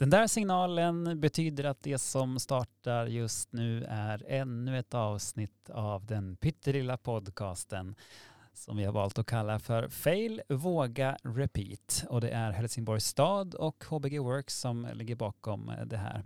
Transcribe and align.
Den 0.00 0.10
där 0.10 0.26
signalen 0.26 1.20
betyder 1.20 1.64
att 1.64 1.82
det 1.82 1.98
som 1.98 2.38
startar 2.38 3.06
just 3.06 3.52
nu 3.52 3.84
är 3.88 4.24
ännu 4.28 4.78
ett 4.78 4.94
avsnitt 4.94 5.70
av 5.70 6.06
den 6.06 6.36
pyttelilla 6.36 6.96
podcasten 6.96 7.94
som 8.52 8.76
vi 8.76 8.84
har 8.84 8.92
valt 8.92 9.18
att 9.18 9.26
kalla 9.26 9.58
för 9.58 9.88
Fail, 9.88 10.42
Våga, 10.48 11.16
Repeat. 11.22 12.04
Och 12.08 12.20
det 12.20 12.30
är 12.30 12.50
Helsingborgs 12.50 13.06
stad 13.06 13.54
och 13.54 13.84
HBG 13.84 14.18
Works 14.18 14.60
som 14.60 14.88
ligger 14.94 15.14
bakom 15.16 15.72
det 15.86 15.96
här. 15.96 16.24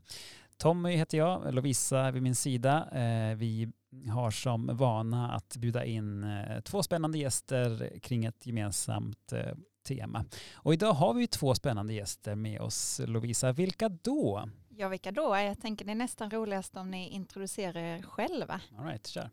Tommy 0.56 0.96
heter 0.96 1.18
jag, 1.18 1.54
Lovisa 1.54 2.11
vid 2.11 2.22
min 2.22 2.34
sida. 2.34 2.88
Eh, 2.93 3.36
vi 3.36 3.72
har 4.11 4.30
som 4.30 4.77
vana 4.77 5.32
att 5.32 5.56
bjuda 5.56 5.84
in 5.84 6.25
eh, 6.25 6.61
två 6.61 6.82
spännande 6.82 7.18
gäster 7.18 7.98
kring 8.02 8.25
ett 8.25 8.46
gemensamt 8.46 9.32
eh, 9.32 9.54
tema. 9.85 10.25
Och 10.54 10.72
idag 10.75 10.93
har 10.93 11.14
vi 11.14 11.27
två 11.27 11.54
spännande 11.54 11.95
gäster 11.95 12.35
med 12.35 12.61
oss. 12.61 13.00
Lovisa, 13.04 13.53
vilka 13.53 13.89
då? 13.89 14.49
Ja, 14.68 14.89
vilka 14.89 15.13
då? 15.13 15.36
Jag 15.36 15.61
tänker 15.61 15.85
det 15.85 15.91
är 15.91 15.95
nästan 15.95 16.31
roligast 16.31 16.77
om 16.77 16.91
ni 16.91 17.08
introducerar 17.08 17.77
er 17.77 18.03
själva. 18.03 18.61
All 18.79 18.85
right, 18.85 19.07
kör. 19.07 19.31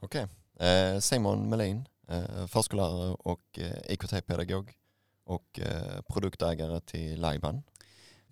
Okej, 0.00 0.26
okay. 0.54 0.68
eh, 0.68 0.98
Simon 0.98 1.48
Melin, 1.48 1.88
eh, 2.08 2.46
förskollärare 2.46 3.14
och 3.14 3.58
eh, 3.58 3.92
IKT-pedagog 3.92 4.72
och 5.24 5.60
eh, 5.60 6.00
produktägare 6.02 6.80
till 6.80 7.20
Laiban. 7.20 7.62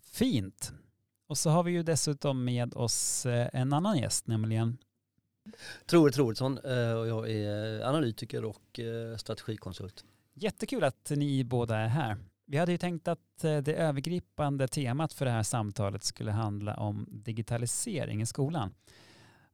Fint. 0.03 0.73
Och 1.27 1.39
så 1.39 1.51
har 1.51 1.63
vi 1.63 1.73
ju 1.73 1.83
dessutom 1.83 2.45
med 2.45 2.75
oss 2.75 3.27
en 3.27 3.73
annan 3.73 3.99
gäst, 3.99 4.27
nämligen 4.27 4.79
Troel 5.87 6.13
Troedsson 6.13 6.59
och 6.99 7.07
jag 7.07 7.31
är 7.31 7.81
analytiker 7.83 8.45
och 8.45 8.81
strategikonsult. 9.17 10.05
Jättekul 10.43 10.85
att 10.85 11.11
ni 11.11 11.45
båda 11.45 11.77
är 11.77 11.89
här. 11.89 12.17
Vi 12.47 12.59
hade 12.59 12.73
ju 12.73 12.79
tänkt 12.79 13.09
att 13.09 13.45
eh, 13.45 13.57
det 13.57 13.75
övergripande 13.75 14.69
temat 14.69 15.13
för 15.13 15.25
det 15.25 15.31
här 15.31 15.43
samtalet 15.43 16.05
skulle 16.05 16.31
handla 16.31 16.75
om 16.75 17.07
digitalisering 17.11 18.23
i 18.23 18.27
skolan. 18.27 18.75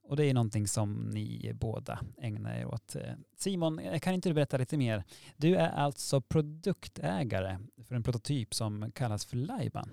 Och 0.02 0.16
det 0.16 0.24
är 0.24 0.34
någonting 0.34 0.68
som 0.68 1.10
ni 1.10 1.52
båda 1.54 2.00
ägnar 2.22 2.54
er 2.54 2.66
åt. 2.66 2.96
Simon, 3.36 3.80
kan 4.00 4.14
inte 4.14 4.28
du 4.28 4.34
berätta 4.34 4.56
lite 4.56 4.76
mer? 4.76 5.04
Du 5.36 5.56
är 5.56 5.68
alltså 5.68 6.20
produktägare 6.20 7.58
för 7.88 7.94
en 7.94 8.02
prototyp 8.02 8.54
som 8.54 8.92
kallas 8.94 9.24
för 9.24 9.36
Laiban. 9.36 9.90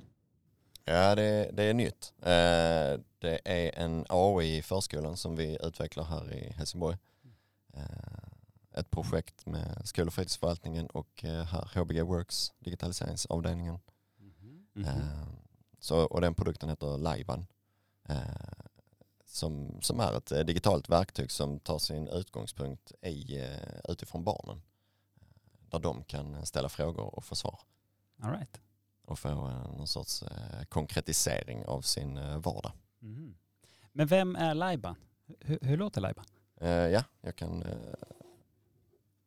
Ja, 0.85 1.15
det, 1.15 1.49
det 1.53 1.63
är 1.63 1.73
nytt. 1.73 2.13
Det 3.19 3.39
är 3.45 3.79
en 3.79 4.05
AI 4.09 4.57
i 4.57 4.61
förskolan 4.61 5.17
som 5.17 5.35
vi 5.35 5.57
utvecklar 5.63 6.03
här 6.03 6.33
i 6.33 6.51
Helsingborg 6.51 6.97
ett 8.77 8.91
projekt 8.91 9.45
med 9.45 9.81
skol 9.83 10.07
och 10.07 10.13
fritidsförvaltningen 10.13 10.87
och 10.87 11.23
eh, 11.23 11.45
här 11.45 11.79
HBG 11.79 12.01
Works, 12.01 12.53
digitaliseringsavdelningen. 12.59 13.79
Mm 14.75 14.87
-hmm. 14.87 15.25
Så, 15.79 16.05
och 16.05 16.21
den 16.21 16.35
produkten 16.35 16.69
heter 16.69 16.97
Laiban. 16.97 17.45
Eh, 18.09 18.19
som, 19.25 19.81
som 19.81 19.99
är 19.99 20.17
ett 20.17 20.47
digitalt 20.47 20.89
verktyg 20.89 21.31
som 21.31 21.59
tar 21.59 21.79
sin 21.79 22.07
utgångspunkt 22.07 22.91
i, 23.01 23.47
utifrån 23.89 24.23
barnen. 24.23 24.61
Där 25.69 25.79
de 25.79 26.03
kan 26.03 26.45
ställa 26.45 26.69
frågor 26.69 27.15
och 27.15 27.23
få 27.23 27.35
svar. 27.35 27.59
All 28.21 28.31
right. 28.31 28.61
Och 29.05 29.19
få 29.19 29.29
någon 29.29 29.87
sorts 29.87 30.23
konkretisering 30.69 31.65
av 31.65 31.81
sin 31.81 32.41
vardag. 32.41 32.71
Mm. 33.01 33.35
Men 33.91 34.07
vem 34.07 34.35
är 34.35 34.53
Laiban? 34.53 34.95
Hur, 35.39 35.59
hur 35.61 35.77
låter 35.77 36.01
Laiban? 36.01 36.25
ja, 36.59 37.03
jag 37.21 37.35
kan 37.35 37.63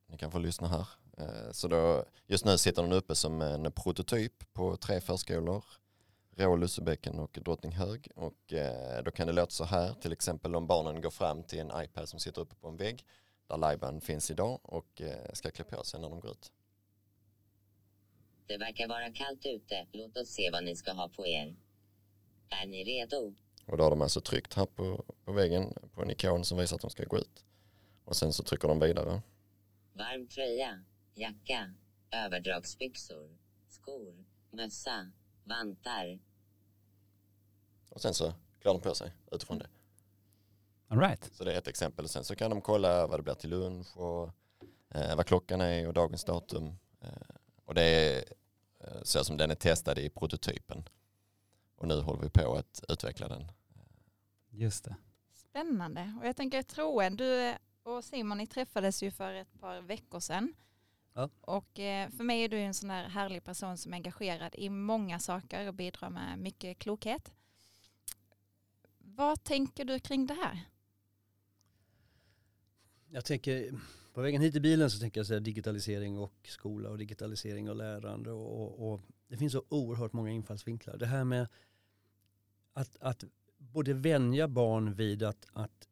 ni 0.09 0.19
kan 0.19 0.31
få 0.31 0.39
lyssna 0.39 0.69
här. 0.69 0.87
Eh, 1.19 1.53
så 1.53 1.69
då, 1.69 2.05
just 2.27 2.45
nu 2.45 2.59
sitter 2.59 2.83
den 2.83 2.93
uppe 2.93 3.15
som 3.15 3.43
en 3.43 3.73
prototyp 3.73 4.53
på 4.53 4.77
tre 4.77 5.01
förskolor. 5.01 5.65
Rå, 6.37 6.57
Lussebäcken 6.57 7.19
och 7.19 7.39
Drottninghög. 7.43 8.09
Och 8.15 8.53
eh, 8.53 9.03
då 9.05 9.11
kan 9.11 9.27
det 9.27 9.33
låta 9.33 9.51
så 9.51 9.65
här, 9.65 9.95
till 9.95 10.13
exempel 10.13 10.57
om 10.57 10.67
barnen 10.67 11.01
går 11.01 11.11
fram 11.11 11.43
till 11.43 11.59
en 11.59 11.73
iPad 11.85 12.09
som 12.09 12.21
sitter 12.21 12.43
uppe 12.43 12.55
på 12.55 12.69
en 12.69 12.77
vägg 12.77 13.05
där 13.47 13.57
Laiban 13.57 14.01
finns 14.01 14.31
idag 14.31 14.61
och 14.63 15.01
eh, 15.01 15.33
ska 15.33 15.51
klä 15.51 15.65
på 15.65 15.85
sig 15.85 16.01
när 16.01 16.09
de 16.09 16.21
går 16.21 16.31
ut. 16.31 16.53
Det 18.47 18.57
verkar 18.57 18.89
vara 18.89 19.13
kallt 19.13 19.47
ute. 19.47 19.87
Låt 19.93 20.17
oss 20.17 20.29
se 20.29 20.51
vad 20.53 20.65
ni 20.65 20.77
ska 20.77 20.93
ha 20.93 21.09
på 21.09 21.27
er. 21.27 21.57
Är 22.49 22.67
ni 22.67 22.85
redo? 22.85 23.35
Och 23.67 23.77
då 23.77 23.85
har 23.85 23.91
de 23.91 24.03
alltså 24.03 24.21
tryckt 24.21 24.55
här 24.55 24.67
på, 24.67 25.05
på 25.25 25.33
väggen 25.33 25.75
på 25.95 26.03
en 26.03 26.11
ikon 26.11 26.45
som 26.45 26.59
visar 26.59 26.77
att 26.77 26.83
de 26.83 26.91
ska 26.91 27.05
gå 27.05 27.19
ut. 27.19 27.45
Och 28.05 28.17
sen 28.17 28.33
så 28.33 28.43
trycker 28.43 28.69
de 28.69 28.81
vidare 28.81 29.23
varm 29.99 30.27
tröja, 30.27 30.85
jacka, 31.15 31.75
överdragsbyxor, 32.11 33.39
skor, 33.69 34.25
mössa, 34.51 35.11
vantar. 35.45 36.19
Och 37.91 38.01
sen 38.01 38.15
så 38.15 38.35
klär 38.61 38.73
de 38.73 38.81
på 38.81 38.95
sig 38.95 39.13
utifrån 39.33 39.59
det. 39.59 39.67
All 40.89 40.99
right. 40.99 41.31
Så 41.33 41.45
det 41.45 41.53
är 41.53 41.59
ett 41.59 41.69
exempel. 41.69 42.09
Sen 42.09 42.25
så 42.25 42.37
kan 42.37 42.51
de 42.51 42.61
kolla 42.61 43.07
vad 43.07 43.19
det 43.19 43.23
blir 43.23 43.35
till 43.35 43.51
lunch 43.51 43.97
och 43.97 44.31
eh, 44.95 45.17
vad 45.17 45.27
klockan 45.27 45.61
är 45.61 45.87
och 45.87 45.95
dagens 45.95 46.25
datum. 46.25 46.79
Eh, 47.01 47.37
och 47.65 47.75
det 47.75 47.83
är 47.83 48.25
eh, 48.81 49.03
så 49.03 49.25
som 49.25 49.37
den 49.37 49.51
är 49.51 49.55
testad 49.55 49.99
i 49.99 50.11
prototypen. 50.11 50.89
Och 51.77 51.89
nu 51.89 52.01
håller 52.01 52.23
vi 52.23 52.31
på 52.31 52.55
att 52.55 52.85
utveckla 52.89 53.29
den. 53.29 53.53
Just 54.51 54.85
det. 54.85 54.97
Spännande. 55.33 56.15
Och 56.21 56.27
jag 56.27 56.37
tänker 56.37 56.63
Troen, 56.63 57.17
du 57.17 57.55
och 57.89 58.05
Simon, 58.05 58.39
ni 58.39 58.47
träffades 58.47 59.03
ju 59.03 59.11
för 59.11 59.33
ett 59.33 59.61
par 59.61 59.81
veckor 59.81 60.21
sedan. 60.21 60.55
Ja. 61.15 61.31
Och 61.41 61.79
eh, 61.79 62.11
för 62.11 62.25
mig 62.25 62.45
är 62.45 62.49
du 62.49 62.59
en 62.59 62.75
sån 62.75 62.91
här 62.91 63.09
härlig 63.09 63.45
person 63.45 63.79
som 63.79 63.93
är 63.93 63.97
engagerad 63.97 64.55
i 64.55 64.71
många 64.71 65.19
saker 65.19 65.69
och 65.69 65.75
bidrar 65.75 66.11
med 66.11 66.39
mycket 66.39 66.79
klokhet. 66.79 67.33
Vad 68.99 69.45
tänker 69.45 69.85
du 69.85 69.99
kring 69.99 70.27
det 70.27 70.35
här? 70.35 70.65
Jag 73.11 73.25
tänker, 73.25 73.81
på 74.13 74.21
vägen 74.21 74.43
hit 74.43 74.55
i 74.55 74.61
bilen 74.61 74.91
så 74.91 74.99
tänker 74.99 75.21
jag 75.21 75.27
säga 75.27 75.41
digitalisering 75.41 76.19
och 76.19 76.35
skola 76.49 76.91
och 76.91 76.99
digitalisering 76.99 77.71
och 77.71 77.77
lärande 77.77 78.31
och, 78.31 78.63
och, 78.63 78.93
och 78.93 79.01
det 79.29 79.37
finns 79.37 79.53
så 79.53 79.65
oerhört 79.69 80.13
många 80.13 80.31
infallsvinklar. 80.31 80.97
Det 80.97 81.07
här 81.07 81.25
med 81.25 81.49
att, 82.73 82.97
att 83.01 83.25
både 83.59 83.95
vänja 83.95 84.49
barn 84.49 84.95
vid 84.95 85.23
att, 85.23 85.47
att 85.53 85.88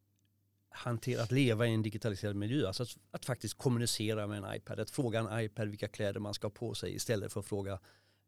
hantera, 0.76 1.22
att 1.22 1.32
leva 1.32 1.66
i 1.66 1.75
en 1.75 1.82
digitaliserad 1.82 2.37
miljö. 2.37 2.66
Alltså 2.66 2.82
att, 2.82 2.97
att, 3.10 3.25
faktiskt 3.25 3.59
kommunicera 3.59 4.26
med 4.26 4.44
en 4.44 4.56
iPad. 4.56 4.81
Att 4.81 4.91
fråga 4.91 5.20
en 5.20 5.41
iPad 5.41 5.69
vilka 5.69 5.88
kläder 5.88 6.20
man 6.20 6.34
ska 6.34 6.47
ha 6.47 6.50
på 6.50 6.75
sig 6.75 6.94
istället 6.94 7.32
för 7.32 7.41
att 7.41 7.47
fråga 7.47 7.78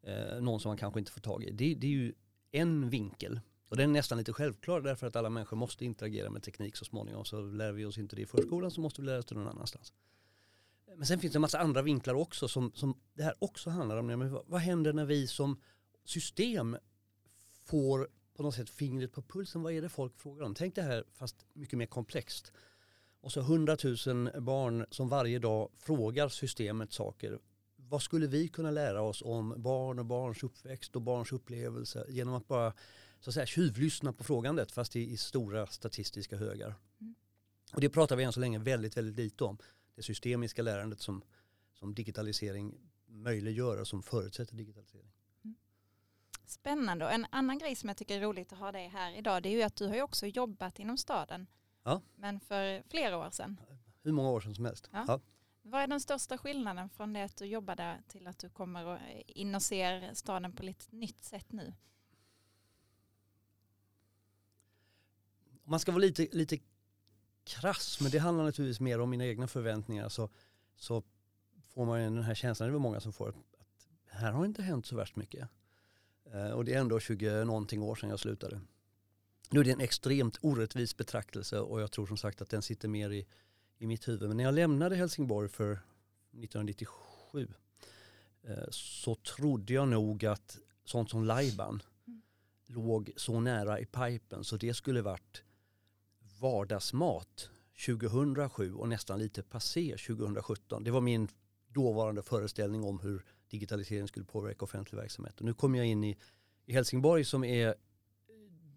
eh, 0.02 0.40
någon 0.40 0.60
som 0.60 0.68
man 0.68 0.76
kanske 0.76 1.00
inte 1.00 1.12
får 1.12 1.20
tag 1.20 1.44
i. 1.44 1.50
Det, 1.50 1.74
det, 1.74 1.86
är 1.86 1.90
ju 1.90 2.14
en 2.50 2.90
vinkel. 2.90 3.40
Och 3.68 3.76
den 3.76 3.90
är 3.90 3.92
nästan 3.92 4.18
lite 4.18 4.32
självklar 4.32 4.80
därför 4.80 5.06
att 5.06 5.16
alla 5.16 5.30
människor 5.30 5.56
måste 5.56 5.84
interagera 5.84 6.30
med 6.30 6.42
teknik 6.42 6.76
så 6.76 6.84
småningom. 6.84 7.24
Så 7.24 7.40
lär 7.40 7.72
vi 7.72 7.84
oss 7.84 7.98
inte 7.98 8.16
det 8.16 8.22
i 8.22 8.26
förskolan 8.26 8.70
så 8.70 8.80
måste 8.80 9.00
vi 9.00 9.06
lära 9.06 9.18
oss 9.18 9.26
det 9.26 9.34
någon 9.34 9.48
annanstans. 9.48 9.92
Men 10.96 11.06
sen 11.06 11.18
finns 11.18 11.32
det 11.32 11.36
en 11.36 11.42
massa 11.42 11.58
andra 11.58 11.82
vinklar 11.82 12.14
också 12.14 12.48
som, 12.48 12.72
som 12.74 13.00
det 13.14 13.22
här 13.22 13.34
också 13.38 13.70
handlar 13.70 13.96
om. 13.96 14.06
Men 14.06 14.32
vad, 14.32 14.44
vad 14.46 14.60
händer 14.60 14.92
när 14.92 15.04
vi 15.04 15.26
som 15.26 15.60
system 16.04 16.76
får 17.64 18.08
på 18.38 18.44
något 18.44 18.54
sätt 18.54 18.70
fingret 18.70 19.12
på 19.12 19.22
pulsen. 19.22 19.62
Vad 19.62 19.72
är 19.72 19.82
det 19.82 19.88
folk 19.88 20.18
frågar 20.18 20.44
om? 20.44 20.54
Tänk 20.54 20.74
det 20.74 20.82
här 20.82 21.04
fast 21.12 21.46
mycket 21.52 21.78
mer 21.78 21.86
komplext. 21.86 22.52
Och 23.20 23.32
så 23.32 23.40
hundratusen 23.40 24.30
barn 24.38 24.86
som 24.90 25.08
varje 25.08 25.38
dag 25.38 25.70
frågar 25.76 26.28
systemet 26.28 26.92
saker. 26.92 27.38
Vad 27.76 28.02
skulle 28.02 28.26
vi 28.26 28.48
kunna 28.48 28.70
lära 28.70 29.02
oss 29.02 29.22
om 29.22 29.54
barn 29.56 29.98
och 29.98 30.04
barns 30.04 30.42
uppväxt 30.42 30.96
och 30.96 31.02
barns 31.02 31.32
upplevelser 31.32 32.06
genom 32.08 32.34
att 32.34 32.48
bara 32.48 32.72
så 33.20 33.30
att 33.30 33.34
säga, 33.34 33.46
tjuvlyssna 33.46 34.12
på 34.12 34.24
frågandet 34.24 34.72
fast 34.72 34.96
i, 34.96 35.12
i 35.12 35.16
stora 35.16 35.66
statistiska 35.66 36.36
högar. 36.36 36.74
Mm. 37.00 37.14
Och 37.72 37.80
det 37.80 37.88
pratar 37.88 38.16
vi 38.16 38.24
än 38.24 38.32
så 38.32 38.40
länge 38.40 38.58
väldigt, 38.58 38.96
väldigt 38.96 39.16
lite 39.16 39.44
om. 39.44 39.58
Det 39.94 40.02
systemiska 40.02 40.62
lärandet 40.62 41.00
som, 41.00 41.22
som 41.74 41.94
digitalisering 41.94 42.74
möjliggör 43.06 43.80
och 43.80 43.88
som 43.88 44.02
förutsätter 44.02 44.56
digitalisering. 44.56 45.12
Spännande 46.48 47.04
och 47.04 47.12
en 47.12 47.26
annan 47.30 47.58
grej 47.58 47.74
som 47.76 47.88
jag 47.88 47.96
tycker 47.96 48.16
är 48.16 48.20
roligt 48.20 48.52
att 48.52 48.58
ha 48.58 48.72
dig 48.72 48.88
här 48.88 49.12
idag 49.12 49.42
det 49.42 49.48
är 49.48 49.52
ju 49.52 49.62
att 49.62 49.76
du 49.76 49.86
har 49.86 49.94
ju 49.94 50.02
också 50.02 50.26
jobbat 50.26 50.78
inom 50.78 50.96
staden. 50.96 51.46
Ja. 51.82 52.02
Men 52.16 52.40
för 52.40 52.82
flera 52.88 53.16
år 53.18 53.30
sedan. 53.30 53.60
Hur 54.02 54.12
många 54.12 54.30
år 54.30 54.40
sedan 54.40 54.54
som 54.54 54.64
helst. 54.64 54.90
Ja. 54.92 55.04
ja. 55.08 55.20
Vad 55.62 55.82
är 55.82 55.86
den 55.86 56.00
största 56.00 56.38
skillnaden 56.38 56.88
från 56.88 57.12
det 57.12 57.22
att 57.22 57.36
du 57.36 57.44
jobbade 57.44 58.02
till 58.08 58.26
att 58.26 58.38
du 58.38 58.50
kommer 58.50 59.02
in 59.26 59.54
och 59.54 59.62
ser 59.62 60.14
staden 60.14 60.52
på 60.52 60.62
lite 60.62 60.96
nytt 60.96 61.24
sätt 61.24 61.52
nu? 61.52 61.74
Om 65.64 65.70
man 65.70 65.80
ska 65.80 65.92
vara 65.92 66.00
lite, 66.00 66.28
lite 66.32 66.58
krass, 67.44 68.00
men 68.00 68.10
det 68.10 68.18
handlar 68.18 68.44
naturligtvis 68.44 68.80
mer 68.80 69.00
om 69.00 69.10
mina 69.10 69.26
egna 69.26 69.48
förväntningar, 69.48 70.08
så, 70.08 70.30
så 70.76 71.02
får 71.66 71.86
man 71.86 72.00
ju 72.00 72.04
den 72.04 72.22
här 72.22 72.34
känslan, 72.34 72.68
det 72.68 72.74
är 72.74 72.78
många 72.78 73.00
som 73.00 73.12
får, 73.12 73.28
att 73.28 73.36
här 74.06 74.32
har 74.32 74.44
inte 74.44 74.62
hänt 74.62 74.86
så 74.86 74.96
värst 74.96 75.16
mycket. 75.16 75.48
Eh, 76.32 76.50
och 76.50 76.64
det 76.64 76.74
är 76.74 76.80
ändå 76.80 77.00
20 77.00 77.44
någonting 77.44 77.82
år 77.82 77.94
sedan 77.94 78.10
jag 78.10 78.20
slutade. 78.20 78.60
Nu 79.50 79.60
är 79.60 79.64
det 79.64 79.70
en 79.70 79.80
extremt 79.80 80.38
orättvis 80.40 80.96
betraktelse 80.96 81.60
och 81.60 81.80
jag 81.80 81.90
tror 81.90 82.06
som 82.06 82.16
sagt 82.16 82.42
att 82.42 82.50
den 82.50 82.62
sitter 82.62 82.88
mer 82.88 83.10
i, 83.10 83.26
i 83.78 83.86
mitt 83.86 84.08
huvud. 84.08 84.28
Men 84.28 84.36
när 84.36 84.44
jag 84.44 84.54
lämnade 84.54 84.96
Helsingborg 84.96 85.48
för 85.48 85.72
1997 85.72 87.48
eh, 88.42 88.56
så 88.70 89.14
trodde 89.14 89.72
jag 89.72 89.88
nog 89.88 90.24
att 90.24 90.58
sånt 90.84 91.10
som 91.10 91.24
Laiban, 91.24 91.82
låg 92.66 93.12
så 93.16 93.40
nära 93.40 93.80
i 93.80 93.86
pipen 93.86 94.44
så 94.44 94.56
det 94.56 94.74
skulle 94.74 95.02
varit 95.02 95.42
vardagsmat 96.40 97.50
2007 97.86 98.74
och 98.74 98.88
nästan 98.88 99.18
lite 99.18 99.42
passé 99.42 99.96
2017. 100.06 100.84
Det 100.84 100.90
var 100.90 101.00
min 101.00 101.28
dåvarande 101.68 102.22
föreställning 102.22 102.84
om 102.84 103.00
hur 103.00 103.24
digitalisering 103.48 104.08
skulle 104.08 104.26
påverka 104.26 104.64
offentlig 104.64 104.98
verksamhet. 104.98 105.38
Och 105.40 105.44
nu 105.44 105.54
kommer 105.54 105.78
jag 105.78 105.86
in 105.86 106.04
i, 106.04 106.16
i 106.66 106.72
Helsingborg 106.72 107.24
som 107.24 107.44
är, 107.44 107.74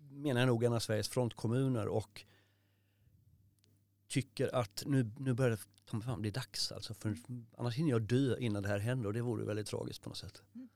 menar 0.10 0.42
jag 0.42 0.48
nog, 0.48 0.64
en 0.64 0.74
av 0.74 0.80
Sveriges 0.80 1.10
frontkommuner 1.10 1.88
och 1.88 2.26
tycker 4.08 4.56
att 4.56 4.84
nu, 4.86 5.12
nu 5.18 5.34
börjar 5.34 5.52
det 5.52 5.60
ta 5.86 5.98
mig 5.98 6.06
fan 6.06 6.22
bli 6.22 6.32
dags. 6.32 6.72
Alltså 6.72 6.94
för 6.94 7.18
annars 7.58 7.76
hinner 7.76 7.90
jag 7.90 8.02
dö 8.02 8.38
innan 8.40 8.64
det 8.64 8.70
här 8.70 8.80
händer 8.80 9.08
och 9.08 9.14
det 9.14 9.22
vore 9.22 9.46
väldigt 9.46 9.68
tragiskt 9.68 10.02
på 10.02 10.10
något 10.10 10.18
sätt. 10.18 10.44
Mm. 10.56 10.70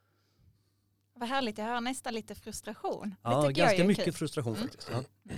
Vad 1.13 1.29
härligt, 1.29 1.57
jag 1.57 1.65
hör 1.65 1.81
nästan 1.81 2.13
lite 2.13 2.35
frustration. 2.35 3.15
Ja, 3.21 3.49
ganska 3.49 3.83
mycket 3.83 4.05
kul. 4.05 4.13
frustration 4.13 4.55
mm. 4.55 4.67
faktiskt. 4.67 4.89
Ja. 4.91 5.03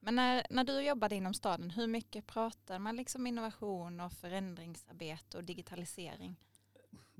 Men 0.00 0.14
när, 0.14 0.46
när 0.50 0.64
du 0.64 0.80
jobbade 0.80 1.14
inom 1.14 1.34
staden, 1.34 1.70
hur 1.70 1.86
mycket 1.86 2.26
pratar 2.26 2.78
man 2.78 2.96
liksom 2.96 3.26
innovation 3.26 4.00
och 4.00 4.12
förändringsarbete 4.12 5.36
och 5.36 5.44
digitalisering? 5.44 6.36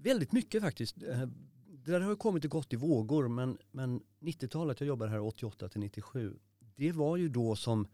Väldigt 0.03 0.33
mycket 0.33 0.63
faktiskt. 0.63 1.03
Eh, 1.03 1.27
det 1.67 1.93
där 1.93 2.01
har 2.01 2.17
kommit 2.17 2.45
och 2.45 2.51
gått 2.51 2.73
i 2.73 2.77
vågor 2.77 3.29
men, 3.29 3.59
men 3.71 4.03
90-talet, 4.21 4.81
jag 4.81 4.89
jobbade 4.89 5.11
här 5.11 5.21
88 5.21 5.69
till 5.69 5.81
97, 5.81 6.39
det 6.77 6.93
var 6.93 7.17
ju 7.17 7.29
då 7.29 7.57
som 7.57 7.87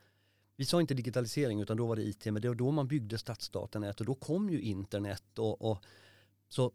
vi 0.57 0.65
sa 0.65 0.81
inte 0.81 0.95
digitalisering 0.95 1.61
utan 1.61 1.77
då 1.77 1.87
var 1.87 1.97
det 1.97 2.03
IT, 2.03 2.25
men 2.25 2.43
det 2.43 2.49
var 2.49 2.55
då 2.55 2.71
man 2.71 2.89
byggde 2.89 3.19
stadsdatanät 3.19 4.01
och 4.01 4.07
då 4.07 4.15
kom 4.15 4.51
ju 4.51 4.61
internet 4.61 5.39
och, 5.39 5.71
och 5.71 5.85
så 6.49 6.73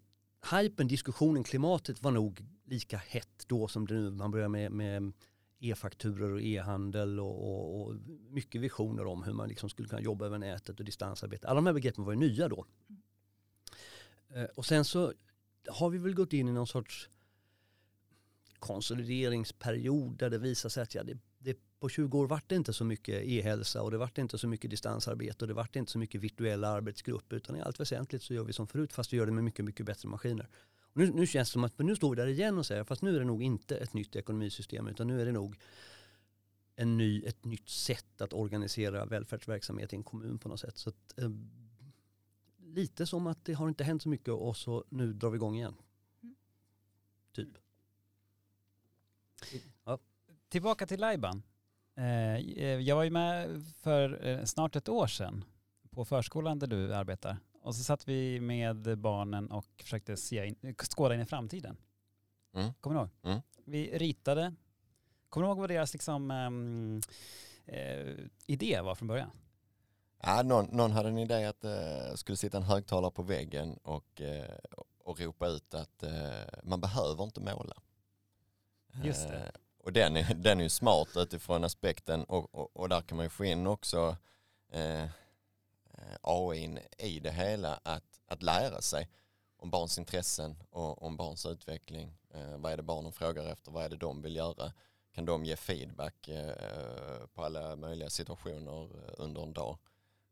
hypen, 0.52 0.88
diskussionen, 0.88 1.44
klimatet 1.44 2.02
var 2.02 2.12
nog 2.12 2.46
lika 2.66 2.98
hett 2.98 3.44
då 3.48 3.68
som 3.68 3.88
det 3.88 3.94
nu. 3.94 4.12
Man 4.12 4.32
börjar 4.32 4.50
med, 4.50 4.72
med 4.72 5.14
e-fakturor 5.60 6.32
och 6.32 6.42
e-handel 6.42 7.20
och, 7.20 7.48
och, 7.48 7.82
och, 7.82 7.96
mycket 8.30 8.62
visioner 8.62 9.06
om 9.06 9.24
hur 9.24 9.34
man 9.34 9.50
liksom 9.50 9.70
skulle 9.70 9.88
kunna 9.88 10.02
jobba 10.02 10.26
över 10.26 10.38
nätet 10.38 10.80
och 10.80 10.86
distansarbete. 10.86 11.48
Alla 11.48 11.56
de 11.56 11.66
här 11.66 11.74
begreppen 11.74 12.04
var 12.04 12.14
ju 12.14 12.20
nya 12.20 12.48
då. 12.48 12.66
Mm. 12.90 13.02
Eh, 14.36 14.44
och 14.44 14.66
sen 14.66 14.86
så 14.86 15.14
har 15.68 15.90
vi 15.90 15.98
väl 15.98 16.14
gått 16.14 16.34
in 16.34 16.48
i 16.48 16.52
någon 16.52 16.68
sorts 16.68 17.10
konsolideringsperiod 18.60 20.18
där 20.18 20.30
det 20.30 20.38
visar 20.38 20.70
sig 20.70 20.84
att 20.84 20.96
ja, 20.96 21.04
det, 21.04 21.18
det, 21.40 21.58
på 21.80 21.90
20 21.90 22.20
år 22.20 22.28
vart 22.28 22.50
det 22.50 22.56
inte 22.56 22.74
så 22.74 22.84
mycket 22.86 23.24
e-hälsa 23.24 23.82
och 23.82 23.92
det 23.92 23.98
vart 23.98 24.18
inte 24.18 24.38
så 24.38 24.48
mycket 24.48 24.72
distansarbete 24.72 25.44
och 25.44 25.48
det 25.48 25.54
vart 25.54 25.76
inte 25.76 25.92
så 25.92 25.98
mycket 25.98 26.22
virtuella 26.22 26.68
arbetsgrupper 26.68 27.36
utan 27.36 27.56
i 27.56 27.62
allt 27.62 27.80
väsentligt 27.80 28.24
så 28.24 28.34
gör 28.34 28.44
vi 28.44 28.54
som 28.54 28.68
förut 28.68 28.94
fast 28.94 29.14
vi 29.14 29.18
gör 29.18 29.26
det 29.26 29.32
med 29.32 29.44
mycket, 29.44 29.66
mycket 29.66 29.86
bättre 29.86 30.10
maskiner. 30.10 30.50
Och 30.94 30.98
nu, 30.98 31.12
nu 31.12 31.28
känns 31.28 31.50
det 31.50 31.54
som 31.54 31.64
att 31.64 31.80
nu 31.80 31.96
står 31.96 32.10
vi 32.10 32.16
där 32.16 32.28
igen 32.28 32.58
och 32.58 32.66
säger 32.66 32.84
fast 32.84 33.02
nu 33.02 33.16
är 33.16 33.20
det 33.20 33.26
nog 33.26 33.44
inte 33.44 33.78
ett 33.78 33.94
nytt 33.94 34.16
ekonomisystem 34.16 34.88
utan 34.88 35.08
nu 35.08 35.22
är 35.22 35.26
det 35.26 35.32
nog 35.32 35.58
en 36.76 36.98
ny, 36.98 37.24
ett 37.24 37.46
nytt 37.46 37.70
sätt 37.70 38.22
att 38.22 38.34
organisera 38.34 39.06
välfärdsverksamhet 39.06 39.94
i 39.94 39.96
en 39.96 40.04
kommun 40.04 40.38
på 40.38 40.50
något 40.50 40.60
sätt. 40.60 40.78
Så 40.78 40.90
att, 40.90 41.20
eh, 41.20 41.30
lite 42.74 43.08
som 43.08 43.28
att 43.28 43.46
det 43.46 43.54
har 43.54 43.68
inte 43.68 43.84
hänt 43.84 44.02
så 44.02 44.10
mycket 44.10 44.34
och 44.34 44.58
så 44.58 44.84
nu 44.90 45.14
drar 45.14 45.30
vi 45.30 45.36
igång 45.36 45.56
igen. 45.56 45.76
Mm. 46.24 46.36
Typ. 47.32 47.50
Ja. 49.84 50.00
Tillbaka 50.50 50.88
till 50.88 51.00
Lajban. 51.00 51.44
Eh, 51.96 52.40
jag 52.80 52.96
var 52.96 53.04
ju 53.04 53.10
med 53.10 53.64
för 53.82 54.28
eh, 54.28 54.44
snart 54.44 54.76
ett 54.76 54.90
år 54.90 55.08
sedan 55.08 55.44
på 55.90 56.06
förskolan 56.06 56.60
där 56.60 56.68
du 56.68 56.96
arbetar. 56.96 57.38
Och 57.62 57.76
så 57.76 57.84
satt 57.84 58.08
vi 58.08 58.40
med 58.40 58.98
barnen 58.98 59.52
och 59.52 59.66
försökte 59.78 60.18
se 60.18 60.46
in, 60.46 60.76
skåda 60.80 61.16
in 61.16 61.22
i 61.22 61.26
framtiden. 61.26 61.78
Mm. 62.54 62.74
Kommer 62.74 62.96
du 62.96 63.02
ihåg? 63.02 63.10
Mm. 63.24 63.42
Vi 63.66 63.98
ritade. 63.98 64.54
Kommer 65.30 65.48
du 65.48 65.50
ihåg 65.50 65.58
vad 65.60 65.70
deras 65.70 65.94
liksom, 65.94 66.32
um, 66.32 67.02
uh, 67.68 68.28
idé 68.48 68.82
var 68.82 68.96
från 68.96 69.08
början? 69.08 69.32
Ja, 70.24 70.44
någon, 70.44 70.66
någon 70.66 70.92
hade 70.92 71.10
en 71.10 71.18
idé 71.18 71.46
att 71.46 71.62
det 71.62 72.08
uh, 72.10 72.16
skulle 72.16 72.38
sitta 72.38 72.58
en 72.58 72.64
högtalare 72.64 73.12
på 73.12 73.24
väggen 73.24 73.80
och, 73.84 74.22
uh, 74.22 74.44
och 75.04 75.20
ropa 75.20 75.48
ut 75.48 75.74
att 75.74 76.04
man 76.64 76.82
behöver 76.82 77.24
inte 77.24 77.42
måla. 77.42 77.76
Just 79.04 79.28
det. 79.28 79.52
och 79.84 79.94
den 79.94 80.18
är, 80.18 80.34
den 80.34 80.60
är 80.60 80.64
ju 80.64 80.70
smart 80.70 81.08
utifrån 81.16 81.64
aspekten 81.64 82.24
och, 82.24 82.56
och, 82.56 82.78
och 82.78 82.90
där 82.90 83.02
kan 83.02 83.16
man 83.16 83.26
ju 83.26 83.30
få 83.30 83.46
in 83.46 83.68
också 83.68 84.18
AI 86.22 86.80
i 86.98 87.20
det 87.20 87.32
hela 87.32 87.80
att, 87.84 88.22
att 88.28 88.44
lära 88.44 88.82
sig 88.82 89.10
om 89.58 89.70
barns 89.70 89.98
intressen 89.98 90.64
och 90.70 91.04
om 91.04 91.18
barns 91.18 91.46
utveckling. 91.46 92.18
Eh, 92.34 92.58
vad 92.58 92.72
är 92.72 92.78
det 92.78 92.84
barnen 92.84 93.12
frågar 93.12 93.46
efter? 93.46 93.72
Vad 93.72 93.86
är 93.86 93.90
det 93.90 93.98
de 93.98 94.22
vill 94.22 94.36
göra? 94.36 94.74
Kan 95.14 95.26
de 95.26 95.46
ge 95.46 95.56
feedback 95.56 96.28
eh, 96.28 97.28
på 97.34 97.44
alla 97.44 97.76
möjliga 97.76 98.10
situationer 98.10 98.84
eh, 98.84 99.14
under 99.18 99.44
en 99.44 99.54
dag? 99.54 99.78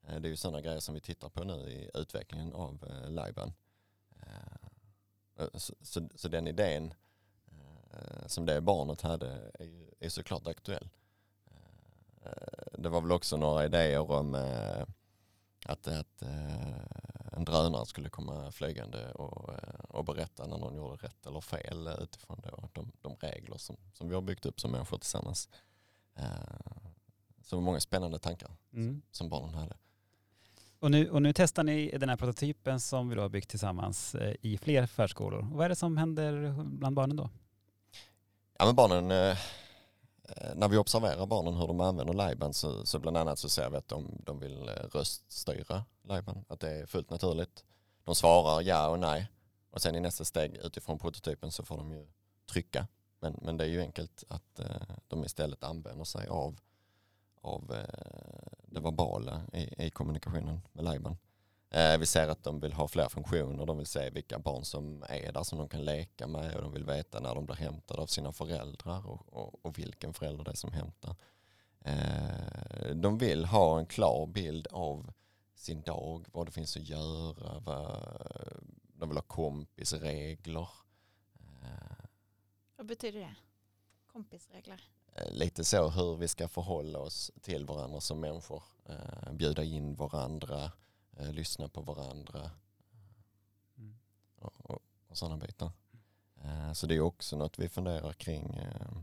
Eh, 0.10 0.20
det 0.20 0.28
är 0.28 0.30
ju 0.30 0.36
sådana 0.36 0.62
grejer 0.62 0.80
som 0.80 0.96
vi 0.96 1.02
tittar 1.02 1.30
på 1.30 1.44
nu 1.44 1.54
i 1.54 1.90
utvecklingen 1.94 2.54
av 2.54 2.86
eh, 2.90 3.10
Liban. 3.10 3.54
Eh, 4.20 5.48
så, 5.54 5.74
så, 5.82 6.10
så, 6.16 6.28
den 6.28 6.48
idén 6.48 6.94
som 8.26 8.46
det 8.46 8.62
barnet 8.62 9.02
hade 9.02 9.52
är, 9.60 9.94
är 10.00 10.10
såklart 10.10 10.48
aktuell. 10.48 10.90
det 12.72 12.90
var 12.90 13.02
väl 13.02 13.12
också 13.12 13.38
några 13.38 13.66
idéer 13.66 14.12
om 14.12 14.36
att, 15.66 15.88
att 15.88 16.22
en 17.32 17.46
drönare 17.46 17.86
skulle 17.86 18.10
komma 18.10 18.52
flygande 18.52 19.12
och, 19.12 19.50
och 19.90 20.06
berätta 20.06 20.48
när 20.48 20.58
någon 20.58 20.76
gjorde 20.76 20.96
rätt 20.96 21.26
eller 21.26 21.42
fel 21.42 21.90
utifrån 22.00 22.42
då 22.44 22.70
de, 22.74 22.92
de 23.02 23.16
regler 23.16 23.58
som, 23.58 23.78
som 23.94 24.10
vi 24.10 24.16
har 24.16 24.22
byggt 24.22 24.46
upp 24.46 24.60
som 24.60 24.72
människor 24.72 24.98
tillsammans. 24.98 25.50
Så 27.42 27.50
det 27.50 27.56
var 27.56 27.62
många 27.62 27.80
spännande 27.80 28.20
tankar 28.20 28.52
mm. 28.74 29.02
som 29.12 29.30
barnen 29.30 29.54
hade. 29.54 29.76
Och 30.80 30.92
nu, 30.92 31.10
och 31.10 31.22
nu 31.22 31.34
testar 31.34 31.64
ni 31.64 31.98
den 31.98 32.10
här 32.10 32.18
prototypen 32.18 32.80
som 32.80 33.10
vi 33.10 33.16
då 33.16 33.22
har 33.22 33.30
byggt 33.30 33.50
tillsammans 33.50 34.16
eh, 34.16 34.36
i 34.42 34.58
fler 34.58 34.86
förskolor. 34.86 35.40
Och 35.40 35.58
vad 35.58 35.66
är 35.66 35.70
det 35.70 35.76
som 35.76 35.98
händer 35.98 36.56
bland 36.64 36.96
barnen 36.96 37.16
då? 37.16 37.30
Ja 38.58 38.66
men 38.66 38.76
barnen 38.76 39.12
eh, 39.12 39.38
eh, 40.24 40.56
när 40.56 40.68
vi 40.68 40.78
observerar 40.78 41.26
barnen 41.26 41.54
hur 41.54 41.68
de 41.68 41.80
använder 41.80 42.14
Lajban 42.14 42.54
så, 42.54 42.86
så 42.86 43.00
bland 43.00 43.18
annat 43.18 43.40
så 43.40 43.50
ser 43.50 43.70
vi 43.70 43.78
att 43.78 43.88
de, 43.88 44.22
de 44.26 44.40
vill 44.40 44.70
röststyra 44.94 45.86
Lajban, 46.04 46.46
att 46.48 46.60
det 46.60 46.70
är 46.70 46.86
fullt 46.86 47.10
naturligt. 47.10 47.64
De 48.04 48.16
svarar 48.16 48.62
ja 48.62 48.90
och 48.90 49.00
nej 49.00 49.28
och 49.72 49.82
sen 49.82 49.96
i 49.96 50.00
nästa 50.00 50.26
steg 50.26 50.58
utifrån 50.58 51.00
prototypen 51.00 51.52
så 51.52 51.64
får 51.64 51.78
de 51.78 51.92
ju 51.92 52.08
trycka. 52.52 52.88
Men, 53.20 53.40
men 53.42 53.58
det 53.58 53.64
är 53.64 53.70
ju 53.70 53.82
enkelt 53.82 54.24
att 54.28 54.60
de 55.08 55.24
istället 55.24 55.64
använder 55.64 56.06
sig 56.06 56.28
av, 56.28 56.60
av 57.42 57.74
eh, 57.74 58.52
det 58.66 58.80
verbala 58.80 59.42
i, 59.54 59.86
i 59.86 59.90
kommunikationen 59.90 60.62
med 60.74 60.86
Lajban. 60.86 61.18
Eh, 61.72 61.98
vi 61.98 62.06
ser 62.06 62.28
att 62.28 62.44
de 62.44 62.60
vill 62.60 62.74
ha 62.74 62.88
fler 62.88 63.10
funktioner, 63.10 63.66
de 63.66 63.78
vill 63.78 63.86
se 63.86 64.10
vilka 64.10 64.40
barn 64.40 64.66
som 64.66 65.04
är 65.10 65.32
där 65.32 65.44
som 65.44 65.58
de 65.58 65.70
kan 65.70 65.86
leka 65.86 66.28
med 66.28 66.56
och 66.56 66.62
de 66.62 66.72
vill 66.72 66.86
veta 66.86 67.20
när 67.20 67.36
de 67.36 67.46
blir 67.46 67.56
hämtade 67.56 68.02
av 68.02 68.08
sina 68.08 68.32
föräldrar 68.32 69.08
och, 69.08 69.34
och, 69.34 69.66
och 69.66 69.78
vilken 69.80 70.14
förälder 70.14 70.44
det 70.44 70.52
är 70.52 70.56
som 70.56 70.72
hämtar. 70.72 71.16
Eh, 71.82 72.96
de 72.96 73.18
vill 73.18 73.46
ha 73.46 73.80
en 73.80 73.86
klar 73.86 74.28
bild 74.28 74.68
av 74.68 75.14
sin 75.56 75.82
dag, 75.82 76.26
vad 76.32 76.46
det 76.46 76.52
finns 76.52 76.78
att 76.78 76.90
göra, 76.90 77.60
vad, 77.60 78.04
de 78.94 79.10
vill 79.10 79.18
ha 79.18 79.24
kompisregler. 79.24 80.70
Eh, 81.62 82.06
vad 82.78 82.86
betyder 82.86 83.20
det? 83.20 83.36
Kompisregler? 84.08 84.84
Lite 85.32 85.64
så 85.64 85.90
hur 85.90 86.16
vi 86.16 86.28
ska 86.28 86.48
förhålla 86.48 87.00
oss 87.00 87.32
till 87.42 87.66
varandra 87.66 88.02
som 88.02 88.20
människor, 88.20 88.64
bjuda 89.32 89.64
in 89.64 89.96
varandra, 89.96 90.72
eh, 91.20 91.32
lyssna 91.32 91.68
på 91.68 91.82
varandra 91.82 92.52
mm. 93.78 93.98
och, 94.40 94.54
och, 94.70 94.82
och 95.08 95.18
sådana 95.18 95.38
bitar. 95.38 95.72
Eh, 96.44 96.74
så 96.74 96.88
det 96.88 96.96
är 96.96 97.02
också 97.02 97.38
något 97.38 97.60
vi 97.60 97.70
funderar 97.70 98.14
kring 98.14 98.56
eh, 98.56 98.98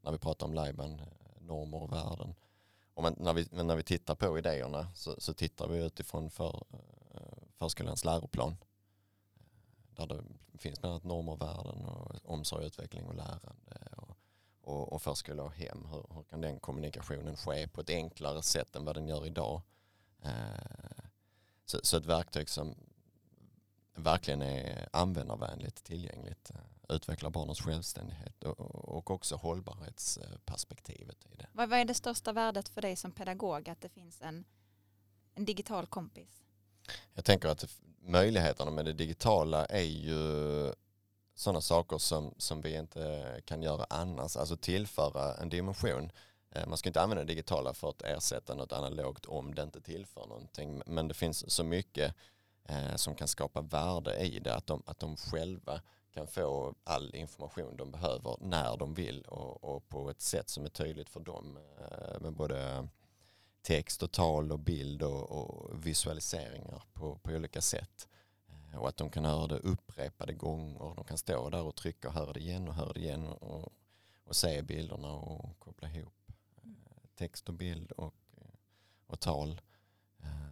när 0.00 0.12
vi 0.12 0.18
pratar 0.18 0.46
om 0.46 0.54
Lajban, 0.54 1.00
eh, 1.00 1.06
normer 1.40 1.82
och 1.82 1.92
värden. 1.92 2.34
Och 2.94 3.02
men, 3.02 3.14
när, 3.18 3.32
vi, 3.32 3.48
men 3.50 3.66
när 3.66 3.76
vi 3.76 3.82
tittar 3.82 4.14
på 4.14 4.38
idéerna 4.38 4.88
så, 4.94 5.20
så 5.20 5.34
tittar 5.34 5.68
vi 5.68 5.84
utifrån 5.84 6.30
för, 6.30 6.64
eh, 7.14 7.20
förskolans 7.58 8.04
läroplan. 8.04 8.56
Där 9.96 10.06
det 10.06 10.22
finns 10.58 10.80
bland 10.80 10.92
annat 10.92 11.04
normer 11.04 11.32
och 11.32 11.40
värden 11.40 11.84
och 11.84 12.16
omsorg, 12.24 12.66
utveckling 12.66 13.04
och 13.06 13.14
lärande. 13.14 13.52
Och, 14.64 14.92
och, 14.92 15.02
förskola 15.02 15.42
och 15.42 15.52
hem, 15.52 15.86
hur, 15.90 16.14
hur, 16.14 16.22
kan 16.22 16.40
den 16.40 16.60
kommunikationen 16.60 17.36
ske 17.36 17.68
på 17.68 17.80
ett 17.80 17.90
enklare 17.90 18.42
sätt 18.42 18.76
än 18.76 18.84
vad 18.84 18.96
den 18.96 19.08
gör 19.08 19.26
idag? 19.26 19.62
Eh, 20.22 21.04
så, 21.64 21.80
så 21.82 21.96
ett 21.96 22.06
verktyg 22.06 22.48
som 22.48 22.74
verkligen 23.94 24.42
är 24.42 24.88
användarvänligt, 24.92 25.84
tillgängligt, 25.84 26.50
eh, 26.50 26.94
utvecklar 26.94 27.30
barnens 27.30 27.60
självständighet 27.60 28.44
och, 28.44 28.60
och 28.60 29.10
också 29.10 29.36
hållbarhetsperspektivet 29.36 31.26
i 31.26 31.36
det. 31.36 31.46
Vad, 31.52 31.68
vad 31.68 31.78
är 31.78 31.84
det 31.84 31.94
största 31.94 32.32
värdet 32.32 32.68
för 32.68 32.82
dig 32.82 32.96
som 32.96 33.12
pedagog 33.12 33.68
att 33.68 33.80
det 33.80 33.88
finns 33.88 34.20
en, 34.20 34.44
en 35.34 35.44
digital 35.44 35.86
kompis? 35.86 36.42
Jag 37.14 37.24
tänker 37.24 37.48
att 37.48 37.80
möjligheterna 38.00 38.70
med 38.70 38.84
det 38.84 38.92
digitala 38.92 39.64
är 39.64 39.82
ju 39.82 40.72
sådana 41.34 41.60
saker 41.60 41.98
som, 41.98 42.34
som 42.38 42.60
vi 42.60 42.76
inte 42.76 43.40
kan 43.44 43.62
göra 43.62 43.86
annars, 43.90 44.36
alltså 44.36 44.56
tillföra 44.56 45.34
en 45.34 45.48
dimension. 45.48 46.12
Eh, 46.50 46.66
man 46.66 46.78
ska 46.78 46.88
inte 46.88 47.00
använda 47.00 47.24
det 47.24 47.32
digitala 47.32 47.74
för 47.74 47.88
att 47.88 48.02
ersätta 48.02 48.54
något 48.54 48.72
analogt 48.72 49.26
om 49.26 49.54
det 49.54 49.62
inte 49.62 49.80
tillför 49.80 50.26
någonting. 50.26 50.82
Men 50.86 51.08
det 51.08 51.14
finns 51.14 51.50
så 51.50 51.64
mycket 51.64 52.14
eh, 52.64 52.96
som 52.96 53.14
kan 53.14 53.28
skapa 53.28 53.60
värde 53.60 54.16
i 54.16 54.38
det, 54.38 54.54
att 54.54 54.66
de, 54.66 54.82
att 54.86 54.98
de 54.98 55.16
själva 55.16 55.80
kan 56.14 56.26
få 56.26 56.74
all 56.84 57.14
information 57.14 57.76
de 57.76 57.90
behöver 57.90 58.36
när 58.40 58.76
de 58.76 58.94
vill 58.94 59.22
och, 59.22 59.64
och 59.64 59.88
på 59.88 60.10
ett 60.10 60.20
sätt 60.20 60.48
som 60.48 60.64
är 60.64 60.68
tydligt 60.68 61.08
för 61.08 61.20
dem 61.20 61.58
eh, 61.80 62.20
med 62.20 62.32
både 62.32 62.88
text 63.62 64.02
och 64.02 64.12
tal 64.12 64.52
och 64.52 64.58
bild 64.58 65.02
och, 65.02 65.30
och 65.30 65.86
visualiseringar 65.86 66.82
på, 66.92 67.18
på 67.18 67.30
olika 67.30 67.60
sätt. 67.60 68.08
Och 68.74 68.88
att 68.88 68.96
de 68.96 69.10
kan 69.10 69.24
höra 69.24 69.46
det 69.46 69.58
upprepade 69.58 70.32
gånger. 70.32 70.94
De 70.96 71.04
kan 71.04 71.18
stå 71.18 71.50
där 71.50 71.62
och 71.62 71.74
trycka 71.74 72.08
och 72.08 72.14
höra 72.14 72.32
det 72.32 72.40
igen 72.40 72.68
och 72.68 72.74
höra 72.74 72.92
det 72.92 73.00
igen 73.00 73.26
och, 73.26 73.72
och 74.24 74.36
se 74.36 74.62
bilderna 74.62 75.12
och 75.12 75.58
koppla 75.58 75.88
ihop 75.90 76.14
eh, 76.62 76.70
text 77.14 77.48
och 77.48 77.54
bild 77.54 77.92
och, 77.92 78.14
eh, 78.36 78.46
och 79.06 79.20
tal. 79.20 79.60
Eh, 80.22 80.48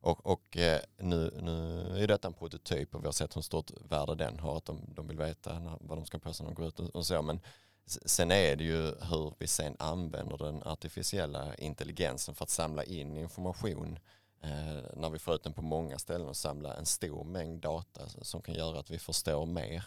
och, 0.00 0.26
och 0.26 0.56
nu, 0.96 1.30
nu 1.42 1.82
är 2.02 2.06
detta 2.06 2.28
en 2.28 2.34
prototyp 2.34 2.94
och 2.94 3.02
vi 3.02 3.06
har 3.06 3.12
sett 3.12 3.36
hur 3.36 3.42
stort 3.42 3.70
värde 3.80 4.14
den 4.14 4.38
har. 4.38 4.56
Att 4.56 4.64
de, 4.64 4.80
de 4.94 5.08
vill 5.08 5.18
veta 5.18 5.78
vad 5.80 5.98
de 5.98 6.06
ska 6.06 6.18
på 6.18 6.32
sig 6.32 6.44
när 6.44 6.50
de 6.50 6.54
går 6.54 6.68
ut 6.68 6.80
och, 6.80 6.96
och 6.96 7.06
så. 7.06 7.22
Men 7.22 7.40
sen 7.86 8.30
är 8.30 8.56
det 8.56 8.64
ju 8.64 8.82
hur 8.82 9.34
vi 9.38 9.46
sen 9.46 9.76
använder 9.78 10.38
den 10.38 10.62
artificiella 10.62 11.54
intelligensen 11.54 12.34
för 12.34 12.44
att 12.44 12.50
samla 12.50 12.84
in 12.84 13.16
information 13.16 13.92
eh, 13.94 14.00
Eh, 14.40 14.82
när 14.96 15.10
vi 15.10 15.18
får 15.18 15.34
ut 15.34 15.42
den 15.42 15.52
på 15.52 15.62
många 15.62 15.98
ställen 15.98 16.28
och 16.28 16.36
samlar 16.36 16.74
en 16.74 16.86
stor 16.86 17.24
mängd 17.24 17.60
data 17.60 18.08
som 18.08 18.42
kan 18.42 18.54
göra 18.54 18.78
att 18.78 18.90
vi 18.90 18.98
förstår 18.98 19.46
mer 19.46 19.84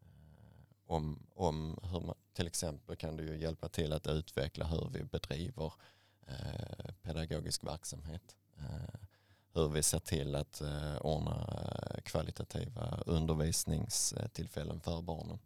eh, 0.00 0.86
om, 0.86 1.26
om 1.34 1.78
hur 1.82 2.00
man, 2.00 2.14
till 2.32 2.46
exempel 2.46 2.96
kan 2.96 3.16
det 3.16 3.22
ju 3.22 3.38
hjälpa 3.38 3.68
till 3.68 3.92
att 3.92 4.06
utveckla 4.06 4.64
hur 4.66 4.88
vi 4.92 5.04
bedriver 5.04 5.72
eh, 6.26 6.94
pedagogisk 7.02 7.64
verksamhet. 7.64 8.36
Eh, 8.58 9.00
hur 9.52 9.68
vi 9.68 9.82
ser 9.82 9.98
till 9.98 10.34
att 10.34 10.60
eh, 10.60 10.96
ordna 11.00 11.46
eh, 11.90 12.00
kvalitativa 12.00 13.02
undervisningstillfällen 13.06 14.80
för 14.80 15.02
barnen. 15.02 15.38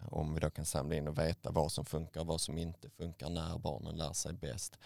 Eh, 0.00 0.12
om 0.12 0.34
vi 0.34 0.40
då 0.40 0.50
kan 0.50 0.64
samla 0.64 0.94
in 0.94 1.08
och 1.08 1.18
veta 1.18 1.50
vad 1.50 1.72
som 1.72 1.84
funkar, 1.84 2.24
vad 2.24 2.40
som 2.40 2.58
inte 2.58 2.90
funkar, 2.90 3.30
när 3.30 3.58
barnen 3.58 3.96
lär 3.96 4.12
sig 4.12 4.32
bäst, 4.32 4.78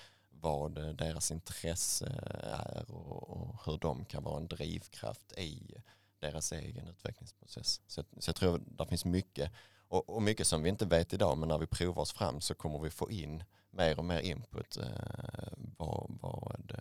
vad 0.45 0.97
deras 0.97 1.31
intresse 1.31 2.07
är 2.43 2.91
och, 2.91 3.31
och 3.31 3.67
hur 3.67 3.79
de 3.79 4.05
kan 4.05 4.23
vara 4.23 4.37
en 4.37 4.49
drivkraft 4.49 5.33
i 5.33 5.75
deras 6.19 6.53
egen 6.53 6.89
utvecklingsprocess. 6.89 7.81
Så, 7.87 8.05
så 8.19 8.29
jag 8.29 8.37
tror 8.37 8.55
att 8.55 8.79
det 8.79 8.87
finns 8.87 9.05
mycket 9.05 9.53
och, 9.89 10.11
och, 10.11 10.23
mycket 10.23 10.47
som 10.47 10.63
vi 10.63 10.69
inte 10.69 10.87
vet 10.87 11.13
idag 11.13 11.39
men 11.39 11.49
när 11.49 11.59
vi 11.59 11.67
provar 11.67 12.03
oss 12.03 12.13
fram 12.13 12.41
så 12.41 12.55
kommer 12.55 12.79
vi 12.79 12.91
få 12.91 13.11
in 13.11 13.45
mer 13.71 13.99
och 13.99 14.05
mer 14.05 14.21
input 14.21 14.77
eh, 14.77 14.85
vad, 15.77 16.19
vad 16.21 16.73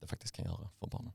det 0.00 0.06
faktiskt 0.06 0.36
kan 0.36 0.44
göra 0.44 0.68
för 0.78 0.86
barnen. 0.86 1.12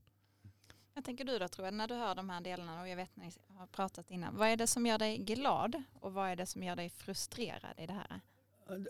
Jag 0.93 1.05
tänker 1.05 1.25
du 1.25 1.39
då 1.39 1.47
tror 1.47 1.67
jag, 1.67 1.73
när 1.73 1.87
du 1.87 1.95
hör 1.95 2.15
de 2.15 2.29
här 2.29 2.41
delarna 2.41 2.81
och 2.81 2.87
jag 2.87 2.95
vet 2.95 3.15
när 3.15 3.25
ni 3.25 3.31
har 3.47 3.67
pratat 3.67 4.11
innan, 4.11 4.37
vad 4.37 4.47
är 4.47 4.57
det 4.57 4.67
som 4.67 4.85
gör 4.85 4.97
dig 4.97 5.17
glad 5.17 5.83
och 5.99 6.13
vad 6.13 6.29
är 6.29 6.35
det 6.35 6.45
som 6.45 6.63
gör 6.63 6.75
dig 6.75 6.89
frustrerad 6.89 7.73
i 7.77 7.85
det 7.87 7.93
här? 7.93 8.21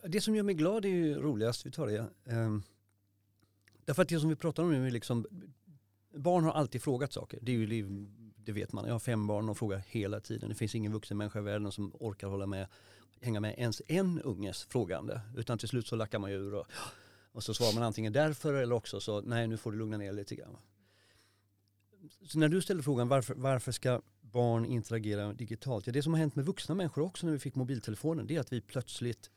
Det 0.04 0.22
som 0.22 0.36
gör 0.36 0.44
mig 0.44 0.56
glad 0.56 0.86
är 0.86 0.90
ju 0.90 1.16
roligast, 1.16 1.66
vi 1.66 1.72
tar 1.72 1.88
det. 1.88 2.08
Därför 3.90 4.02
att 4.02 4.10
det 4.10 4.20
som 4.20 4.30
vi 4.30 4.36
pratar 4.36 4.64
om 4.64 4.72
nu 4.72 4.88
är 4.88 4.92
liksom, 4.92 5.26
barn 6.16 6.44
har 6.44 6.52
alltid 6.52 6.82
frågat 6.82 7.14
saker. 7.14 7.40
Det, 7.42 7.52
är 7.52 7.56
ju, 7.56 8.08
det 8.36 8.52
vet 8.52 8.72
man, 8.72 8.86
jag 8.86 8.94
har 8.94 9.00
fem 9.00 9.28
barn 9.28 9.50
och 9.50 9.58
frågar 9.58 9.84
hela 9.88 10.20
tiden. 10.20 10.50
Det 10.50 10.56
finns 10.56 10.76
ingen 10.76 10.94
vuxen 10.94 11.18
människa 11.18 11.40
i 11.40 11.42
världen 11.42 11.72
som 11.72 11.92
orkar 12.00 12.28
hålla 12.28 12.46
med, 12.46 12.68
hänga 13.22 13.40
med 13.40 13.56
ens 13.58 13.82
en 13.88 14.22
unges 14.22 14.64
frågande. 14.64 15.22
Utan 15.38 15.58
till 15.58 15.68
slut 15.68 15.88
så 15.88 15.96
lackar 15.96 16.20
man 16.20 16.32
ju 16.32 16.38
ur 16.38 16.54
och 16.54 16.68
och 17.32 17.44
så 17.44 17.54
svarar 17.54 17.74
man 17.74 17.84
antingen 17.84 18.14
därför 18.14 18.54
eller 18.54 18.76
också 18.76 19.00
så 19.00 19.22
nej 19.22 19.48
nu 19.48 19.58
får 19.58 19.72
du 19.72 19.78
lugna 19.78 19.98
ner 19.98 20.14
lite 20.14 20.36
grann. 20.36 20.58
Så 22.28 22.40
när 22.40 22.50
du 22.50 22.62
ställer 22.62 22.82
frågan 22.82 23.08
varför, 23.08 23.34
varför 23.36 23.72
ska 23.72 24.02
barn 24.22 24.66
interagera 24.66 25.34
digitalt? 25.34 25.88
Ja, 25.88 25.94
det 25.94 26.04
som 26.04 26.14
har 26.14 26.20
hänt 26.20 26.36
med 26.36 26.46
vuxna 26.46 26.76
människor 26.76 27.04
också 27.04 27.26
när 27.26 27.34
vi 27.34 27.40
fick 27.40 27.56
mobiltelefonen 27.56 28.28
det 28.28 28.36
är 28.36 28.40
att 28.40 28.54
vi 28.54 28.62
plötsligt 28.62 29.30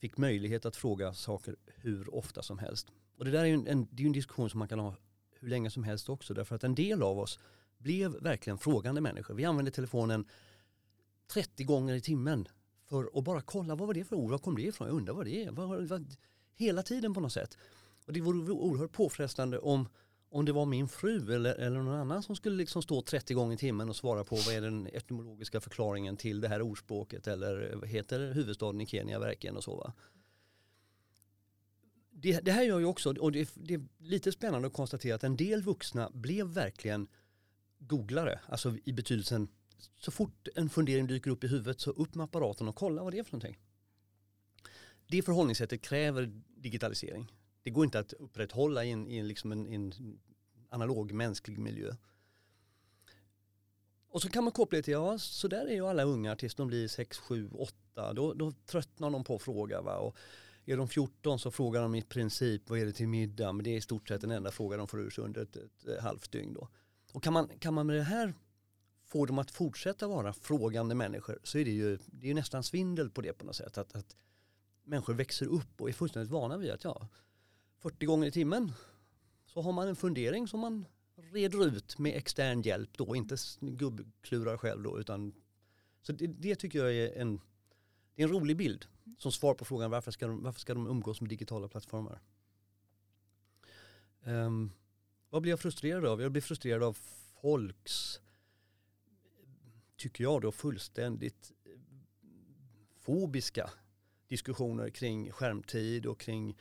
fick 0.00 0.16
möjlighet 0.16 0.66
att 0.66 0.76
fråga 0.76 1.14
saker 1.14 1.56
hur 1.66 2.14
ofta 2.14 2.42
som 2.42 2.58
helst. 2.58 2.92
Och 3.16 3.24
det 3.24 3.30
där 3.30 3.40
är 3.40 3.44
ju 3.44 3.54
en, 3.54 3.88
det 3.90 4.02
är 4.02 4.06
en 4.06 4.12
diskussion 4.12 4.50
som 4.50 4.58
man 4.58 4.68
kan 4.68 4.78
ha 4.78 4.94
hur 5.40 5.48
länge 5.48 5.70
som 5.70 5.84
helst 5.84 6.08
också 6.08 6.34
därför 6.34 6.54
att 6.54 6.64
en 6.64 6.74
del 6.74 7.02
av 7.02 7.18
oss 7.18 7.38
blev 7.78 8.22
verkligen 8.22 8.58
frågande 8.58 9.00
människor. 9.00 9.34
Vi 9.34 9.44
använde 9.44 9.70
telefonen 9.70 10.24
30 11.32 11.64
gånger 11.64 11.94
i 11.94 12.00
timmen 12.00 12.48
för 12.88 13.18
att 13.18 13.24
bara 13.24 13.40
kolla 13.40 13.74
vad 13.74 13.86
var 13.86 13.94
det 13.94 14.04
för 14.04 14.16
ord, 14.16 14.30
var 14.30 14.38
kom 14.38 14.56
det 14.56 14.62
ifrån, 14.62 14.88
jag 14.88 14.96
undrar 14.96 15.14
vad 15.14 15.26
det 15.26 15.44
är. 15.44 15.50
Vad, 15.50 15.88
vad, 15.88 16.16
hela 16.56 16.82
tiden 16.82 17.14
på 17.14 17.20
något 17.20 17.32
sätt. 17.32 17.58
Och 18.06 18.12
det 18.12 18.20
vore 18.20 18.52
oerhört 18.52 18.92
påfrestande 18.92 19.58
om, 19.58 19.88
om 20.30 20.44
det 20.44 20.52
var 20.52 20.66
min 20.66 20.88
fru 20.88 21.34
eller, 21.34 21.54
eller 21.54 21.78
någon 21.78 21.94
annan 21.94 22.22
som 22.22 22.36
skulle 22.36 22.56
liksom 22.56 22.82
stå 22.82 23.02
30 23.02 23.34
gånger 23.34 23.54
i 23.54 23.58
timmen 23.58 23.88
och 23.88 23.96
svara 23.96 24.24
på 24.24 24.36
vad 24.36 24.54
är 24.54 24.60
den 24.60 24.86
etymologiska 24.86 25.60
förklaringen 25.60 26.16
till 26.16 26.40
det 26.40 26.48
här 26.48 26.62
ordspråket 26.62 27.26
eller 27.26 27.74
vad 27.74 27.88
heter 27.88 28.32
huvudstaden 28.32 28.80
i 28.80 28.86
Kenya 28.86 29.18
verkligen 29.18 29.56
och 29.56 29.64
så 29.64 29.76
va. 29.76 29.92
Det, 32.24 32.40
det, 32.40 32.52
här 32.52 32.62
gör 32.62 32.78
ju 32.78 32.84
också, 32.84 33.14
och 33.14 33.32
det, 33.32 33.50
det, 33.54 33.74
är 33.74 33.82
lite 33.98 34.32
spännande 34.32 34.66
att 34.66 34.74
konstatera 34.74 35.14
att 35.14 35.24
en 35.24 35.36
del 35.36 35.62
vuxna 35.62 36.10
blev 36.14 36.46
verkligen 36.46 37.08
googlare, 37.78 38.40
alltså 38.46 38.76
i 38.84 38.92
betydelsen 38.92 39.48
så 40.00 40.10
fort 40.10 40.48
en 40.54 40.70
fundering 40.70 41.06
dyker 41.06 41.30
upp 41.30 41.44
i 41.44 41.48
huvudet 41.48 41.80
så 41.80 41.90
upp 41.90 42.14
med 42.14 42.24
apparaten 42.24 42.68
och 42.68 42.76
kolla 42.76 43.02
vad 43.02 43.12
det 43.12 43.18
är 43.18 43.24
för 43.24 43.32
någonting 43.32 43.58
det 45.06 45.22
förhållningssättet 45.22 45.82
kräver 45.82 46.32
digitalisering. 46.56 47.32
Det 47.62 47.70
går 47.70 47.84
inte 47.84 47.98
att 47.98 48.12
upprätthålla 48.12 48.84
i 48.84 48.90
en, 48.90 49.08
i 49.08 49.22
liksom 49.22 49.52
en, 49.52 49.66
en 49.66 49.92
analog 50.68 51.12
mänsklig 51.12 51.58
miljö. 51.58 51.94
Och 54.08 54.22
så 54.22 54.28
kan 54.28 54.44
man 54.44 54.52
koppla 54.52 54.76
det 54.76 54.82
till, 54.82 54.92
ja 54.92 55.18
så 55.18 55.48
där 55.48 55.66
är 55.66 55.74
ju 55.74 55.86
alla 55.86 56.02
ungar 56.02 56.36
tills 56.36 56.54
de 56.54 56.68
blir 56.68 56.88
6, 56.88 57.18
7, 57.18 57.50
8. 57.52 58.12
Då, 58.12 58.34
då 58.34 58.52
tröttnar 58.52 59.10
de 59.10 59.24
på 59.24 59.34
att 59.34 59.42
fråga. 59.42 59.82
Va? 59.82 59.96
Och 59.96 60.16
är 60.66 60.76
de 60.76 60.88
14 60.88 61.38
så 61.38 61.50
frågar 61.50 61.82
de 61.82 61.94
i 61.94 62.02
princip 62.02 62.70
vad 62.70 62.78
är 62.78 62.86
det 62.86 62.92
till 62.92 63.08
middag? 63.08 63.52
Men 63.52 63.64
det 63.64 63.70
är 63.70 63.76
i 63.76 63.80
stort 63.80 64.08
sett 64.08 64.20
den 64.20 64.30
enda 64.30 64.50
fråga 64.50 64.76
de 64.76 64.88
får 64.88 65.00
ur 65.00 65.10
sig 65.10 65.24
under 65.24 65.42
ett, 65.42 65.56
ett, 65.56 65.84
ett 65.84 66.02
halvt 66.02 66.32
dygn. 66.32 66.54
Då. 66.54 66.68
Och 67.12 67.22
kan 67.22 67.32
man, 67.32 67.48
kan 67.58 67.74
man 67.74 67.86
med 67.86 67.96
det 67.96 68.02
här 68.02 68.34
få 69.04 69.26
dem 69.26 69.38
att 69.38 69.50
fortsätta 69.50 70.08
vara 70.08 70.32
frågande 70.32 70.94
människor 70.94 71.38
så 71.42 71.58
är 71.58 71.64
det 71.64 71.70
ju, 71.70 71.98
det 72.06 72.30
är 72.30 72.34
nästan 72.34 72.62
svindel 72.62 73.10
på 73.10 73.20
det 73.20 73.32
på 73.32 73.46
något 73.46 73.56
sätt. 73.56 73.78
Att, 73.78 73.94
att 73.94 74.16
människor 74.84 75.14
växer 75.14 75.46
upp 75.46 75.80
och 75.80 75.88
är 75.88 75.92
fullständigt 75.92 76.30
vana 76.30 76.56
vid 76.56 76.70
att 76.70 76.84
ja, 76.84 77.08
40 77.78 78.06
gånger 78.06 78.26
i 78.26 78.30
timmen 78.30 78.72
så 79.46 79.62
har 79.62 79.72
man 79.72 79.88
en 79.88 79.96
fundering 79.96 80.48
som 80.48 80.60
man 80.60 80.86
reder 81.16 81.66
ut 81.66 81.98
med 81.98 82.16
extern 82.16 82.62
hjälp 82.62 82.90
då, 82.96 83.16
inte 83.16 83.36
gubbklurar 83.60 84.56
själv 84.56 84.82
då 84.82 85.00
utan 85.00 85.32
så 86.02 86.12
det, 86.12 86.26
det, 86.26 86.54
tycker 86.54 86.78
jag 86.78 86.94
är 86.94 87.20
en, 87.20 87.40
det 88.14 88.22
är 88.22 88.26
en 88.26 88.32
rolig 88.32 88.56
bild 88.56 88.86
som 89.18 89.32
svar 89.32 89.54
på 89.54 89.64
frågan 89.64 89.90
varför 89.90 90.10
ska 90.10 90.26
de, 90.26 90.42
varför 90.42 90.60
ska 90.60 90.74
de 90.74 90.86
umgås 90.86 91.20
med 91.20 91.30
digitala 91.30 91.68
plattformar. 91.68 92.20
Um, 94.24 94.72
vad 95.30 95.42
blir 95.42 95.52
jag 95.52 95.60
frustrerad 95.60 96.06
av? 96.06 96.22
Jag 96.22 96.32
blir 96.32 96.42
frustrerad 96.42 96.82
av 96.82 96.98
folks, 97.42 98.20
tycker 99.96 100.24
jag 100.24 100.42
då, 100.42 100.52
fullständigt 100.52 101.52
eh, 101.64 101.70
fobiska 103.00 103.70
diskussioner 104.28 104.90
kring 104.90 105.32
skärmtid 105.32 106.06
och 106.06 106.20
kring 106.20 106.56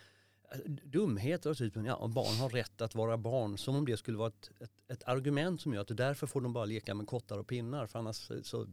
eh, 0.51 0.59
dumheter 0.65 1.49
av 1.49 1.53
typen 1.53 1.85
ja, 1.85 2.07
barn 2.07 2.35
har 2.35 2.49
rätt 2.49 2.81
att 2.81 2.95
vara 2.95 3.17
barn. 3.17 3.57
Som 3.57 3.75
om 3.75 3.85
det 3.85 3.97
skulle 3.97 4.17
vara 4.17 4.27
ett, 4.27 4.51
ett, 4.59 4.71
ett, 4.87 5.03
argument 5.03 5.61
som 5.61 5.73
gör 5.73 5.81
att 5.81 5.97
därför 5.97 6.27
får 6.27 6.41
de 6.41 6.53
bara 6.53 6.65
leka 6.65 6.93
med 6.93 7.07
kottar 7.07 7.37
och 7.37 7.47
pinnar. 7.47 7.87
För 7.87 7.99
annars 7.99 8.31
så, 8.43 8.67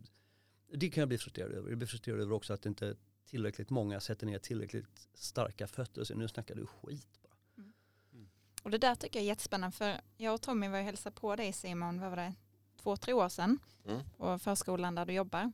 det 0.72 0.90
kan 0.90 1.00
jag 1.00 1.08
bli 1.08 1.18
frustrerad 1.18 1.52
över. 1.52 1.68
Jag 1.68 1.78
blir 1.78 1.88
frustrerad 1.88 2.20
över 2.20 2.32
också 2.32 2.52
att 2.52 2.66
inte 2.66 2.96
tillräckligt 3.26 3.70
många 3.70 4.00
sätter 4.00 4.26
ner 4.26 4.38
tillräckligt 4.38 5.08
starka 5.14 5.66
fötter 5.66 6.00
och 6.00 6.06
säger 6.06 6.18
nu 6.18 6.28
snackar 6.28 6.54
du 6.54 6.66
skit. 6.66 7.08
Bara. 7.22 7.32
Mm. 7.58 7.72
Mm. 8.12 8.28
Och 8.62 8.70
det 8.70 8.78
där 8.78 8.94
tycker 8.94 9.18
jag 9.18 9.24
är 9.24 9.28
jättespännande 9.28 9.76
för 9.76 10.00
jag 10.16 10.34
och 10.34 10.42
Tommy 10.42 10.68
var 10.68 10.78
och 10.78 10.84
hälsade 10.84 11.16
på 11.16 11.36
dig 11.36 11.52
Simon, 11.52 12.00
vad 12.00 12.10
var 12.10 12.16
det, 12.16 12.34
två, 12.82 12.96
tre 12.96 13.12
år 13.12 13.28
sedan 13.28 13.58
mm. 13.86 14.00
på 14.16 14.38
förskolan 14.38 14.94
där 14.94 15.06
du 15.06 15.12
jobbar. 15.12 15.52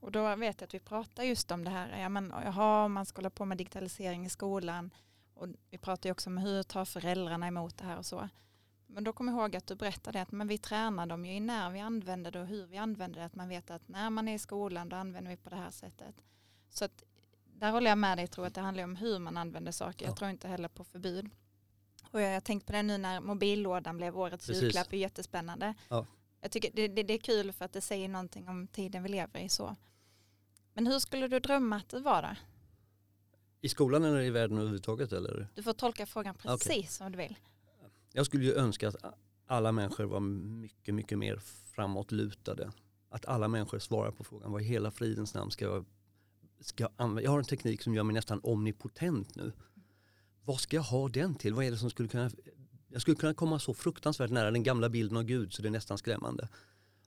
Och 0.00 0.12
då 0.12 0.36
vet 0.36 0.60
jag 0.60 0.68
att 0.68 0.74
vi 0.74 0.78
pratar 0.78 1.22
just 1.22 1.50
om 1.50 1.64
det 1.64 1.70
här, 1.70 2.00
ja 2.00 2.08
men 2.08 2.32
jaha, 2.44 2.88
man 2.88 3.06
ska 3.06 3.18
hålla 3.18 3.30
på 3.30 3.44
med 3.44 3.58
digitalisering 3.58 4.26
i 4.26 4.30
skolan. 4.30 4.90
Och 5.34 5.48
vi 5.70 5.78
pratar 5.78 6.08
ju 6.08 6.12
också 6.12 6.30
om 6.30 6.38
hur 6.38 6.62
tar 6.62 6.84
föräldrarna 6.84 7.46
emot 7.46 7.78
det 7.78 7.84
här 7.84 7.98
och 7.98 8.06
så. 8.06 8.28
Men 8.94 9.04
då 9.04 9.12
kommer 9.12 9.32
jag 9.32 9.40
ihåg 9.40 9.56
att 9.56 9.66
du 9.66 9.74
berättade 9.74 10.22
att 10.22 10.32
men 10.32 10.48
vi 10.48 10.58
tränar 10.58 11.06
dem 11.06 11.24
ju 11.24 11.32
i 11.32 11.40
när 11.40 11.70
vi 11.70 11.80
använder 11.80 12.30
det 12.30 12.40
och 12.40 12.46
hur 12.46 12.66
vi 12.66 12.76
använder 12.76 13.20
det. 13.20 13.26
Att 13.26 13.34
man 13.34 13.48
vet 13.48 13.70
att 13.70 13.88
när 13.88 14.10
man 14.10 14.28
är 14.28 14.34
i 14.34 14.38
skolan 14.38 14.88
då 14.88 14.96
använder 14.96 15.30
vi 15.30 15.36
på 15.36 15.50
det 15.50 15.56
här 15.56 15.70
sättet. 15.70 16.14
Så 16.68 16.84
att 16.84 17.04
där 17.44 17.70
håller 17.70 17.90
jag 17.90 17.98
med 17.98 18.18
dig, 18.18 18.22
jag 18.22 18.30
tror 18.30 18.46
att 18.46 18.54
det 18.54 18.60
handlar 18.60 18.84
om 18.84 18.96
hur 18.96 19.18
man 19.18 19.36
använder 19.36 19.72
saker. 19.72 20.06
Jag 20.06 20.16
tror 20.16 20.30
inte 20.30 20.48
heller 20.48 20.68
på 20.68 20.84
förbud. 20.84 21.30
Och 22.10 22.20
jag 22.20 22.32
har 22.32 22.40
tänkt 22.40 22.66
på 22.66 22.72
det 22.72 22.82
nu 22.82 22.98
när 22.98 23.20
mobillådan 23.20 23.96
blev 23.96 24.18
årets 24.18 24.48
julklapp, 24.48 24.90
det 24.90 24.96
är 24.96 25.00
jättespännande. 25.00 25.74
Ja. 25.88 26.06
Jag 26.40 26.50
tycker 26.50 26.70
det, 26.74 26.88
det, 26.88 27.02
det 27.02 27.14
är 27.14 27.18
kul 27.18 27.52
för 27.52 27.64
att 27.64 27.72
det 27.72 27.80
säger 27.80 28.08
någonting 28.08 28.48
om 28.48 28.66
tiden 28.66 29.02
vi 29.02 29.08
lever 29.08 29.40
i 29.40 29.48
så. 29.48 29.76
Men 30.74 30.86
hur 30.86 30.98
skulle 30.98 31.28
du 31.28 31.40
drömma 31.40 31.76
att 31.76 31.88
det 31.88 32.00
var 32.00 32.22
då? 32.22 32.28
I 33.60 33.68
skolan 33.68 34.04
eller 34.04 34.20
i 34.20 34.30
världen 34.30 34.58
överhuvudtaget 34.58 35.12
eller? 35.12 35.48
Du 35.54 35.62
får 35.62 35.72
tolka 35.72 36.06
frågan 36.06 36.34
precis 36.34 36.66
okay. 36.66 36.82
som 36.82 37.12
du 37.12 37.18
vill. 37.18 37.36
Jag 38.12 38.26
skulle 38.26 38.44
ju 38.44 38.54
önska 38.54 38.88
att 38.88 38.96
alla 39.46 39.72
människor 39.72 40.04
var 40.04 40.20
mycket, 40.20 40.94
mycket 40.94 41.18
mer 41.18 41.36
framåtlutade. 41.74 42.72
Att 43.08 43.26
alla 43.26 43.48
människor 43.48 43.78
svarar 43.78 44.10
på 44.10 44.24
frågan 44.24 44.52
vad 44.52 44.62
i 44.62 44.64
hela 44.64 44.90
fridens 44.90 45.34
namn 45.34 45.50
ska 45.50 45.64
jag, 45.64 45.84
ska 46.60 46.84
jag 46.84 46.92
använda? 46.96 47.22
Jag 47.22 47.30
har 47.30 47.38
en 47.38 47.44
teknik 47.44 47.82
som 47.82 47.94
gör 47.94 48.02
mig 48.02 48.14
nästan 48.14 48.40
omnipotent 48.42 49.34
nu. 49.34 49.52
Vad 50.44 50.60
ska 50.60 50.76
jag 50.76 50.82
ha 50.82 51.08
den 51.08 51.34
till? 51.34 51.54
Vad 51.54 51.64
är 51.64 51.70
det 51.70 51.76
som 51.76 51.90
skulle 51.90 52.08
kunna 52.08 52.30
jag 52.92 53.02
skulle 53.02 53.16
kunna 53.16 53.34
komma 53.34 53.58
så 53.58 53.74
fruktansvärt 53.74 54.30
nära 54.30 54.50
den 54.50 54.62
gamla 54.62 54.88
bilden 54.88 55.16
av 55.16 55.22
Gud 55.22 55.52
så 55.52 55.62
det 55.62 55.68
är 55.68 55.70
nästan 55.70 55.98
skrämmande. 55.98 56.48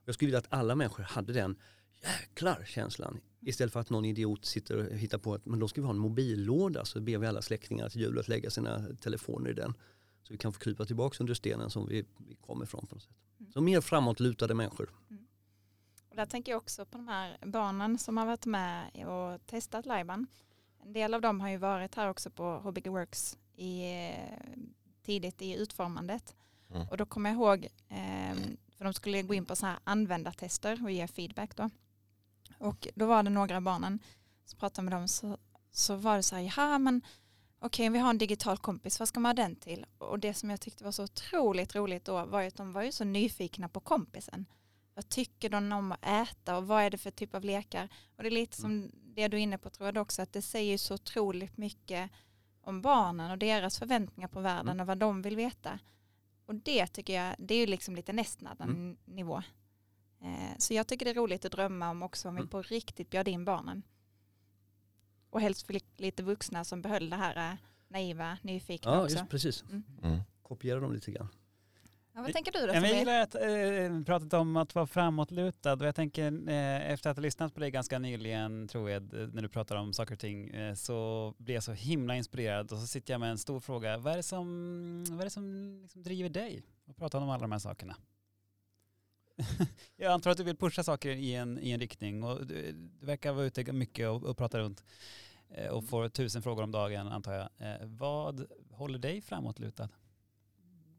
Jag 0.04 0.14
skulle 0.14 0.26
vilja 0.26 0.38
att 0.38 0.52
alla 0.52 0.74
människor 0.74 1.02
hade 1.02 1.32
den 1.32 1.56
jäklar 2.02 2.64
känslan. 2.66 3.20
Istället 3.40 3.72
för 3.72 3.80
att 3.80 3.90
någon 3.90 4.04
idiot 4.04 4.44
sitter 4.44 4.76
och 4.76 4.98
hittar 4.98 5.18
på 5.18 5.34
att 5.34 5.46
men 5.46 5.58
då 5.58 5.68
ska 5.68 5.80
vi 5.80 5.84
ha 5.84 5.94
en 5.94 5.98
mobillåda 5.98 6.84
så 6.84 7.00
ber 7.00 7.18
vi 7.18 7.26
alla 7.26 7.42
släktingar 7.42 7.88
till 7.88 8.00
jul 8.00 8.18
att 8.18 8.28
lägga 8.28 8.50
sina 8.50 8.86
telefoner 9.00 9.50
i 9.50 9.54
den. 9.54 9.74
Så 10.26 10.32
vi 10.32 10.38
kan 10.38 10.52
få 10.52 10.58
krypa 10.60 10.84
tillbaka 10.84 11.16
under 11.20 11.34
stenen 11.34 11.70
som 11.70 11.86
vi, 11.86 12.04
vi 12.16 12.34
kommer 12.34 12.64
ifrån. 12.64 12.86
På 12.86 12.94
något 12.94 13.02
sätt. 13.02 13.12
Mm. 13.40 13.52
Så 13.52 13.60
mer 13.60 13.80
framåtlutade 13.80 14.54
människor. 14.54 14.90
Mm. 15.10 15.26
Och 16.10 16.16
där 16.16 16.26
tänker 16.26 16.52
jag 16.52 16.58
också 16.58 16.86
på 16.86 16.98
de 16.98 17.08
här 17.08 17.36
barnen 17.42 17.98
som 17.98 18.16
har 18.16 18.26
varit 18.26 18.46
med 18.46 19.06
och 19.06 19.46
testat 19.46 19.86
Lajban. 19.86 20.26
En 20.82 20.92
del 20.92 21.14
av 21.14 21.20
dem 21.20 21.40
har 21.40 21.48
ju 21.48 21.56
varit 21.56 21.94
här 21.94 22.08
också 22.08 22.30
på 22.30 22.58
HBG 22.58 22.88
Works 22.88 23.38
i, 23.56 23.82
tidigt 25.02 25.42
i 25.42 25.54
utformandet. 25.54 26.36
Mm. 26.70 26.88
Och 26.88 26.96
då 26.96 27.06
kommer 27.06 27.30
jag 27.30 27.36
ihåg, 27.36 27.64
eh, 27.88 28.36
för 28.76 28.84
de 28.84 28.94
skulle 28.94 29.22
gå 29.22 29.34
in 29.34 29.46
på 29.46 29.56
så 29.56 29.66
här 29.66 29.78
användartester 29.84 30.84
och 30.84 30.90
ge 30.90 31.08
feedback 31.08 31.56
då. 31.56 31.70
Och 32.58 32.88
då 32.94 33.06
var 33.06 33.22
det 33.22 33.30
några 33.30 33.56
av 33.56 33.62
barnen, 33.62 33.98
så 34.44 34.56
pratade 34.56 34.84
med 34.84 34.92
dem 34.92 35.08
så, 35.08 35.38
så 35.70 35.96
var 35.96 36.16
det 36.16 36.22
så 36.22 36.36
här, 36.36 36.52
ja 36.56 36.78
men 36.78 37.02
okej 37.60 37.90
vi 37.90 37.98
har 37.98 38.10
en 38.10 38.18
digital 38.18 38.58
kompis, 38.58 38.98
vad 38.98 39.08
ska 39.08 39.20
man 39.20 39.38
ha 39.38 39.44
den 39.44 39.56
till? 39.56 39.86
Och 39.98 40.18
det 40.18 40.34
som 40.34 40.50
jag 40.50 40.60
tyckte 40.60 40.84
var 40.84 40.92
så 40.92 41.04
otroligt 41.04 41.74
roligt 41.74 42.04
då 42.04 42.24
var 42.24 42.40
ju 42.40 42.48
att 42.48 42.56
de 42.56 42.72
var 42.72 42.82
ju 42.82 42.92
så 42.92 43.04
nyfikna 43.04 43.68
på 43.68 43.80
kompisen. 43.80 44.46
Vad 44.94 45.08
tycker 45.08 45.48
de 45.50 45.72
om 45.72 45.92
att 45.92 46.06
äta 46.06 46.56
och 46.56 46.66
vad 46.66 46.82
är 46.82 46.90
det 46.90 46.98
för 46.98 47.10
typ 47.10 47.34
av 47.34 47.44
lekar? 47.44 47.88
Och 48.16 48.22
det 48.22 48.28
är 48.28 48.30
lite 48.30 48.60
som 48.60 48.90
det 48.92 49.28
du 49.28 49.36
är 49.36 49.40
inne 49.40 49.58
på 49.58 49.70
tror 49.70 49.86
jag 49.86 49.96
också, 49.96 50.22
att 50.22 50.32
det 50.32 50.42
säger 50.42 50.78
så 50.78 50.94
otroligt 50.94 51.56
mycket 51.56 52.10
om 52.60 52.82
barnen 52.82 53.30
och 53.30 53.38
deras 53.38 53.78
förväntningar 53.78 54.28
på 54.28 54.40
världen 54.40 54.68
mm. 54.68 54.80
och 54.80 54.86
vad 54.86 54.98
de 54.98 55.22
vill 55.22 55.36
veta. 55.36 55.78
Och 56.46 56.54
det 56.54 56.86
tycker 56.86 57.22
jag, 57.22 57.34
det 57.38 57.54
är 57.54 57.58
ju 57.58 57.66
liksom 57.66 57.96
lite 57.96 58.12
nästnära 58.12 58.64
mm. 58.64 58.96
nivå. 59.04 59.42
Eh, 60.20 60.58
så 60.58 60.74
jag 60.74 60.86
tycker 60.86 61.04
det 61.04 61.10
är 61.10 61.14
roligt 61.14 61.44
att 61.44 61.52
drömma 61.52 61.90
om 61.90 62.02
också 62.02 62.28
om 62.28 62.34
vi 62.34 62.40
mm. 62.40 62.48
på 62.48 62.62
riktigt 62.62 63.10
bjöd 63.10 63.28
in 63.28 63.44
barnen. 63.44 63.82
Och 65.36 65.42
helst 65.42 65.66
för 65.66 65.80
lite 65.96 66.22
vuxna 66.22 66.64
som 66.64 66.82
behöll 66.82 67.10
det 67.10 67.16
här 67.16 67.52
eh, 67.52 67.56
naiva, 67.88 68.38
nyfikna 68.42 68.92
ja, 68.92 69.04
också. 69.04 69.16
Ja, 69.16 69.26
precis. 69.30 69.62
Mm. 69.62 69.82
Mm. 70.02 70.20
Kopiera 70.42 70.80
dem 70.80 70.92
lite 70.92 71.10
grann. 71.10 71.28
Ja, 72.14 72.22
vad 72.22 72.32
tänker 72.32 72.52
du 72.52 72.66
då? 72.66 72.74
Jag 72.74 72.98
gillar 72.98 73.20
att 73.20 73.34
eh, 73.34 74.04
pratat 74.06 74.32
om 74.32 74.56
att 74.56 74.74
vara 74.74 74.86
framåtlutad 74.86 75.72
och 75.72 75.86
jag 75.86 75.94
tänker 75.94 76.48
eh, 76.48 76.90
efter 76.90 77.10
att 77.10 77.16
ha 77.16 77.22
lyssnat 77.22 77.54
på 77.54 77.60
dig 77.60 77.70
ganska 77.70 77.98
nyligen 77.98 78.68
tror 78.68 78.90
jag 78.90 79.02
när 79.12 79.42
du 79.42 79.48
pratar 79.48 79.76
om 79.76 79.92
saker 79.92 80.12
och 80.12 80.20
ting 80.20 80.48
eh, 80.48 80.74
så 80.74 81.34
blir 81.38 81.54
jag 81.54 81.62
så 81.62 81.72
himla 81.72 82.16
inspirerad 82.16 82.72
och 82.72 82.78
så 82.78 82.86
sitter 82.86 83.14
jag 83.14 83.20
med 83.20 83.30
en 83.30 83.38
stor 83.38 83.60
fråga. 83.60 83.98
Vad 83.98 84.12
är 84.12 84.16
det 84.16 84.22
som, 84.22 85.04
vad 85.08 85.20
är 85.20 85.24
det 85.24 85.30
som 85.30 85.78
liksom 85.82 86.02
driver 86.02 86.30
dig 86.30 86.62
att 86.86 86.96
prata 86.96 87.18
om 87.18 87.30
alla 87.30 87.42
de 87.42 87.52
här 87.52 87.58
sakerna? 87.58 87.96
jag 89.96 90.12
antar 90.12 90.30
att 90.30 90.36
du 90.36 90.44
vill 90.44 90.56
pusha 90.56 90.82
saker 90.82 91.10
i 91.10 91.34
en, 91.34 91.58
i 91.58 91.70
en 91.70 91.80
riktning 91.80 92.24
och 92.24 92.46
du, 92.46 92.72
du 92.72 93.06
verkar 93.06 93.32
vara 93.32 93.44
ute 93.44 93.72
mycket 93.72 94.08
och, 94.08 94.24
och 94.24 94.36
prata 94.36 94.58
runt 94.58 94.84
Eh, 95.48 95.68
och 95.68 95.84
får 95.84 96.08
tusen 96.08 96.42
frågor 96.42 96.62
om 96.62 96.70
dagen 96.70 97.08
antar 97.08 97.32
jag. 97.32 97.48
Eh, 97.58 97.86
vad 97.86 98.46
håller 98.70 98.98
dig 98.98 99.20
framåtlutad? 99.20 99.88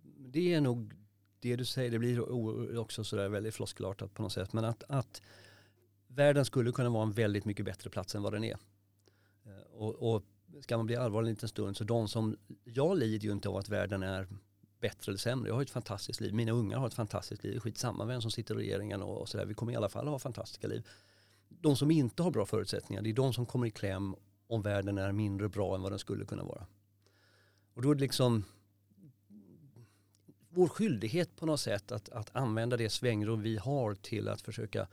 Det 0.03 0.53
är 0.53 0.61
nog 0.61 0.93
det 1.39 1.55
du 1.55 1.65
säger, 1.65 1.91
det 1.91 1.99
blir 1.99 2.77
också 2.77 3.03
sådär 3.03 3.29
väldigt 3.29 3.55
floskelartat 3.55 4.13
på 4.13 4.21
något 4.21 4.33
sätt, 4.33 4.53
men 4.53 4.65
att, 4.65 4.83
att 4.89 5.21
världen 6.07 6.45
skulle 6.45 6.71
kunna 6.71 6.89
vara 6.89 7.03
en 7.03 7.11
väldigt 7.11 7.45
mycket 7.45 7.65
bättre 7.65 7.89
plats 7.89 8.15
än 8.15 8.23
vad 8.23 8.33
den 8.33 8.43
är. 8.43 8.57
Eh, 9.45 9.73
och, 9.73 10.15
och 10.15 10.23
ska 10.61 10.77
man 10.77 10.85
bli 10.85 10.95
allvarlig 10.95 11.29
en 11.29 11.33
liten 11.33 11.49
stund 11.49 11.77
så 11.77 11.83
de 11.83 12.07
som, 12.07 12.37
jag 12.63 12.97
lider 12.97 13.25
ju 13.25 13.31
inte 13.31 13.49
av 13.49 13.57
att 13.57 13.69
världen 13.69 14.03
är 14.03 14.27
bättre 14.79 15.09
eller 15.09 15.19
sämre. 15.19 15.49
Jag 15.49 15.55
har 15.55 15.61
ett 15.61 15.69
fantastiskt 15.69 16.21
liv. 16.21 16.33
Mina 16.33 16.51
ungar 16.51 16.77
har 16.77 16.87
ett 16.87 16.93
fantastiskt 16.93 17.43
liv. 17.43 17.59
Skitsamma 17.59 18.05
vem 18.05 18.21
som 18.21 18.31
sitter 18.31 18.55
i 18.55 18.57
regeringen 18.57 19.01
och 19.01 19.29
sådär. 19.29 19.45
Vi 19.45 19.53
kommer 19.53 19.73
i 19.73 19.75
alla 19.75 19.89
fall 19.89 20.05
att 20.05 20.11
ha 20.11 20.19
fantastiska 20.19 20.67
liv. 20.67 20.87
De 21.49 21.75
som 21.75 21.91
inte 21.91 22.23
har 22.23 22.31
bra 22.31 22.45
förutsättningar, 22.45 23.01
det 23.01 23.09
är 23.09 23.13
de 23.13 23.33
som 23.33 23.45
kommer 23.45 23.67
i 23.67 23.71
kläm 23.71 24.15
om 24.47 24.61
världen 24.61 24.97
är 24.97 25.11
mindre 25.11 25.49
bra 25.49 25.75
än 25.75 25.81
vad 25.81 25.91
den 25.91 25.99
skulle 25.99 26.25
kunna 26.25 26.43
vara. 26.43 26.67
Och 27.73 27.81
då 27.81 27.91
är 27.91 27.95
det 27.95 28.01
liksom, 28.01 28.43
vår 30.49 30.67
skyldighet 30.67 31.35
på 31.35 31.45
något 31.45 31.59
sätt 31.59 31.91
att, 31.91 32.09
att 32.09 32.35
använda 32.35 32.77
det 32.77 32.89
svängrum 32.89 33.41
vi 33.41 33.57
har 33.57 33.95
till 33.95 34.27
att 34.27 34.41
försöka 34.41 34.87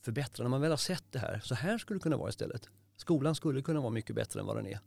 förbättra. 0.00 0.42
När 0.42 0.50
man 0.50 0.60
väl 0.60 0.70
har 0.70 0.76
sett 0.76 1.04
det 1.10 1.18
här, 1.18 1.40
så 1.44 1.54
här 1.54 1.78
skulle 1.78 1.98
det 1.98 2.02
kunna 2.02 2.16
vara 2.16 2.28
istället. 2.28 2.68
Skolan 2.96 3.34
skulle 3.34 3.62
kunna 3.62 3.80
vara 3.80 3.90
mycket 3.90 4.16
bättre 4.16 4.40
än 4.40 4.46
vad 4.46 4.56
den 4.56 4.66
är. 4.66 4.80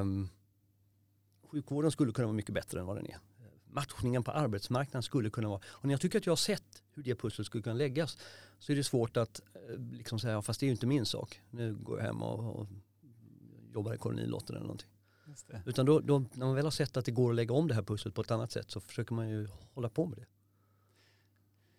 Um, 0.00 0.28
sjukvården 1.42 1.90
skulle 1.90 2.12
kunna 2.12 2.26
vara 2.26 2.36
mycket 2.36 2.54
bättre 2.54 2.80
än 2.80 2.86
vad 2.86 2.96
den 2.96 3.06
är. 3.06 3.18
Matchningen 3.72 4.22
på 4.22 4.30
arbetsmarknaden 4.30 5.02
skulle 5.02 5.30
kunna 5.30 5.48
vara, 5.48 5.60
och 5.66 5.84
när 5.84 5.92
jag 5.92 6.00
tycker 6.00 6.18
att 6.18 6.26
jag 6.26 6.30
har 6.30 6.36
sett 6.36 6.82
hur 6.94 7.02
det 7.02 7.14
pusslet 7.14 7.46
skulle 7.46 7.62
kunna 7.62 7.76
läggas 7.76 8.18
så 8.58 8.72
är 8.72 8.76
det 8.76 8.84
svårt 8.84 9.16
att 9.16 9.40
eh, 9.54 9.78
liksom 9.92 10.18
säga, 10.18 10.42
fast 10.42 10.60
det 10.60 10.64
är 10.64 10.68
ju 10.68 10.72
inte 10.72 10.86
min 10.86 11.06
sak. 11.06 11.40
Nu 11.50 11.74
går 11.74 11.98
jag 11.98 12.06
hem 12.06 12.22
och, 12.22 12.60
och 12.60 12.66
jobbar 13.74 13.94
i 13.94 13.98
kolonilotten 13.98 14.56
eller 14.56 14.66
någonting. 14.66 14.88
Utan 15.66 15.86
då, 15.86 16.00
då, 16.00 16.18
när 16.18 16.46
man 16.46 16.54
väl 16.54 16.64
har 16.64 16.70
sett 16.70 16.96
att 16.96 17.04
det 17.04 17.10
går 17.10 17.30
att 17.30 17.36
lägga 17.36 17.54
om 17.54 17.68
det 17.68 17.74
här 17.74 17.82
pusslet 17.82 18.14
på 18.14 18.20
ett 18.20 18.30
annat 18.30 18.52
sätt 18.52 18.70
så 18.70 18.80
försöker 18.80 19.14
man 19.14 19.28
ju 19.28 19.48
hålla 19.74 19.88
på 19.88 20.06
med 20.06 20.18
det. 20.18 20.26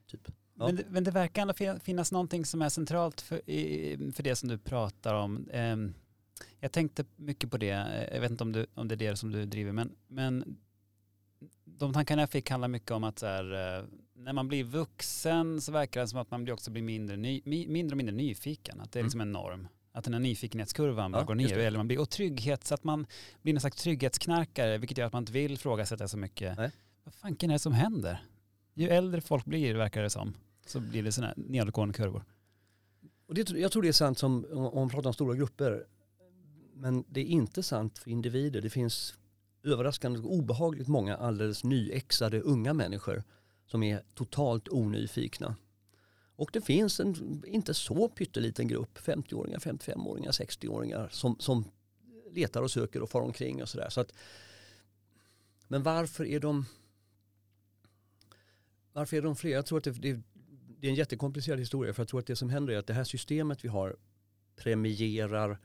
Typ. 0.08 0.22
Ja. 0.28 0.66
Men, 0.66 0.76
det, 0.76 0.84
men, 0.90 1.04
det 1.04 1.12
verkar 1.12 1.42
ändå 1.42 1.80
finnas 1.80 2.12
någonting 2.12 2.46
som 2.46 2.62
är 2.62 2.70
centralt 2.70 3.22
för, 3.22 3.42
för 4.12 4.24
det 4.24 4.36
som 4.36 4.50
du 4.50 4.58
pratar 4.58 5.14
om. 5.14 5.50
Ehm, 5.52 5.94
jag 6.60 6.72
tänkte 6.72 7.06
mycket 7.16 7.52
på 7.52 7.58
det, 7.58 8.08
jag 8.14 8.22
vet 8.22 8.32
inte 8.32 8.44
om, 8.44 8.52
du, 8.52 8.66
om 8.74 8.88
det 8.88 8.96
är 8.96 8.98
det 8.98 9.16
som 9.16 9.32
du 9.32 9.46
driver, 9.46 9.72
men, 9.72 9.96
men 10.08 10.58
de 11.66 11.94
tankarna 11.94 12.22
jag 12.22 12.30
fick 12.30 12.50
handlar 12.50 12.68
mycket 12.68 12.92
om 12.92 13.04
att 13.04 13.22
här, 13.22 13.78
eh, 13.80 13.86
när 14.16 14.34
man 14.34 14.48
blir 14.48 14.64
vuxen 14.64 15.62
så 15.62 15.72
verkar 15.72 16.02
det 16.02 16.08
som 16.08 16.20
att 16.20 16.32
man 16.32 16.52
också 16.52 16.72
blir 16.72 16.84
mindre, 16.84 17.18
ny, 17.18 17.42
mindre 17.46 17.94
och 17.94 17.98
mindre 17.98 18.16
nyfiken, 18.16 18.82
att 18.82 18.92
det 18.92 19.00
är 19.00 19.02
mm. 19.02 19.08
liksom 19.08 19.22
en 19.22 19.32
norm 19.32 19.68
att 19.94 20.04
den 20.04 20.14
här 20.14 20.22
nyfikenhetskurvan 20.22 21.12
bara 21.12 21.22
ja, 21.22 21.26
går 21.26 21.36
ner. 21.36 21.58
Eller 21.58 21.78
man 21.78 21.88
blir, 21.88 22.00
och 22.00 22.10
trygghet, 22.10 22.64
så 22.64 22.74
att 22.74 22.84
man 22.84 23.06
blir 23.42 23.54
någon 23.54 23.62
slags 23.62 23.78
trygghetsknarkare, 23.78 24.78
vilket 24.78 24.98
gör 24.98 25.08
att 25.08 25.14
man 25.14 25.22
inte 25.22 25.32
vill 25.32 25.54
ifrågasätta 25.54 26.08
så 26.08 26.18
mycket. 26.18 26.58
Nej. 26.58 26.72
Vad 27.04 27.14
fanken 27.14 27.50
är 27.50 27.54
det 27.54 27.60
som 27.60 27.74
händer? 27.74 28.24
Ju 28.74 28.90
äldre 28.90 29.22
folk 29.22 29.46
blir, 29.46 29.76
verkar 29.76 30.04
det 30.04 30.10
som, 30.10 30.34
så 30.66 30.80
blir 30.80 31.04
det 31.04 31.12
sådana 31.12 31.34
nedåtgående 31.38 31.94
kurvor. 31.94 32.24
Och 33.28 33.34
det, 33.34 33.50
jag 33.50 33.72
tror 33.72 33.82
det 33.82 33.88
är 33.88 33.94
sant 33.94 34.18
som, 34.18 34.46
om 34.52 34.76
man 34.76 34.90
pratar 34.90 35.10
om 35.10 35.14
stora 35.14 35.36
grupper, 35.36 35.86
men 36.74 37.04
det 37.08 37.20
är 37.20 37.26
inte 37.26 37.64
sant 37.64 37.98
för 37.98 38.12
individer. 38.12 38.62
Det 38.62 38.70
finns 38.70 39.16
överraskande 39.64 40.20
obehagligt 40.20 40.88
många 40.88 41.18
alldeles 41.18 41.64
nyexade 41.64 42.42
unga 42.42 42.74
människor 42.74 43.24
som 43.66 43.84
är 43.84 44.04
totalt 44.14 44.70
onyfikna. 44.70 45.56
Och 46.36 46.50
det 46.54 46.62
finns 46.62 47.00
en 47.00 47.44
inte 47.48 47.74
så 47.74 48.10
pytteliten 48.10 48.68
grupp, 48.68 48.98
50-åringar, 48.98 49.60
55-åringar, 49.60 50.32
60-åringar 50.32 51.10
som, 51.12 51.36
som 51.40 51.66
letar 52.32 52.62
och 52.62 52.72
söker 52.72 53.02
och 53.02 53.10
far 53.10 53.22
omkring 53.22 53.62
och 53.62 53.70
sådär. 53.70 53.90
Så 53.90 54.06
men 55.68 55.84
varför 55.84 56.26
är 56.26 56.40
de 56.40 56.66
varför 58.94 59.18
är 59.18 59.22
de 59.22 59.36
fler? 59.36 59.52
Jag 59.52 59.66
tror 59.66 59.78
att 59.78 59.84
det, 59.84 59.92
det, 59.92 60.20
det, 60.80 60.88
är 60.88 60.90
en 60.90 60.96
jättekomplicerad 60.96 61.60
historia 61.60 61.94
för 61.94 62.02
jag 62.02 62.08
tror 62.08 62.20
att 62.20 62.28
det 62.28 62.36
som 62.36 62.50
händer 62.50 62.74
är 62.74 62.78
att 62.78 62.88
det 62.88 62.94
här 62.94 63.04
systemet 63.04 63.66
vi 63.66 63.70
har 63.70 63.96
premierar 64.56 65.60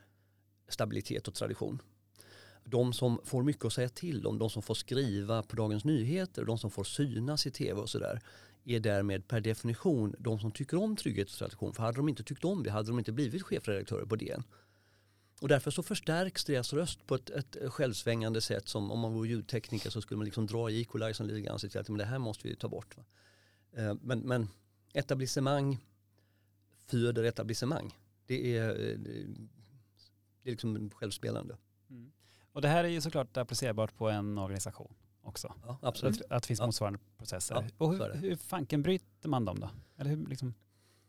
stabilitet 0.69 1.29
och 1.29 1.35
tradition. 1.35 1.83
De 2.71 2.93
som 2.93 3.21
får 3.25 3.43
mycket 3.43 3.65
att 3.65 3.73
säga 3.73 3.89
till 3.89 4.27
om, 4.27 4.39
de 4.39 4.51
som 4.51 4.63
får 4.63 4.75
skriva 4.75 5.43
på 5.43 5.57
Dagens 5.57 5.85
Nyheter, 5.85 6.45
de 6.45 6.59
som 6.59 6.71
får 6.71 6.85
synas 6.85 7.47
i 7.47 7.51
tv 7.51 7.81
och 7.81 7.91
sådär 7.91 8.21
är 8.65 8.81
därmed 8.81 9.29
per 9.29 9.41
definition 9.41 10.15
de 10.19 10.39
som 10.39 10.51
tycker 10.53 10.77
om 10.83 10.97
trygghet 10.97 11.29
och 11.31 11.35
tradition. 11.35 11.75
För 11.75 11.83
hade 11.83 11.97
de 11.97 12.09
inte 12.09 12.23
tyckt 12.23 12.45
om 12.45 12.63
det 12.63 12.71
hade 12.71 12.89
de 12.89 12.99
inte 12.99 13.13
blivit 13.13 13.43
chefredaktörer 13.43 14.05
på 14.05 14.17
DN. 14.17 14.43
Och 15.41 15.49
därför 15.49 15.71
så 15.71 15.83
förstärks 15.83 16.45
deras 16.45 16.73
röst 16.73 17.07
på 17.07 17.15
ett, 17.15 17.31
ett 17.31 17.57
självsvängande 17.73 18.41
sätt 18.41 18.69
som 18.69 18.91
om 18.91 18.99
man 18.99 19.13
vore 19.13 19.29
ljudtekniker 19.29 19.91
så 19.91 20.01
skulle 20.01 20.19
man 20.19 20.25
liksom 20.25 20.47
dra 20.47 20.71
i 20.71 20.81
equalizern 20.81 21.27
lite 21.27 21.41
grann 21.41 21.55
och 21.55 21.61
säga 21.61 21.81
att 21.81 21.89
men 21.89 21.99
det 21.99 22.05
här 22.05 22.19
måste 22.19 22.49
vi 22.49 22.57
ta 22.57 22.69
bort. 22.69 22.97
Va? 22.97 23.05
Eh, 23.73 23.95
men, 24.03 24.19
men 24.19 24.49
etablissemang 24.93 25.79
föder 26.87 27.25
etablissemang. 27.25 27.95
Det 28.27 28.57
är, 28.57 28.71
eh, 28.71 28.99
det 30.43 30.51
är 30.51 30.51
liksom 30.51 30.91
självspelande. 30.91 31.57
Och 32.59 32.63
det 32.63 32.69
här 32.69 32.85
är 32.85 32.89
ju 32.89 33.01
såklart 33.01 33.37
applicerbart 33.37 33.97
på 33.97 34.09
en 34.09 34.39
organisation. 34.39 34.95
också. 35.23 35.55
Ja, 35.67 35.79
absolut. 35.83 36.21
Att, 36.23 36.33
att 36.33 36.43
det 36.43 36.47
finns 36.47 36.61
Ja. 36.61 36.67
motsvarande 36.67 36.99
processer. 37.19 37.55
Ja, 37.55 37.65
och 37.79 37.93
hur, 37.93 38.15
hur 38.15 38.37
fanken 38.37 38.83
bryter 38.83 39.29
man 39.29 39.45
dem 39.45 39.61
då? 39.61 39.71
Eller 39.97 40.11
hur, 40.11 40.27
liksom, 40.27 40.55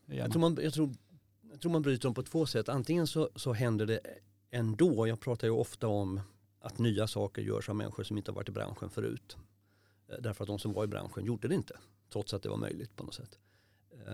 hur 0.06 0.16
Jag 0.16 0.32
tror, 0.32 0.40
man, 0.42 0.58
jag, 0.62 0.74
tror, 0.74 0.90
jag 1.52 1.62
tror 1.62 1.72
man 1.72 1.82
bryter 1.82 2.04
dem 2.04 2.14
på 2.14 2.24
två 2.24 2.46
sätt. 2.46 2.70
Antingen 2.70 3.08
så, 3.08 3.30
så 3.36 3.54
händer 3.54 3.86
det 3.86 4.00
ändå. 4.52 5.08
Jag 5.08 5.20
pratar 5.20 5.48
ju 5.48 5.52
ofta 5.54 5.88
om 5.88 6.22
att 6.60 6.80
nya 6.80 7.08
saker 7.08 7.42
görs 7.42 7.70
av 7.70 7.76
människor 7.76 8.04
som 8.04 8.18
inte 8.18 8.32
har 8.32 8.36
varit 8.36 8.50
i 8.50 8.52
branschen 8.52 8.90
förut. 8.90 9.38
Eh, 10.10 10.16
Därför 10.20 10.44
att 10.44 10.48
de 10.48 10.60
som 10.60 10.74
var 10.74 10.84
i 10.84 10.88
branschen 10.88 11.26
gjorde 11.26 11.48
det 11.48 11.56
inte. 11.56 11.78
Trots 12.14 12.34
att 12.34 12.44
det 12.44 12.50
var 12.50 12.58
möjligt 12.58 12.96
på 12.96 13.04
något 13.04 13.14
sätt. 13.14 13.40
Eh, 13.92 14.14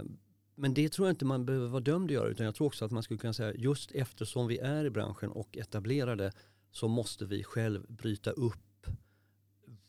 Men 0.55 0.73
det 0.73 0.89
tror 0.89 1.07
jag 1.07 1.13
inte 1.13 1.25
man 1.25 1.45
behöver 1.45 1.67
vara 1.67 1.81
dömd 1.81 2.05
att 2.11 2.13
göra. 2.13 2.27
Utan 2.29 2.45
jag 2.45 2.55
tror 2.55 2.67
också 2.67 2.85
att 2.85 2.91
man 2.91 3.03
skulle 3.03 3.17
kunna 3.17 3.33
säga 3.33 3.53
just 3.53 3.91
eftersom 3.91 4.47
vi 4.47 4.57
är 4.57 4.85
i 4.85 4.89
branschen 4.89 5.31
och 5.31 5.57
etablerade 5.57 6.31
så 6.75 6.87
måste 6.87 7.25
vi 7.25 7.43
själv 7.43 7.85
bryta 7.87 8.31
upp 8.31 8.87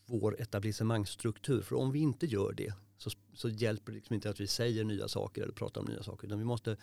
vår 0.05 0.41
etablissemangsstruktur. 0.41 1.63
För 1.63 1.77
om 1.77 1.93
vi 1.93 1.99
inte 1.99 2.27
gör 2.27 2.53
det 2.53 2.75
så, 2.97 3.11
så 3.35 3.49
hjälper 3.49 3.93
det 3.93 3.97
liksom 3.97 4.15
inte 4.15 4.31
att 4.31 4.41
vi 4.41 4.47
säger 4.47 4.85
nya 4.85 5.09
saker 5.09 5.43
eller 5.43 5.53
pratar 5.53 5.81
om 5.81 5.87
nya 5.87 6.03
saker. 6.03 6.27
Utan 6.27 6.39
vi 6.39 6.45
måste, 6.45 6.77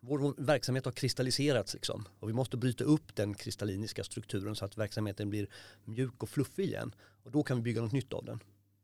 vår, 0.00 0.18
vår 0.18 0.34
verksamhet 0.38 0.84
har 0.84 0.92
kristalliserats 0.92 1.74
liksom. 1.74 2.04
Och 2.18 2.28
vi 2.28 2.32
måste 2.32 2.56
bryta 2.56 2.84
upp 2.84 3.16
den 3.16 3.34
kristalliniska 3.34 4.04
strukturen 4.04 4.56
så 4.56 4.64
att 4.64 4.78
verksamheten 4.78 5.30
blir 5.30 5.48
mjuk 5.84 6.22
och 6.22 6.28
fluffig 6.28 6.64
igen. 6.64 6.94
Och 7.22 7.30
då 7.30 7.42
kan 7.42 7.56
vi 7.56 7.62
bygga 7.62 7.82
något 7.82 7.92
nytt 7.92 8.12
av 8.12 8.24
den. 8.24 8.40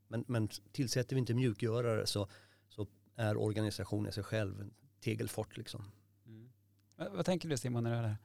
Men, 0.08 0.24
men 0.28 0.48
tillsätter 0.72 1.16
vi 1.16 1.20
inte 1.20 1.34
mjukgörare 1.34 2.06
så, 2.06 2.28
så 2.68 2.86
är 3.16 3.36
organisationen 3.36 4.08
i 4.08 4.12
sig 4.12 4.24
själv 4.24 4.60
en 4.60 4.74
tegelfort 5.00 5.56
liksom. 5.56 5.84
Mm. 6.26 6.50
Vad, 6.96 7.12
vad 7.12 7.24
tänker 7.24 7.48
du 7.48 7.56
Simon 7.56 7.82
när 7.82 7.90
du 7.90 7.96
hör 7.96 8.02
det 8.02 8.08
här? 8.08 8.18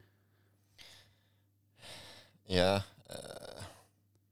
Ja, 2.49 2.75
eh, 3.09 3.63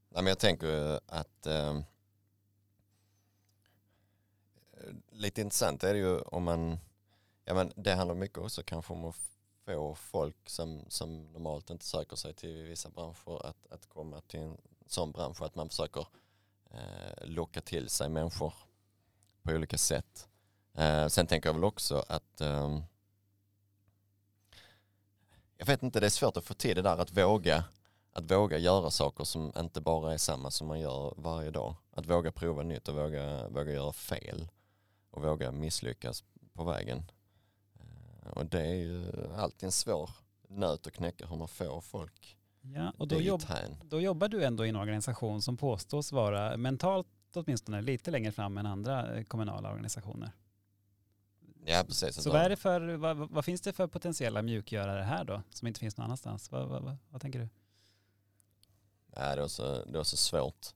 nej, 0.10 0.24
men 0.24 0.26
jag 0.26 0.40
tänker 0.40 1.00
att 1.08 1.46
eh, 1.46 1.80
lite 5.10 5.42
intressant 5.42 5.84
är 5.84 5.94
det 5.94 6.00
ju 6.00 6.20
om 6.20 6.44
man, 6.44 6.80
ja 7.46 7.54
men 7.54 7.74
det 7.76 7.94
handlar 7.94 8.16
mycket 8.16 8.38
också 8.38 8.64
kanske 8.64 8.94
om 8.94 9.06
att 9.06 9.16
få 9.66 9.96
folk 9.96 10.50
som, 10.50 10.86
som 10.88 11.32
normalt 11.34 11.70
inte 11.70 11.86
söker 11.86 12.16
sig 12.16 12.34
till 12.34 12.64
vissa 12.64 12.90
branscher 12.90 13.46
att, 13.46 13.68
att 13.70 13.90
komma 13.90 14.22
till 14.22 14.40
en 14.40 14.58
sån 14.88 15.12
bransch 15.12 15.42
att 15.42 15.56
man 15.56 15.70
försöker 15.70 16.08
eh, 16.72 17.26
locka 17.26 17.62
till 17.62 17.90
sig 17.90 18.10
människor 18.10 18.54
på 19.42 19.52
olika 19.52 19.78
sätt. 19.78 20.28
Eh, 20.74 21.08
sen 21.08 21.28
tänker 21.28 21.50
jag 21.50 21.54
väl 21.54 21.64
också 21.64 22.06
att 22.08 22.42
eh, 22.42 22.80
jag 25.58 25.66
vet 25.66 25.84
inte, 25.84 26.00
det 26.00 26.06
är 26.06 26.10
svårt 26.10 26.38
att 26.38 26.46
få 26.46 26.54
till 26.54 26.76
det 26.76 26.82
där 26.82 26.98
att 26.98 27.18
våga 27.18 27.64
att 28.16 28.32
våga 28.32 28.58
göra 28.58 28.92
saker 28.92 29.24
som 29.24 29.52
inte 29.58 29.82
bara 29.82 30.14
är 30.14 30.18
samma 30.18 30.52
som 30.52 30.68
man 30.68 30.80
gör 30.80 31.14
varje 31.18 31.52
dag. 31.52 31.76
Att 31.92 32.06
våga 32.06 32.32
prova 32.32 32.64
nytt 32.64 32.88
och 32.88 32.96
våga, 32.96 33.48
våga 33.50 33.72
göra 33.72 33.94
fel 33.94 34.48
och 35.12 35.24
våga 35.24 35.52
misslyckas 35.52 36.24
på 36.54 36.64
vägen. 36.64 37.04
Eh, 37.76 38.32
Och 38.32 38.46
det 38.46 38.62
är 38.62 38.76
ju 38.76 39.12
alltid 39.36 39.64
en 39.64 39.72
svår 39.72 40.10
nöt 40.48 40.88
att 40.88 40.94
knäcka 40.94 41.28
hur 41.28 41.36
man 41.36 41.48
får 41.48 41.82
folk 41.82 42.38
Ja, 42.62 42.94
och 42.98 43.08
då, 43.08 43.22
jobb, 43.22 43.42
då 43.84 44.02
jobbar 44.02 44.28
du 44.28 44.44
ändå 44.44 44.66
i 44.66 44.70
en 44.70 44.76
organisation 44.76 45.42
som 45.42 45.58
påstås 45.58 46.12
vara 46.12 46.58
mentalt 46.58 47.08
åtminstone 47.34 47.82
lite 47.82 48.12
längre 48.12 48.32
fram 48.32 48.58
än 48.58 48.66
andra 48.66 49.16
eh, 49.18 49.24
kommunala 49.24 49.70
organisationer. 49.72 50.32
Ja 51.66 51.84
precis. 51.88 52.24
Så 52.24 52.32
vad, 52.32 52.42
är 52.42 52.50
det 52.50 52.56
för, 52.56 52.96
vad, 52.96 53.18
vad 53.18 53.46
finns 53.46 53.62
det 53.62 53.74
för 53.74 53.88
potentiella 53.88 54.42
mjukgörare 54.42 55.04
här 55.04 55.24
då 55.24 55.42
som 55.50 55.68
inte 55.68 55.80
finns 55.80 55.98
någon 55.98 56.06
annanstans? 56.06 56.52
Vad, 56.52 56.68
vad, 56.68 56.98
vad 57.10 57.22
tänker 57.22 57.40
du? 57.40 57.50
Äh, 59.16 59.22
det, 59.22 59.42
är 59.42 59.44
också, 59.44 59.86
det 59.88 60.00
är 60.00 60.04
så 60.04 60.18
svårt. 60.18 60.68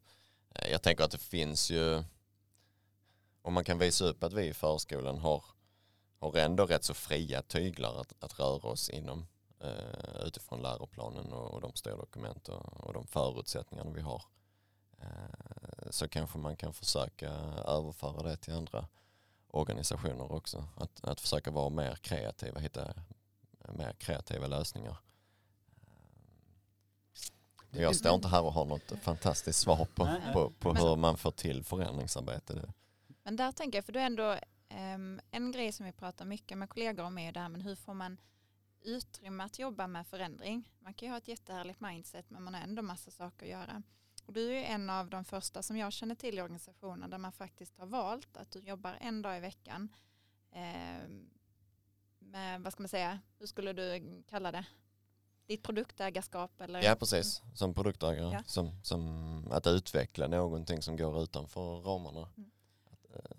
Eh, 0.55 0.71
jag 0.71 0.81
tänker 0.81 1.03
att 1.03 1.11
det 1.11 1.17
finns 1.17 1.71
ju, 1.71 2.03
om 3.41 3.53
man 3.53 3.63
kan 3.63 3.79
visa 3.79 4.05
upp 4.05 4.23
att 4.23 4.33
vi 4.33 4.47
i 4.47 4.53
förskolan 4.53 5.17
har, 5.17 5.43
har 6.19 6.35
ändå 6.35 6.65
rätt 6.65 6.83
så 6.83 6.93
fria 6.93 7.41
tyglar 7.41 8.01
att, 8.01 8.13
att 8.23 8.39
röra 8.39 8.67
oss 8.67 8.89
inom 8.89 9.27
eh, 9.59 10.25
utifrån 10.25 10.61
läroplanen 10.61 11.33
och, 11.33 11.53
och 11.53 11.61
de 11.61 11.73
styrdokument 11.73 12.49
och, 12.49 12.85
och 12.87 12.93
de 12.93 13.07
förutsättningarna 13.07 13.91
vi 13.91 14.01
har. 14.01 14.23
Eh, 15.01 15.89
så 15.89 16.07
kanske 16.07 16.37
man 16.37 16.55
kan 16.55 16.73
försöka 16.73 17.29
överföra 17.67 18.23
det 18.23 18.37
till 18.37 18.53
andra 18.53 18.87
organisationer 19.47 20.31
också. 20.31 20.67
Att, 20.75 21.03
att 21.03 21.21
försöka 21.21 21.51
vara 21.51 21.69
mer 21.69 21.95
kreativa, 21.95 22.59
hitta 22.59 22.93
mer 23.73 23.93
kreativa 23.93 24.47
lösningar. 24.47 24.97
Men 27.71 27.81
Jag 27.81 27.95
står 27.95 28.15
inte 28.15 28.27
här 28.27 28.43
och 28.43 28.53
har 28.53 28.65
något 28.65 28.91
fantastiskt 29.01 29.59
svar 29.59 29.85
på, 29.95 30.07
på, 30.33 30.49
på 30.59 30.73
Men- 30.73 30.81
hur 30.83 30.95
man 30.95 31.17
får 31.17 31.31
till 31.31 31.63
förändringsarbete. 31.63 32.73
Men 33.23 33.35
där 33.35 33.51
tänker 33.51 33.77
jag, 33.77 33.85
för 33.85 33.93
det 33.93 34.01
är 34.01 34.05
ändå 34.05 34.35
ehm, 34.69 35.21
en 35.31 35.51
grej 35.51 35.71
som 35.71 35.85
vi 35.85 35.91
pratar 35.91 36.25
mycket 36.25 36.57
med 36.57 36.69
kollegor 36.69 37.03
om 37.03 37.17
är 37.17 37.25
ju 37.25 37.31
det 37.31 37.39
här 37.39 37.49
med 37.49 37.63
hur 37.63 37.75
får 37.75 37.93
man 37.93 38.17
utrymme 38.81 39.43
att 39.43 39.59
jobba 39.59 39.87
med 39.87 40.07
förändring. 40.07 40.71
Man 40.79 40.93
kan 40.93 41.05
ju 41.07 41.11
ha 41.11 41.17
ett 41.17 41.27
jättehärligt 41.27 41.81
mindset 41.81 42.29
men 42.29 42.43
man 42.43 42.53
har 42.53 42.61
ändå 42.61 42.81
massa 42.81 43.11
saker 43.11 43.45
att 43.45 43.51
göra. 43.51 43.83
Och 44.25 44.33
du 44.33 44.47
är 44.49 44.53
ju 44.53 44.63
en 44.63 44.89
av 44.89 45.09
de 45.09 45.25
första 45.25 45.63
som 45.63 45.77
jag 45.77 45.93
känner 45.93 46.15
till 46.15 46.37
i 46.37 46.41
organisationen 46.41 47.09
där 47.09 47.17
man 47.17 47.31
faktiskt 47.31 47.77
har 47.77 47.85
valt 47.85 48.37
att 48.37 48.51
du 48.51 48.59
jobbar 48.59 48.97
en 49.01 49.21
dag 49.21 49.37
i 49.37 49.39
veckan 49.39 49.89
ehm, 50.51 51.29
med, 52.19 52.61
vad 52.61 52.73
ska 52.73 52.83
man 52.83 52.89
säga, 52.89 53.19
hur 53.39 53.45
skulle 53.47 53.73
du 53.73 54.23
kalla 54.29 54.51
det? 54.51 54.65
Ditt 55.49 55.63
produktägarskap 55.63 56.61
eller? 56.61 56.81
Ja 56.83 56.95
precis, 56.95 57.41
som 57.55 57.73
produktägare. 57.73 58.31
Ja. 58.33 58.43
Som, 58.45 58.71
som 58.83 59.47
att 59.51 59.67
utveckla 59.67 60.27
någonting 60.27 60.81
som 60.81 60.97
går 60.97 61.23
utanför 61.23 61.81
ramarna. 61.81 62.29
Mm. 62.37 62.51
Att, 62.91 63.15
eh, 63.15 63.37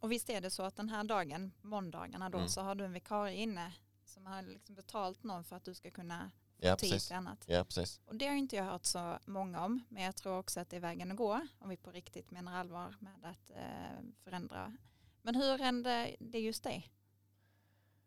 Och 0.00 0.12
visst 0.12 0.30
är 0.30 0.40
det 0.40 0.50
så 0.50 0.62
att 0.62 0.76
den 0.76 0.88
här 0.88 1.04
dagen, 1.04 1.52
måndagarna 1.62 2.30
då, 2.30 2.38
Mm. 2.38 2.48
så 2.48 2.60
har 2.60 2.74
du 2.74 2.84
en 2.84 2.92
vikarie 2.92 3.36
inne 3.36 3.72
som 4.04 4.26
har 4.26 4.42
liksom 4.42 4.74
betalt 4.74 5.22
någon 5.22 5.44
för 5.44 5.56
att 5.56 5.64
du 5.64 5.74
ska 5.74 5.90
kunna 5.90 6.30
få 6.60 6.66
Ja, 6.66 6.76
tid 6.76 6.90
precis. 6.90 7.06
till 7.06 7.16
annat. 7.16 7.44
Ja 7.46 7.64
precis. 7.64 8.00
Och 8.06 8.16
det 8.16 8.26
har 8.26 8.34
inte 8.34 8.56
jag 8.56 8.64
hört 8.64 8.84
så 8.84 9.18
många 9.26 9.64
om, 9.64 9.80
men 9.88 10.02
jag 10.02 10.16
tror 10.16 10.38
också 10.38 10.60
att 10.60 10.70
det 10.70 10.76
är 10.76 10.80
vägen 10.80 11.10
att 11.10 11.16
gå 11.16 11.40
om 11.58 11.68
vi 11.68 11.76
på 11.76 11.90
riktigt 11.90 12.30
menar 12.30 12.54
allvar 12.60 12.96
med 13.00 13.30
att 13.30 13.50
eh, 13.50 14.04
förändra. 14.24 14.76
Men 15.22 15.34
hur 15.34 15.58
hände 15.58 16.16
det 16.20 16.38
just 16.40 16.62
dig? 16.62 16.88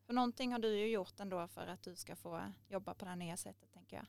För 0.06 0.14
någonting 0.14 0.52
har 0.52 0.60
du 0.60 0.78
ju 0.78 0.88
gjort 0.88 1.20
ändå 1.20 1.48
för 1.48 1.68
att 1.68 1.84
du 1.84 1.96
ska 1.96 2.16
få 2.16 2.42
jobba 2.68 2.94
på 2.94 3.06
det 3.06 3.10
här 3.10 3.18
nya 3.18 3.38
sättet 3.38 3.74
tänker 3.74 3.96
jag. 3.96 4.06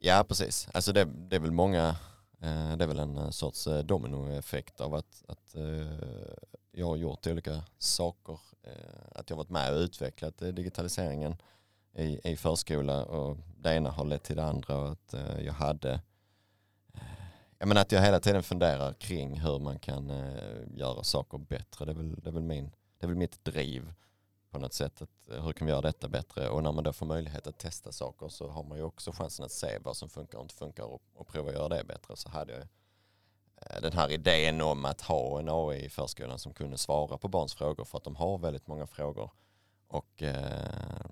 Ja 0.00 0.24
precis, 0.28 0.68
alltså 0.74 0.92
det, 0.92 1.04
det 1.04 1.36
är 1.36 1.40
väl 1.40 1.52
många, 1.52 1.88
eh, 2.40 2.76
det 2.76 2.84
är 2.84 2.86
väl 2.86 2.98
en 2.98 3.16
eh, 3.16 3.30
sorts 3.30 3.66
eh, 3.66 3.84
dominoeffekt 3.84 4.80
av 4.80 4.94
att, 4.94 5.24
att 5.28 5.54
jag 6.72 6.86
har 6.86 6.96
gjort 6.96 7.26
olika 7.26 7.62
saker. 7.78 8.40
Att 9.12 9.30
jag 9.30 9.36
har 9.36 9.44
varit 9.44 9.50
med 9.50 9.74
och 9.74 9.78
utvecklat 9.78 10.38
digitaliseringen 10.38 11.36
i, 11.92 12.30
i 12.30 12.36
förskola 12.36 13.04
och 13.04 13.36
det 13.56 13.74
ena 13.74 13.90
har 13.90 14.04
lett 14.04 14.22
till 14.22 14.36
det 14.36 14.44
andra 14.44 14.76
och 14.76 14.92
att 14.92 15.14
jag 15.40 15.52
hade 15.52 16.00
jag 17.58 17.68
menar 17.68 17.80
att 17.80 17.92
jag 17.92 18.02
hela 18.02 18.20
tiden 18.20 18.42
funderar 18.42 18.92
kring 18.92 19.40
hur 19.40 19.58
man 19.58 19.78
kan 19.78 20.12
göra 20.74 21.02
saker 21.02 21.38
bättre. 21.38 21.84
Det 21.84 21.92
är 21.92 21.94
väl, 21.94 22.14
det 22.14 22.30
är 22.30 22.32
väl, 22.32 22.42
min, 22.42 22.70
det 22.98 23.06
är 23.06 23.08
väl 23.08 23.16
mitt 23.16 23.44
driv 23.44 23.92
på 24.50 24.58
något 24.58 24.72
sätt. 24.72 25.02
Att, 25.02 25.30
eh, 25.30 25.44
hur 25.44 25.52
kan 25.52 25.66
vi 25.66 25.72
göra 25.72 25.82
detta 25.82 26.08
bättre? 26.08 26.48
Och 26.48 26.62
när 26.62 26.72
man 26.72 26.84
då 26.84 26.92
får 26.92 27.06
möjlighet 27.06 27.46
att 27.46 27.58
testa 27.58 27.92
saker 27.92 28.28
så 28.28 28.48
har 28.48 28.62
man 28.62 28.78
ju 28.78 28.84
också 28.84 29.12
chansen 29.12 29.44
att 29.44 29.52
se 29.52 29.78
vad 29.78 29.96
som 29.96 30.08
funkar 30.08 30.38
och 30.38 30.44
inte 30.44 30.54
funkar 30.54 30.84
och, 30.84 31.02
och 31.14 31.26
prova 31.26 31.48
att 31.48 31.54
göra 31.54 31.68
det 31.68 31.84
bättre. 31.84 32.16
Så 32.16 32.28
hade 32.28 32.52
jag 32.52 32.62
eh, 33.56 33.80
den 33.82 33.92
här 33.92 34.12
idén 34.12 34.60
om 34.60 34.84
att 34.84 35.00
ha 35.00 35.38
en 35.38 35.48
AI 35.48 35.84
i 35.84 35.88
förskolan 35.88 36.38
som 36.38 36.54
kunde 36.54 36.78
svara 36.78 37.18
på 37.18 37.28
barns 37.28 37.54
frågor 37.54 37.84
för 37.84 37.98
att 37.98 38.04
de 38.04 38.16
har 38.16 38.38
väldigt 38.38 38.66
många 38.66 38.86
frågor. 38.86 39.30
Och 39.88 40.22
eh, 40.22 41.10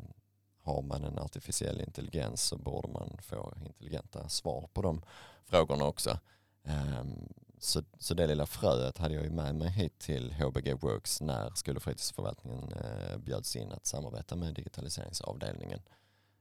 har 0.62 0.82
man 0.82 1.04
en 1.04 1.18
artificiell 1.18 1.80
intelligens 1.80 2.42
så 2.42 2.56
borde 2.56 2.88
man 2.88 3.18
få 3.22 3.54
intelligenta 3.66 4.28
svar 4.28 4.68
på 4.72 4.82
de 4.82 5.02
frågorna 5.44 5.84
också. 5.84 6.18
Ehm, 6.64 7.28
så, 7.58 7.82
så 7.98 8.14
det 8.14 8.26
lilla 8.26 8.46
fröet 8.46 8.98
hade 8.98 9.14
jag 9.14 9.24
ju 9.24 9.30
med 9.30 9.54
mig 9.54 9.70
hit 9.70 9.98
till 9.98 10.32
HBG 10.32 10.74
Works 10.74 11.20
när 11.20 11.50
skol 11.54 11.76
och 11.76 11.82
fritidsförvaltningen 11.82 12.72
eh, 12.72 13.18
bjöds 13.18 13.56
in 13.56 13.72
att 13.72 13.86
samarbeta 13.86 14.36
med 14.36 14.54
digitaliseringsavdelningen. 14.54 15.80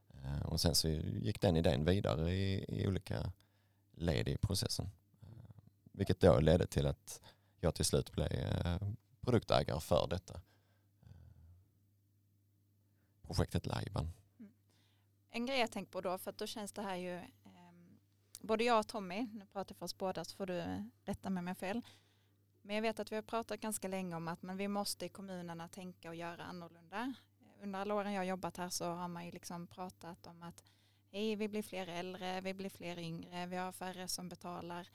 Eh, 0.08 0.46
och 0.46 0.60
sen 0.60 0.74
så 0.74 0.88
gick 0.88 1.40
den 1.40 1.56
idén 1.56 1.84
vidare 1.84 2.32
i, 2.34 2.64
i 2.68 2.86
olika 2.86 3.32
led 3.92 4.28
i 4.28 4.36
processen. 4.36 4.90
Eh, 5.20 5.28
vilket 5.92 6.20
då 6.20 6.40
ledde 6.40 6.66
till 6.66 6.86
att 6.86 7.20
jag 7.60 7.74
till 7.74 7.84
slut 7.84 8.12
blev 8.12 8.32
eh, 8.32 8.78
produktägare 9.20 9.80
för 9.80 10.06
detta. 10.10 10.34
Eh, 10.34 10.40
projektet 13.22 13.66
Lajban. 13.66 14.12
Mm. 14.38 14.52
En 15.30 15.46
grej 15.46 15.60
jag 15.60 15.70
tänkt 15.70 15.90
på 15.90 16.00
då, 16.00 16.18
för 16.18 16.30
att 16.30 16.38
då 16.38 16.46
känns 16.46 16.72
det 16.72 16.82
här 16.82 16.96
ju, 16.96 17.16
eh, 17.16 17.24
både 18.42 18.64
jag 18.64 18.78
och 18.78 18.88
Tommy, 18.88 19.28
nu 19.32 19.46
pratar 19.46 19.74
jag 19.74 19.78
för 19.78 19.84
oss 19.84 19.98
båda 19.98 20.24
så 20.24 20.36
får 20.36 20.46
du 20.46 20.84
rätta 21.04 21.30
mig 21.30 21.40
om 21.40 21.46
jag 21.46 21.54
har 21.54 21.58
fel, 21.58 21.82
men 22.62 22.74
jag 22.74 22.82
vet 22.82 23.00
att 23.00 23.12
vi 23.12 23.16
har 23.16 23.22
pratat 23.22 23.60
ganska 23.60 23.88
länge 23.88 24.16
om 24.16 24.28
att 24.28 24.42
men 24.42 24.56
vi 24.56 24.68
måste 24.68 25.06
i 25.06 25.08
kommunerna 25.08 25.68
tänka 25.68 26.08
och 26.08 26.14
göra 26.14 26.44
annorlunda. 26.44 27.14
Under 27.62 27.78
alla 27.78 27.94
åren 27.94 28.12
jag 28.12 28.20
har 28.20 28.26
jobbat 28.26 28.56
här 28.56 28.68
så 28.68 28.84
har 28.84 29.08
man 29.08 29.26
ju 29.26 29.30
liksom 29.30 29.66
pratat 29.66 30.26
om 30.26 30.42
att 30.42 30.64
hej, 31.10 31.36
vi 31.36 31.48
blir 31.48 31.62
fler 31.62 31.86
äldre, 31.86 32.40
vi 32.40 32.54
blir 32.54 32.70
fler 32.70 32.98
yngre, 32.98 33.46
vi 33.46 33.56
har 33.56 33.72
färre 33.72 34.08
som 34.08 34.28
betalar 34.28 34.88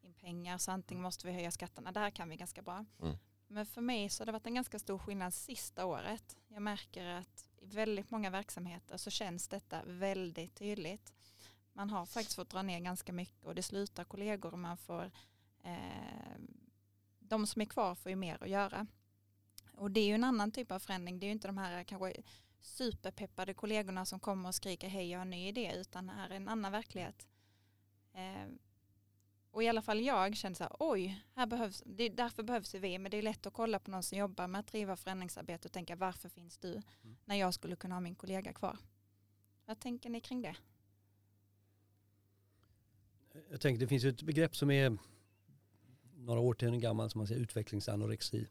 in 0.00 0.14
pengar 0.14 0.58
så 0.58 0.70
antingen 0.70 1.02
måste 1.02 1.26
vi 1.26 1.32
höja 1.32 1.50
skatterna. 1.50 1.92
Det 1.92 2.00
här 2.00 2.10
kan 2.10 2.28
vi 2.28 2.36
ganska 2.36 2.62
bra. 2.62 2.84
Mm. 3.02 3.16
Men 3.46 3.66
för 3.66 3.80
mig 3.80 4.08
så 4.08 4.20
har 4.20 4.26
det 4.26 4.32
varit 4.32 4.46
en 4.46 4.54
ganska 4.54 4.78
stor 4.78 4.98
skillnad 4.98 5.34
sista 5.34 5.86
året. 5.86 6.36
Jag 6.48 6.62
märker 6.62 7.06
att 7.06 7.48
i 7.60 7.66
väldigt 7.66 8.10
många 8.10 8.30
verksamheter 8.30 8.96
så 8.96 9.10
känns 9.10 9.48
detta 9.48 9.82
väldigt 9.84 10.54
tydligt. 10.54 11.12
Man 11.78 11.90
har 11.90 12.06
faktiskt 12.06 12.36
fått 12.36 12.50
dra 12.50 12.62
ner 12.62 12.80
ganska 12.80 13.12
mycket 13.12 13.44
och 13.44 13.54
det 13.54 13.62
slutar 13.62 14.04
kollegor 14.04 14.52
och 14.52 14.58
man 14.58 14.76
får 14.76 15.10
eh, 15.64 16.38
de 17.18 17.46
som 17.46 17.62
är 17.62 17.66
kvar 17.66 17.94
får 17.94 18.10
ju 18.10 18.16
mer 18.16 18.42
att 18.42 18.48
göra. 18.48 18.86
Och 19.72 19.90
det 19.90 20.00
är 20.00 20.06
ju 20.06 20.14
en 20.14 20.24
annan 20.24 20.52
typ 20.52 20.72
av 20.72 20.78
förändring. 20.78 21.18
Det 21.18 21.24
är 21.24 21.28
ju 21.28 21.32
inte 21.32 21.48
de 21.48 21.58
här 21.58 21.84
kanske 21.84 22.22
superpeppade 22.60 23.54
kollegorna 23.54 24.04
som 24.04 24.20
kommer 24.20 24.48
och 24.48 24.54
skriker 24.54 24.88
hej 24.88 25.10
jag 25.10 25.18
har 25.18 25.22
en 25.22 25.30
ny 25.30 25.48
idé 25.48 25.72
utan 25.76 26.08
här 26.08 26.30
är 26.30 26.34
en 26.34 26.48
annan 26.48 26.72
verklighet. 26.72 27.26
Eh, 28.12 28.48
och 29.50 29.62
i 29.62 29.68
alla 29.68 29.82
fall 29.82 30.00
jag 30.00 30.36
kände 30.36 30.56
så 30.56 30.64
här, 30.64 30.76
oj, 30.78 31.24
här 31.34 31.46
behövs, 31.46 31.82
det 31.86 32.04
är 32.04 32.10
därför 32.10 32.42
behövs 32.42 32.74
vi, 32.74 32.98
men 32.98 33.10
det 33.10 33.16
är 33.16 33.22
lätt 33.22 33.46
att 33.46 33.52
kolla 33.52 33.78
på 33.78 33.90
någon 33.90 34.02
som 34.02 34.18
jobbar 34.18 34.46
med 34.46 34.58
att 34.58 34.66
driva 34.66 34.96
förändringsarbete 34.96 35.68
och 35.68 35.72
tänka 35.72 35.96
varför 35.96 36.28
finns 36.28 36.58
du 36.58 36.72
mm. 36.72 37.16
när 37.24 37.36
jag 37.36 37.54
skulle 37.54 37.76
kunna 37.76 37.94
ha 37.94 38.00
min 38.00 38.14
kollega 38.14 38.52
kvar. 38.52 38.78
Vad 39.64 39.80
tänker 39.80 40.10
ni 40.10 40.20
kring 40.20 40.42
det? 40.42 40.56
Jag 43.50 43.60
tänker 43.60 43.80
det 43.80 43.86
finns 43.86 44.04
ett 44.04 44.22
begrepp 44.22 44.56
som 44.56 44.70
är 44.70 44.98
några 46.16 46.40
årtionden 46.40 46.80
gammal 46.80 47.10
som 47.10 47.18
man 47.18 47.26
säger 47.26 47.40
utvecklingsanorexi. 47.40 48.46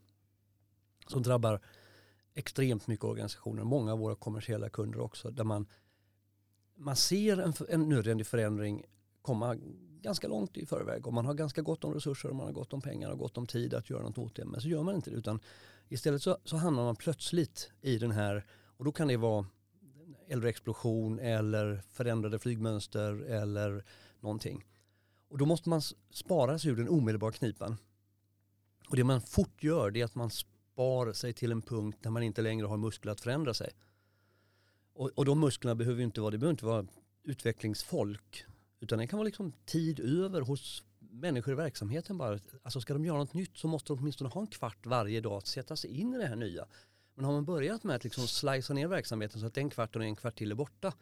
Som 1.08 1.24
drabbar 1.24 1.62
extremt 2.34 2.88
mycket 2.88 3.06
organisationer, 3.06 3.64
många 3.64 3.92
av 3.94 4.00
våra 4.00 4.16
kommersiella 4.16 4.70
kunder 4.70 5.00
också, 5.00 5.32
där 5.32 5.44
man, 5.44 5.68
man 6.76 6.96
ser 6.96 7.38
en, 7.38 7.54
en 7.70 7.90
nödvändig 7.90 8.28
förändring 8.28 8.86
komma 9.22 9.58
ganska 10.02 10.28
långt 10.28 10.58
i 10.58 10.66
förväg 10.66 11.08
och 11.08 11.14
man 11.14 11.26
har 11.26 11.34
ganska 11.34 11.62
gott 11.62 11.84
om 11.84 11.94
resurser 11.94 12.30
och 12.30 12.36
man 12.36 12.46
har 12.46 12.54
gott 12.54 12.74
om 12.74 12.82
pengar 12.82 13.12
och 13.12 13.20
gott 13.20 13.38
om 13.38 13.48
tid 13.48 13.74
att 13.74 13.90
göra 13.90 14.04
något 14.04 14.18
åt 14.18 14.36
det. 14.36 14.46
Men 14.46 14.62
så 14.62 14.68
gör 14.68 14.84
man 14.84 14.96
inte 14.96 15.10
det 15.10 15.16
utan 15.16 15.40
istället 15.90 16.24
så, 16.24 16.38
så 16.44 16.58
hamnar 16.58 16.84
man 16.84 16.96
plötsligt 16.96 17.72
i 17.82 17.98
den 17.98 18.12
här 18.12 18.46
och 18.50 18.86
då 18.86 18.92
kan 18.92 19.08
det 19.08 19.18
vara 19.18 19.46
eldexplosion 20.28 21.20
eller 21.20 21.82
förändrade 21.90 22.40
flygmönster 22.40 23.22
eller 23.22 23.86
någonting. 24.20 24.66
Och 25.30 25.38
då 25.38 25.46
måste 25.46 25.70
man 25.70 25.82
spara 26.12 26.60
sig 26.60 26.72
ur 26.72 26.76
den 26.76 26.90
omedelbara 26.90 27.32
knipan. 27.32 27.78
Och 28.90 28.96
det 28.96 29.04
man 29.04 29.22
fort 29.22 29.64
gör 29.64 29.92
det 29.92 30.02
är 30.02 30.06
att 30.06 30.16
man 30.16 30.30
spar 30.30 31.14
sig 31.14 31.34
till 31.34 31.52
en 31.52 31.62
punkt 31.62 31.98
där 32.02 32.10
man 32.10 32.24
inte 32.24 32.42
längre 32.42 32.68
har 32.68 32.78
muskler 32.78 33.12
att 33.12 33.22
förändra 33.22 33.54
sig. 33.54 33.70
Och, 34.94 35.12
och 35.16 35.26
de 35.26 35.40
musklerna 35.40 35.76
behöver 35.76 36.04
inte 36.04 36.22
vara, 36.22 36.32
det 36.32 36.38
behöver 36.38 36.52
inte 36.52 36.66
vara 36.66 36.88
utvecklingsfolk 37.24 38.46
utan 38.80 39.00
det 39.00 39.08
kan 39.08 39.18
vara 39.18 39.26
liksom 39.26 39.54
tid 39.66 40.00
över 40.00 40.42
hos 40.42 40.84
människor 41.00 41.54
i 41.54 41.56
verksamheten 41.56 42.18
bara. 42.18 42.40
Alltså 42.64 42.82
ska 42.82 42.94
de 42.94 43.06
göra 43.06 43.18
något 43.18 43.34
nytt 43.34 43.58
så 43.58 43.68
måste 43.68 43.94
de 43.94 44.00
åtminstone 44.00 44.30
ha 44.30 44.42
en 44.42 44.48
kvart 44.48 44.86
varje 44.86 45.22
dag 45.22 45.38
att 45.38 45.48
sätta 45.48 45.76
sig 45.76 46.00
in 46.00 46.14
i 46.14 46.18
det 46.18 46.26
här 46.26 46.36
nya. 46.36 46.66
Men 47.16 47.26
har 47.26 47.34
man 47.34 47.46
börjat 47.46 47.84
med 47.84 47.96
att 47.96 48.04
liksom 48.04 48.28
slicea 48.28 48.74
ner 48.74 48.88
verksamheten 48.88 49.40
så 49.40 49.48
att 49.48 49.58
en 49.58 49.70
kvart 49.70 49.96
och 49.96 50.04
en 50.04 50.16
kvart 50.16 50.38
till 50.38 50.52
är 50.52 50.56
borta. 50.56 50.94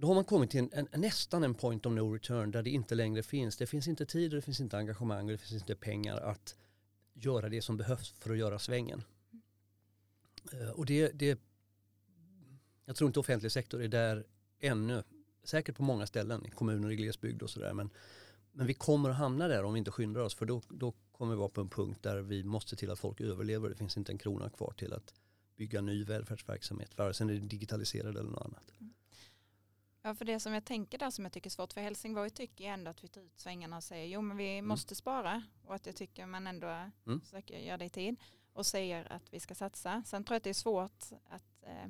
Då 0.00 0.06
har 0.06 0.14
man 0.14 0.24
kommit 0.24 0.50
till 0.50 0.60
en, 0.72 0.88
en, 0.92 1.00
nästan 1.00 1.44
en 1.44 1.54
point 1.54 1.86
of 1.86 1.92
no 1.92 2.14
return 2.14 2.50
där 2.50 2.62
det 2.62 2.70
inte 2.70 2.94
längre 2.94 3.22
finns. 3.22 3.56
Det 3.56 3.66
finns 3.66 3.88
inte 3.88 4.06
tid 4.06 4.32
och 4.32 4.36
det 4.36 4.42
finns 4.42 4.60
inte 4.60 4.78
engagemang 4.78 5.24
och 5.24 5.30
det 5.30 5.38
finns 5.38 5.62
inte 5.62 5.74
pengar 5.74 6.16
att 6.16 6.56
göra 7.12 7.48
det 7.48 7.62
som 7.62 7.76
behövs 7.76 8.10
för 8.10 8.30
att 8.30 8.38
göra 8.38 8.58
svängen. 8.58 9.02
Eh, 10.52 10.70
och 10.70 10.86
det, 10.86 11.08
det, 11.08 11.40
jag 12.84 12.96
tror 12.96 13.08
inte 13.08 13.20
offentlig 13.20 13.52
sektor 13.52 13.82
är 13.82 13.88
där 13.88 14.26
ännu 14.60 15.02
säkert 15.44 15.76
på 15.76 15.82
många 15.82 16.06
ställen, 16.06 16.46
i 16.46 16.50
kommuner 16.50 16.90
i 16.90 16.96
glesbygd 16.96 17.42
och 17.42 17.50
sådär. 17.50 17.72
Men, 17.72 17.90
men 18.52 18.66
vi 18.66 18.74
kommer 18.74 19.10
att 19.10 19.16
hamna 19.16 19.48
där 19.48 19.64
om 19.64 19.72
vi 19.72 19.78
inte 19.78 19.90
skyndar 19.90 20.20
oss. 20.20 20.34
För 20.34 20.46
då, 20.46 20.62
då 20.68 20.94
kommer 21.12 21.32
vi 21.32 21.38
vara 21.38 21.48
på 21.48 21.60
en 21.60 21.68
punkt 21.68 22.02
där 22.02 22.20
vi 22.20 22.44
måste 22.44 22.70
se 22.70 22.76
till 22.76 22.90
att 22.90 22.98
folk 22.98 23.20
överlever. 23.20 23.68
Det 23.68 23.76
finns 23.76 23.96
inte 23.96 24.12
en 24.12 24.18
krona 24.18 24.50
kvar 24.50 24.74
till 24.76 24.92
att 24.92 25.14
bygga 25.56 25.80
ny 25.80 26.04
välfärdsverksamhet. 26.04 26.98
Vare 26.98 27.14
sig 27.14 27.26
det 27.26 27.34
är 27.34 27.40
digitaliserad 27.40 28.16
eller 28.16 28.30
något 28.30 28.44
annat. 28.44 28.72
Mm. 28.80 28.92
Ja, 30.08 30.14
för 30.14 30.24
det 30.24 30.40
som 30.40 30.54
jag 30.54 30.64
tänker 30.64 30.98
där 30.98 31.10
som 31.10 31.24
jag 31.24 31.32
tycker 31.32 31.50
är 31.50 31.52
svårt 31.52 31.72
för 31.72 31.80
Helsingborg 31.80 32.30
tycker 32.30 32.64
jag 32.64 32.74
ändå 32.74 32.90
att 32.90 33.04
vi 33.04 33.08
tar 33.08 33.20
ut 33.20 33.38
svängarna 33.38 33.76
och 33.76 33.84
säger 33.84 34.06
jo 34.06 34.20
men 34.20 34.36
vi 34.36 34.52
mm. 34.52 34.68
måste 34.68 34.94
spara 34.94 35.42
och 35.64 35.74
att 35.74 35.86
jag 35.86 35.96
tycker 35.96 36.26
man 36.26 36.46
ändå 36.46 36.66
mm. 37.06 37.20
försöker 37.20 37.58
göra 37.58 37.76
det 37.76 37.84
i 37.84 37.88
tid 37.88 38.16
och 38.52 38.66
säger 38.66 39.12
att 39.12 39.32
vi 39.32 39.40
ska 39.40 39.54
satsa. 39.54 40.02
Sen 40.06 40.24
tror 40.24 40.34
jag 40.34 40.38
att 40.38 40.44
det 40.44 40.50
är 40.50 40.54
svårt 40.54 41.04
att 41.28 41.62
eh, 41.62 41.88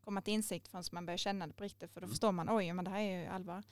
komma 0.00 0.22
till 0.22 0.34
insikt 0.34 0.68
förrän 0.68 0.84
man 0.92 1.06
börjar 1.06 1.18
känna 1.18 1.46
det 1.46 1.52
på 1.52 1.64
riktigt 1.64 1.90
för 1.90 2.00
då 2.00 2.04
mm. 2.04 2.10
förstår 2.10 2.32
man 2.32 2.50
oj 2.50 2.72
men 2.72 2.84
det 2.84 2.90
här 2.90 3.00
är 3.00 3.20
ju 3.22 3.26
allvar. 3.26 3.62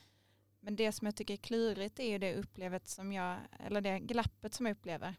Men 0.59 0.75
det 0.75 0.91
som 0.91 1.05
jag 1.05 1.15
tycker 1.15 1.33
är 1.33 1.37
klurigt 1.37 1.99
är 1.99 2.09
ju 2.09 2.17
det 2.17 2.35
upplevet 2.35 2.87
som 2.87 3.13
jag, 3.13 3.37
eller 3.59 3.81
det 3.81 3.99
glappet 3.99 4.53
som 4.53 4.65
jag 4.65 4.73
upplever. 4.73 5.15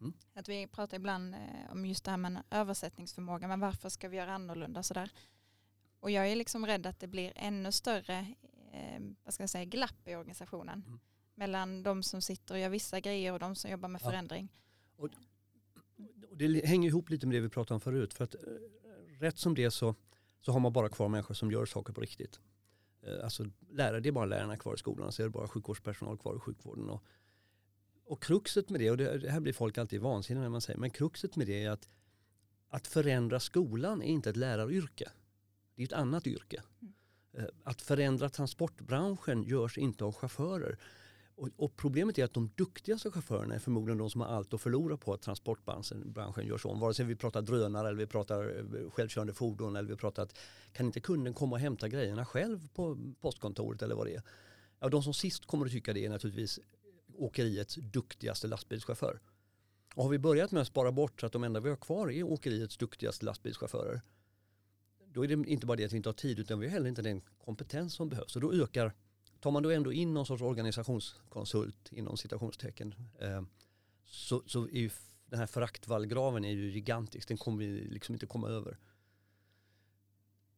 Mm. 0.00 0.12
Att 0.34 0.48
vi 0.48 0.66
pratar 0.66 0.96
ibland 0.96 1.34
eh, 1.34 1.72
om 1.72 1.86
just 1.86 2.04
det 2.04 2.10
här 2.10 2.18
med 2.18 2.42
översättningsförmåga, 2.50 3.48
men 3.48 3.60
varför 3.60 3.88
ska 3.88 4.08
vi 4.08 4.16
göra 4.16 4.34
annorlunda 4.34 4.82
sådär? 4.82 5.10
Och 6.00 6.10
jag 6.10 6.28
är 6.28 6.36
liksom 6.36 6.66
rädd 6.66 6.86
att 6.86 7.00
det 7.00 7.06
blir 7.06 7.32
ännu 7.36 7.72
större 7.72 8.18
eh, 8.72 9.00
vad 9.24 9.34
ska 9.34 9.42
jag 9.42 9.50
säga, 9.50 9.64
glapp 9.64 10.08
i 10.08 10.14
organisationen. 10.14 10.84
Mm. 10.86 11.00
Mellan 11.34 11.82
de 11.82 12.02
som 12.02 12.22
sitter 12.22 12.54
och 12.54 12.60
gör 12.60 12.68
vissa 12.68 13.00
grejer 13.00 13.32
och 13.32 13.38
de 13.38 13.54
som 13.54 13.70
jobbar 13.70 13.88
med 13.88 14.00
ja. 14.02 14.10
förändring. 14.10 14.48
Och, 14.96 15.08
och 16.30 16.36
det 16.36 16.66
hänger 16.66 16.88
ihop 16.88 17.10
lite 17.10 17.26
med 17.26 17.36
det 17.36 17.40
vi 17.40 17.48
pratade 17.48 17.74
om 17.74 17.80
förut. 17.80 18.14
För 18.14 18.24
att 18.24 18.34
eh, 18.34 18.40
rätt 19.18 19.38
som 19.38 19.54
det 19.54 19.70
så 19.70 19.94
så 20.40 20.52
har 20.52 20.60
man 20.60 20.72
bara 20.72 20.88
kvar 20.88 21.08
människor 21.08 21.34
som 21.34 21.50
gör 21.50 21.66
saker 21.66 21.92
på 21.92 22.00
riktigt. 22.00 22.40
Eh, 23.02 23.24
alltså 23.24 23.44
lärare, 23.70 24.00
det 24.00 24.08
är 24.08 24.12
bara 24.12 24.26
lärarna 24.26 24.56
kvar 24.56 24.74
i 24.74 24.78
skolan, 24.78 25.12
så 25.12 25.22
är 25.22 25.24
det 25.24 25.30
bara 25.30 25.48
sjukvårdspersonal 25.48 26.18
kvar 26.18 26.36
i 26.36 26.38
sjukvården. 26.38 26.90
Och, 26.90 27.04
och 28.04 28.22
kruxet 28.22 28.70
med 28.70 28.80
det, 28.80 28.90
och 28.90 28.96
det, 28.96 29.30
här 29.30 29.40
blir 29.40 29.52
folk 29.52 29.78
alltid 29.78 30.00
vansinniga 30.00 30.42
när 30.42 30.50
man 30.50 30.60
säger, 30.60 30.78
men 30.78 30.90
kruxet 30.90 31.36
med 31.36 31.46
det 31.46 31.64
är 31.64 31.70
att 31.70 31.88
att 32.70 32.86
förändra 32.86 33.40
skolan 33.40 34.02
är 34.02 34.06
inte 34.06 34.30
ett 34.30 34.36
läraryrke. 34.36 35.10
Det 35.78 35.82
är 35.82 35.86
ett 35.86 35.92
annat 35.92 36.26
yrke. 36.26 36.62
Mm. 36.82 36.94
Eh, 37.32 37.44
att 37.64 37.82
förändra 37.82 38.28
transportbranschen 38.28 39.42
görs 39.42 39.78
inte 39.78 40.04
av 40.04 40.14
chaufförer. 40.14 40.78
Och, 41.34 41.48
och, 41.56 41.76
problemet 41.76 42.18
är 42.18 42.24
att 42.24 42.34
de 42.34 42.50
duktigaste 42.54 43.10
chaufförerna 43.10 43.54
är 43.54 43.58
förmodligen 43.58 43.98
de 43.98 44.10
som 44.10 44.20
har 44.20 44.28
allt 44.28 44.54
att 44.54 44.60
förlora 44.60 44.96
på 44.96 45.12
att 45.12 45.22
transportbranschen 45.22 46.12
branschen 46.12 46.46
görs 46.46 46.66
om. 46.66 46.80
Vare 46.80 46.94
sig 46.94 47.04
vi 47.06 47.16
pratar 47.16 47.42
drönare 47.42 47.88
eller 47.88 47.98
vi 47.98 48.06
pratar 48.06 48.58
eh, 48.58 48.90
självkörande 48.90 49.32
fordon 49.32 49.76
eller 49.76 49.88
vi 49.88 49.96
pratar 49.96 50.22
att 50.22 50.38
kan 50.72 50.86
inte 50.86 51.00
kunden 51.00 51.34
komma 51.34 51.56
och 51.56 51.60
hämta 51.60 51.88
grejerna 51.88 52.24
själv 52.24 52.68
på 52.74 52.98
postkontoret 53.20 53.82
eller 53.82 53.94
vad 53.94 54.06
det 54.06 54.14
är. 54.14 54.22
Ja, 54.80 54.88
de 54.88 55.02
som 55.02 55.14
sist 55.14 55.46
kommer 55.46 55.66
att 55.66 55.72
tycka 55.72 55.92
det 55.92 56.04
är 56.04 56.10
naturligtvis 56.10 56.60
åkeriets 57.14 57.74
duktigaste 57.74 58.46
lastbilschaufför. 58.46 59.20
Och 59.94 60.02
har 60.02 60.10
vi 60.10 60.18
börjat 60.18 60.50
med 60.50 60.60
att 60.60 60.68
spara 60.68 60.92
bort 60.92 61.20
så 61.20 61.26
att 61.26 61.32
de 61.32 61.44
enda 61.44 61.60
vi 61.60 61.68
har 61.68 61.76
kvar 61.76 62.10
är 62.10 62.22
åkeriets 62.22 62.76
duktigaste 62.76 63.24
lastbilschaufförer. 63.24 64.00
Då 65.12 65.24
är 65.24 65.28
det 65.28 65.50
inte 65.50 65.66
bara 65.66 65.76
det 65.76 65.84
att 65.84 65.92
vi 65.92 65.96
inte 65.96 66.08
har 66.08 66.14
tid 66.14 66.38
utan 66.38 66.60
vi 66.60 66.66
har 66.66 66.72
heller 66.72 66.88
inte 66.88 67.02
den 67.02 67.22
kompetens 67.44 67.94
som 67.94 68.08
behövs. 68.08 68.36
Och 68.36 68.42
då 68.42 68.52
ökar 68.52 68.92
tar 69.40 69.50
man 69.50 69.62
då 69.62 69.70
ändå 69.70 69.92
in 69.92 70.14
någon 70.14 70.26
sorts 70.26 70.42
organisationskonsult 70.42 71.92
inom 71.92 72.16
citationstecken 72.16 72.94
eh, 73.20 73.42
så, 74.04 74.42
så 74.46 74.64
är 74.64 74.78
ju 74.78 74.90
den 75.26 75.38
här 75.38 75.46
föraktvallgraven 75.46 76.44
är 76.44 76.52
ju 76.52 76.70
gigantisk. 76.70 77.28
Den 77.28 77.38
kommer 77.38 77.58
vi 77.58 77.66
liksom 77.66 78.14
inte 78.14 78.26
komma 78.26 78.48
över. 78.48 78.78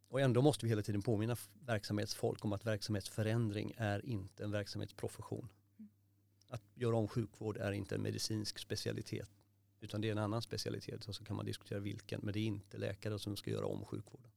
Och 0.09 0.21
ändå 0.21 0.43
måste 0.43 0.67
vi 0.67 0.71
hela 0.71 0.83
tiden 0.83 1.03
påminna 1.03 1.37
verksamhetsfolk 1.67 2.45
om 2.45 2.53
att 2.53 2.67
verksamhetsförändring 2.67 3.75
är 3.77 4.07
inte 4.07 4.45
en 4.45 4.51
verksamhetsprofession. 4.51 5.49
Att 6.49 6.63
göra 6.75 6.97
om 6.97 7.09
sjukvård 7.09 7.57
är 7.57 7.73
inte 7.73 7.95
en 7.95 8.03
medicinsk 8.03 8.59
specialitet 8.59 9.29
utan 9.81 10.01
det 10.01 10.09
är 10.09 10.13
en 10.13 10.19
annan 10.19 10.43
specialitet 10.43 11.09
och 11.09 11.15
så 11.15 11.25
kan 11.25 11.37
man 11.37 11.47
diskutera 11.47 11.79
vilken 11.79 12.21
men 12.23 12.33
det 12.33 12.41
är 12.41 12.45
inte 12.45 12.79
läkare 12.79 13.19
som 13.19 13.37
ska 13.37 13.51
göra 13.51 13.67
om 13.67 13.85
sjukvården. 13.85 14.31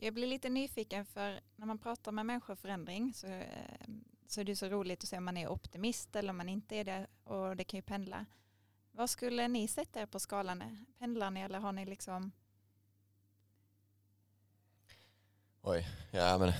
Jag 0.00 0.14
blir 0.14 0.26
lite 0.26 0.48
nyfiken 0.48 1.04
för 1.04 1.40
när 1.56 1.66
man 1.66 1.78
pratar 1.78 2.12
med 2.12 2.26
människoförändring 2.26 3.14
så, 3.14 3.26
eh, 3.26 3.88
så 4.26 4.40
är 4.40 4.44
det 4.44 4.56
så 4.56 4.68
roligt 4.68 5.02
att 5.02 5.08
se 5.08 5.18
om 5.18 5.24
man 5.24 5.36
är 5.36 5.48
optimist 5.48 6.16
eller 6.16 6.30
om 6.30 6.36
man 6.36 6.48
inte 6.48 6.76
är 6.76 6.84
det 6.84 7.06
och 7.24 7.56
det 7.56 7.64
kan 7.64 7.78
ju 7.78 7.82
pendla. 7.82 8.26
Vad 8.92 9.10
skulle 9.10 9.48
ni 9.48 9.68
sätta 9.68 10.00
er 10.00 10.06
på 10.06 10.20
skalan? 10.20 10.86
Pendlar 10.98 11.30
ni 11.30 11.40
eller 11.40 11.58
har 11.58 11.72
ni 11.72 11.84
liksom? 11.86 12.32
Oj, 15.62 15.88
ja 16.10 16.38
men 16.38 16.52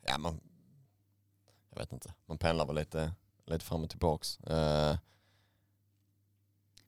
ja 0.00 0.18
man 0.18 0.40
jag 1.70 1.78
vet 1.78 1.92
inte, 1.92 2.14
man 2.26 2.38
pendlar 2.38 2.66
väl 2.66 2.76
lite, 2.76 3.14
lite 3.46 3.64
fram 3.64 3.82
och 3.82 3.90
tillbaks. 3.90 4.38
Uh, 4.50 4.96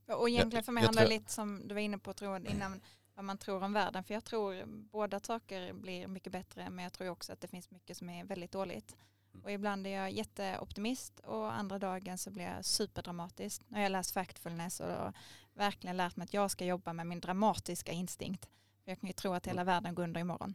och 0.06 0.28
egentligen 0.28 0.64
för 0.64 0.72
mig 0.72 0.84
handlar 0.84 1.02
det 1.02 1.08
lite 1.08 1.32
som 1.32 1.68
du 1.68 1.74
var 1.74 1.80
inne 1.80 1.98
på 1.98 2.12
tror 2.12 2.48
innan 2.48 2.80
vad 3.20 3.24
man 3.24 3.38
tror 3.38 3.62
om 3.62 3.72
världen. 3.72 4.04
För 4.04 4.14
jag 4.14 4.24
tror 4.24 4.64
båda 4.66 5.20
saker 5.20 5.72
blir 5.72 6.06
mycket 6.06 6.32
bättre 6.32 6.70
men 6.70 6.82
jag 6.84 6.92
tror 6.92 7.08
också 7.08 7.32
att 7.32 7.40
det 7.40 7.48
finns 7.48 7.70
mycket 7.70 7.96
som 7.96 8.08
är 8.08 8.24
väldigt 8.24 8.52
dåligt. 8.52 8.96
Mm. 9.32 9.44
Och 9.44 9.50
ibland 9.50 9.86
är 9.86 9.90
jag 9.90 10.10
jätteoptimist 10.10 11.20
och 11.20 11.52
andra 11.52 11.78
dagen 11.78 12.18
så 12.18 12.30
blir 12.30 12.44
jag 12.44 12.64
superdramatisk. 12.64 13.62
Har 13.70 13.80
jag 13.80 13.92
läst 13.92 14.10
Factfulness 14.10 14.80
och 14.80 15.14
verkligen 15.54 15.96
lärt 15.96 16.16
mig 16.16 16.24
att 16.24 16.34
jag 16.34 16.50
ska 16.50 16.64
jobba 16.64 16.92
med 16.92 17.06
min 17.06 17.20
dramatiska 17.20 17.92
instinkt. 17.92 18.48
För 18.84 18.90
jag 18.90 19.00
kan 19.00 19.06
ju 19.06 19.12
tro 19.12 19.32
att 19.32 19.46
hela 19.46 19.62
mm. 19.62 19.74
världen 19.74 19.94
går 19.94 20.02
under 20.02 20.20
imorgon. 20.20 20.54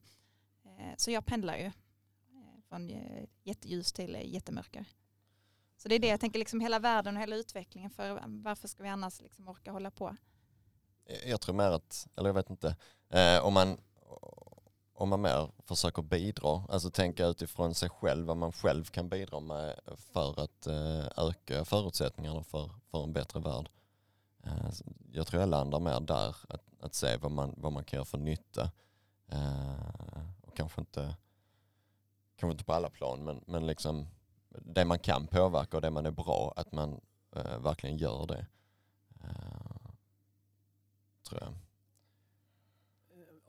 Eh, 0.65 0.93
så 0.97 1.11
jag 1.11 1.25
pendlar 1.25 1.57
ju. 1.57 1.65
Eh, 1.65 2.61
från 2.69 2.89
eh, 2.89 3.25
jätteljus 3.43 3.93
till 3.93 4.17
jättemörker. 4.23 4.85
Så 5.77 5.89
det 5.89 5.95
är 5.95 5.99
det 5.99 6.07
jag 6.07 6.19
tänker, 6.19 6.39
liksom 6.39 6.59
hela 6.59 6.79
världen 6.79 7.15
och 7.15 7.21
hela 7.21 7.35
utvecklingen. 7.35 7.89
För 7.89 8.21
varför 8.27 8.67
ska 8.67 8.83
vi 8.83 8.89
annars 8.89 9.21
liksom 9.21 9.47
orka 9.47 9.71
hålla 9.71 9.91
på? 9.91 10.15
Eh, 11.05 11.29
jag 11.29 11.41
tror 11.41 11.55
mer 11.55 11.71
att, 11.71 12.07
eller 12.15 12.29
jag 12.29 12.33
vet 12.33 12.49
inte, 12.49 12.75
eh, 13.09 13.45
om, 13.45 13.53
man, 13.53 13.77
om 14.93 15.09
man 15.09 15.21
mer 15.21 15.49
försöker 15.63 16.01
bidra, 16.01 16.63
alltså 16.69 16.89
tänka 16.89 17.25
utifrån 17.25 17.75
sig 17.75 17.89
själv, 17.89 18.27
vad 18.27 18.37
man 18.37 18.51
själv 18.51 18.85
kan 18.85 19.09
bidra 19.09 19.39
med 19.39 19.79
för 19.97 20.39
att 20.39 20.67
eh, 20.67 21.25
öka 21.25 21.65
förutsättningarna 21.65 22.43
för, 22.43 22.69
för 22.91 23.03
en 23.03 23.13
bättre 23.13 23.39
värld. 23.39 23.69
Eh, 24.43 24.69
jag 25.11 25.27
tror 25.27 25.41
jag 25.41 25.49
landar 25.49 25.79
mer 25.79 25.99
där, 25.99 26.35
att, 26.49 26.63
att 26.81 26.93
se 26.93 27.17
vad 27.17 27.31
man, 27.31 27.53
vad 27.57 27.71
man 27.71 27.83
kan 27.83 27.97
göra 27.97 28.05
för 28.05 28.17
nytta. 28.17 28.71
Eh, 29.27 30.29
och 30.41 30.55
kanske 30.55 30.81
inte, 30.81 31.15
kanske 32.35 32.51
inte 32.51 32.63
på 32.63 32.73
alla 32.73 32.89
plan, 32.89 33.23
men, 33.23 33.43
men 33.47 33.67
liksom 33.67 34.07
det 34.49 34.85
man 34.85 34.99
kan 34.99 35.27
påverka 35.27 35.77
och 35.77 35.81
det 35.81 35.89
man 35.89 36.05
är 36.05 36.11
bra, 36.11 36.53
att 36.55 36.71
man 36.71 37.01
eh, 37.35 37.57
verkligen 37.59 37.97
gör 37.97 38.25
det. 38.27 38.45
Eh, 39.23 39.54
Tror 41.29 41.41
jag. 41.41 41.53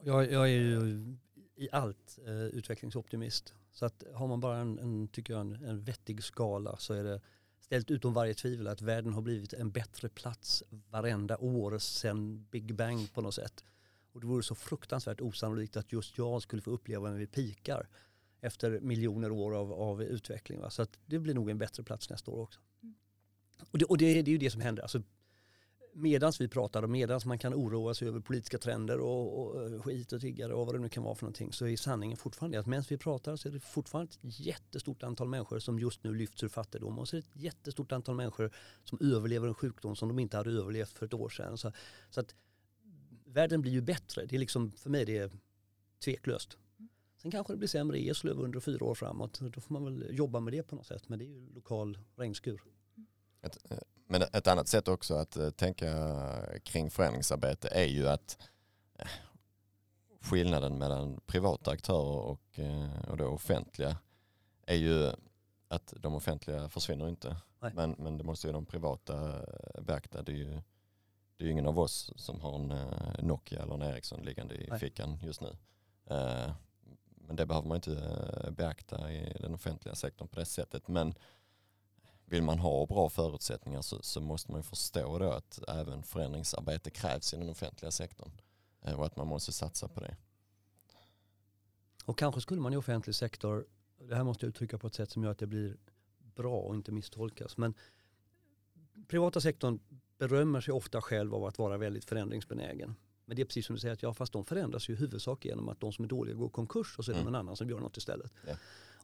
Jag, 0.02 0.32
jag 0.32 0.42
är 0.42 0.52
ju 0.52 1.16
i 1.56 1.68
allt 1.72 2.18
eh, 2.26 2.44
utvecklingsoptimist. 2.44 3.54
Så 3.72 3.86
att 3.86 4.04
har 4.14 4.26
man 4.26 4.40
bara 4.40 4.58
en, 4.58 4.78
en 4.78 5.08
tycker 5.08 5.32
jag, 5.32 5.40
en, 5.40 5.54
en 5.54 5.84
vettig 5.84 6.24
skala 6.24 6.76
så 6.76 6.94
är 6.94 7.04
det 7.04 7.20
ställt 7.60 7.90
utom 7.90 8.14
varje 8.14 8.34
tvivel 8.34 8.66
att 8.66 8.82
världen 8.82 9.12
har 9.12 9.22
blivit 9.22 9.52
en 9.52 9.70
bättre 9.70 10.08
plats 10.08 10.62
varenda 10.90 11.38
år 11.38 11.78
sedan 11.78 12.46
Big 12.50 12.74
Bang 12.74 13.12
på 13.14 13.20
något 13.20 13.34
sätt. 13.34 13.64
Och 14.12 14.20
det 14.20 14.26
vore 14.26 14.42
så 14.42 14.54
fruktansvärt 14.54 15.20
osannolikt 15.20 15.76
att 15.76 15.92
just 15.92 16.18
jag 16.18 16.42
skulle 16.42 16.62
få 16.62 16.70
uppleva 16.70 17.10
när 17.10 17.18
vi 17.18 17.26
pikar 17.26 17.88
efter 18.40 18.80
miljoner 18.80 19.30
år 19.30 19.54
av, 19.54 19.72
av 19.72 20.02
utveckling. 20.02 20.60
Va? 20.60 20.70
Så 20.70 20.82
att 20.82 20.98
det 21.06 21.18
blir 21.18 21.34
nog 21.34 21.50
en 21.50 21.58
bättre 21.58 21.82
plats 21.82 22.10
nästa 22.10 22.30
år 22.30 22.42
också. 22.42 22.60
Mm. 22.82 22.94
Och, 23.70 23.78
det, 23.78 23.84
och 23.84 23.98
det, 23.98 24.22
det, 24.22 24.30
är 24.30 24.32
ju 24.32 24.38
det 24.38 24.50
som 24.50 24.60
händer. 24.60 24.82
Alltså, 24.82 25.02
Medan 25.98 26.32
vi 26.38 26.48
pratar 26.48 26.82
och 26.82 26.90
medan 26.90 27.20
man 27.24 27.38
kan 27.38 27.54
oroa 27.54 27.94
sig 27.94 28.08
över 28.08 28.20
politiska 28.20 28.58
trender 28.58 28.98
och, 28.98 29.40
och 29.40 29.72
eh, 29.72 29.82
skit 29.82 30.12
och 30.12 30.20
tiggare 30.20 30.54
och 30.54 30.66
vad 30.66 30.74
det 30.74 30.78
nu 30.78 30.88
kan 30.88 31.02
vara 31.02 31.14
för 31.14 31.22
någonting 31.22 31.52
så 31.52 31.66
är 31.66 31.76
sanningen 31.76 32.16
fortfarande 32.16 32.60
att 32.60 32.66
medan 32.66 32.84
vi 32.88 32.98
pratar 32.98 33.36
så 33.36 33.48
är 33.48 33.52
det 33.52 33.60
fortfarande 33.60 34.12
ett 34.22 34.40
jättestort 34.40 35.02
antal 35.02 35.28
människor 35.28 35.58
som 35.58 35.78
just 35.78 36.04
nu 36.04 36.14
lyfts 36.14 36.42
ur 36.42 36.48
fattigdom 36.48 36.98
och 36.98 37.08
så 37.08 37.16
är 37.16 37.20
det 37.20 37.26
ett 37.26 37.42
jättestort 37.42 37.92
antal 37.92 38.14
människor 38.14 38.50
som 38.84 38.98
överlever 39.00 39.48
en 39.48 39.54
sjukdom 39.54 39.96
som 39.96 40.08
de 40.08 40.18
inte 40.18 40.36
hade 40.36 40.50
överlevt 40.50 40.98
för 40.98 41.06
ett 41.06 41.14
år 41.14 41.28
sedan. 41.28 41.58
Så, 41.58 41.72
så 42.10 42.20
att 42.20 42.34
världen 43.24 43.60
blir 43.60 43.72
ju 43.72 43.80
bättre. 43.80 44.26
Det 44.26 44.36
är 44.36 44.40
liksom, 44.40 44.72
för 44.72 44.90
mig 44.90 45.04
det 45.04 45.18
är 45.18 45.30
tveklöst. 46.04 46.58
Sen 47.16 47.30
kanske 47.30 47.52
det 47.52 47.56
blir 47.56 47.68
sämre 47.68 47.98
i 47.98 48.08
Eslöv 48.08 48.40
under 48.40 48.60
fyra 48.60 48.84
år 48.84 48.94
framåt. 48.94 49.40
Då 49.40 49.60
får 49.60 49.72
man 49.72 49.84
väl 49.84 50.16
jobba 50.16 50.40
med 50.40 50.52
det 50.52 50.62
på 50.62 50.76
något 50.76 50.86
sätt. 50.86 51.08
Men 51.08 51.18
det 51.18 51.24
är 51.24 51.28
ju 51.28 51.52
lokal 51.54 51.98
regnskur. 52.16 52.62
Ett, 53.42 53.58
eh, 53.70 53.78
men 54.06 54.22
ett 54.22 54.46
annat 54.46 54.68
sätt 54.68 54.88
också 54.88 55.14
att 55.14 55.36
eh, 55.36 55.50
tänka 55.50 55.86
kring 56.62 56.90
förändringsarbete 56.90 57.68
är 57.68 57.84
ju 57.84 58.08
att 58.08 58.38
eh, 58.98 59.08
skillnaden 60.20 60.78
mellan 60.78 61.20
privata 61.26 61.70
aktörer 61.70 62.18
och, 62.18 62.60
och 63.08 63.16
då 63.16 63.26
offentliga 63.26 63.96
är 64.66 64.76
ju 64.76 65.12
att 65.68 65.94
de 65.96 66.14
offentliga 66.14 66.68
försvinner 66.68 67.08
inte. 67.08 67.36
Men, 67.74 67.94
men 67.98 68.18
det 68.18 68.24
måste 68.24 68.46
ju 68.46 68.52
de 68.52 68.66
privata 68.66 69.46
beakta. 69.80 70.22
Det 70.22 70.32
är 70.32 70.36
ju, 70.36 70.50
det 71.36 71.44
är 71.44 71.46
ju 71.46 71.50
ingen 71.50 71.66
av 71.66 71.78
oss 71.78 72.12
som 72.16 72.40
har 72.40 72.54
en 72.54 72.72
Nokia 73.26 73.62
eller 73.62 73.74
en 73.74 73.82
Ericsson 73.82 74.22
liggande 74.22 74.54
i 74.54 74.66
Nej. 74.70 74.78
fickan 74.78 75.18
just 75.22 75.40
nu. 75.40 75.56
Men 77.26 77.36
det 77.36 77.46
behöver 77.46 77.68
man 77.68 77.76
inte 77.76 77.92
eh, 78.44 78.50
beakta 78.50 79.12
i 79.12 79.36
den 79.40 79.54
offentliga 79.54 79.94
sektorn 79.94 80.28
på 80.28 80.38
det 80.38 80.44
sättet. 80.44 80.88
Men 80.88 81.14
vill 82.26 82.42
man 82.42 82.58
ha 82.58 82.86
bra 82.86 83.08
förutsättningar 83.08 83.82
så, 83.82 84.02
så 84.02 84.20
måste 84.20 84.52
man 84.52 84.62
förstå 84.62 85.18
då 85.18 85.30
att 85.30 85.58
även 85.68 86.02
förändringsarbete 86.02 86.90
krävs 86.90 87.34
i 87.34 87.36
den 87.36 87.48
offentliga 87.48 87.90
sektorn. 87.90 88.30
Eh, 88.82 88.98
och 88.98 89.06
att 89.06 89.16
man 89.16 89.26
måste 89.26 89.52
satsa 89.52 89.88
på 89.88 90.00
det. 90.00 90.16
Och 92.04 92.18
kanske 92.18 92.40
skulle 92.40 92.60
man 92.60 92.72
i 92.72 92.76
offentlig 92.76 93.14
sektor, 93.14 93.66
det 93.98 94.16
här 94.16 94.24
måste 94.24 94.46
jag 94.46 94.48
uttrycka 94.48 94.78
på 94.78 94.86
ett 94.86 94.94
sätt 94.94 95.10
som 95.10 95.24
gör 95.24 95.30
att 95.30 95.38
det 95.38 95.46
blir 95.46 95.76
bra 96.18 96.56
och 96.56 96.74
inte 96.74 96.92
misstolkas. 96.92 97.56
Men 97.56 97.74
privata 99.08 99.40
sektorn 99.40 99.78
berömmer 100.18 100.60
sig 100.60 100.74
ofta 100.74 101.02
själv 101.02 101.34
av 101.34 101.44
att 101.44 101.58
vara 101.58 101.76
väldigt 101.76 102.04
förändringsbenägen. 102.04 102.94
Men 103.24 103.36
det 103.36 103.42
är 103.42 103.46
precis 103.46 103.66
som 103.66 103.74
du 103.74 103.80
säger, 103.80 103.94
att 103.94 104.02
ja, 104.02 104.14
fast 104.14 104.32
de 104.32 104.44
förändras 104.44 104.88
ju 104.88 104.92
i 104.92 104.96
huvudsak 104.96 105.44
genom 105.44 105.68
att 105.68 105.80
de 105.80 105.92
som 105.92 106.04
är 106.04 106.08
dåliga 106.08 106.34
går 106.34 106.48
konkurs 106.48 106.98
och 106.98 107.04
så 107.04 107.10
är 107.10 107.14
det 107.14 107.20
mm. 107.20 107.32
någon 107.32 107.40
annan 107.40 107.56
som 107.56 107.70
gör 107.70 107.80
något 107.80 107.96
istället. 107.96 108.32
Ja. 108.46 108.56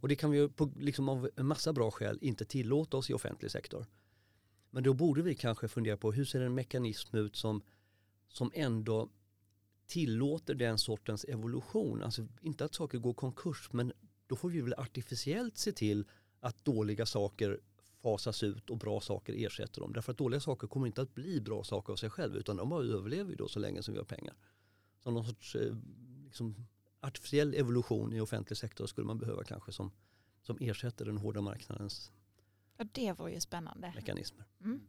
Och 0.02 0.08
det 0.08 0.16
kan 0.16 0.30
vi 0.30 0.48
på, 0.48 0.70
liksom 0.76 1.08
av 1.08 1.30
en 1.36 1.46
massa 1.46 1.72
bra 1.72 1.90
skäl 1.90 2.18
inte 2.20 2.44
tillåta 2.44 2.96
oss 2.96 3.10
i 3.10 3.14
offentlig 3.14 3.50
sektor. 3.50 3.86
Men 4.70 4.82
då 4.82 4.94
borde 4.94 5.22
vi 5.22 5.34
kanske 5.34 5.68
fundera 5.68 5.96
på 5.96 6.12
hur 6.12 6.24
ser 6.24 6.40
en 6.40 6.54
mekanism 6.54 7.16
ut 7.16 7.36
som, 7.36 7.62
som 8.28 8.50
ändå 8.54 9.08
tillåter 9.86 10.54
den 10.54 10.78
sortens 10.78 11.24
evolution. 11.24 12.02
Alltså 12.02 12.26
inte 12.40 12.64
att 12.64 12.74
saker 12.74 12.98
går 12.98 13.14
konkurs 13.14 13.68
men 13.72 13.92
då 14.26 14.36
får 14.36 14.50
vi 14.50 14.60
väl 14.60 14.74
artificiellt 14.74 15.58
se 15.58 15.72
till 15.72 16.04
att 16.40 16.64
dåliga 16.64 17.06
saker 17.06 17.60
fasas 18.02 18.42
ut 18.42 18.70
och 18.70 18.78
bra 18.78 19.00
saker 19.00 19.34
ersätter 19.46 19.80
dem. 19.80 19.92
Därför 19.92 20.12
att 20.12 20.18
dåliga 20.18 20.40
saker 20.40 20.66
kommer 20.66 20.86
inte 20.86 21.02
att 21.02 21.14
bli 21.14 21.40
bra 21.40 21.64
saker 21.64 21.92
av 21.92 21.96
sig 21.96 22.10
själv 22.10 22.36
utan 22.36 22.56
de 22.56 22.68
bara 22.68 22.84
överlever 22.84 23.30
ju 23.30 23.36
då 23.36 23.48
så 23.48 23.58
länge 23.58 23.82
som 23.82 23.94
vi 23.94 23.98
har 23.98 24.06
pengar. 24.06 24.34
Som 25.02 25.14
någon 25.14 25.26
sorts 25.26 25.56
eh, 25.56 25.76
liksom, 26.24 26.66
artificiell 27.02 27.54
evolution 27.54 28.12
i 28.12 28.20
offentlig 28.20 28.56
sektor 28.56 28.86
skulle 28.86 29.06
man 29.06 29.18
behöva 29.18 29.44
kanske 29.44 29.72
som, 29.72 29.92
som 30.42 30.58
ersätter 30.60 31.04
den 31.04 31.18
hårda 31.18 31.40
marknadens 31.40 32.12
Ja 32.76 32.84
det 32.92 33.12
vore 33.12 33.32
ju 33.32 33.40
spännande. 33.40 33.92
Mekanismer. 33.94 34.44
Mm. 34.60 34.80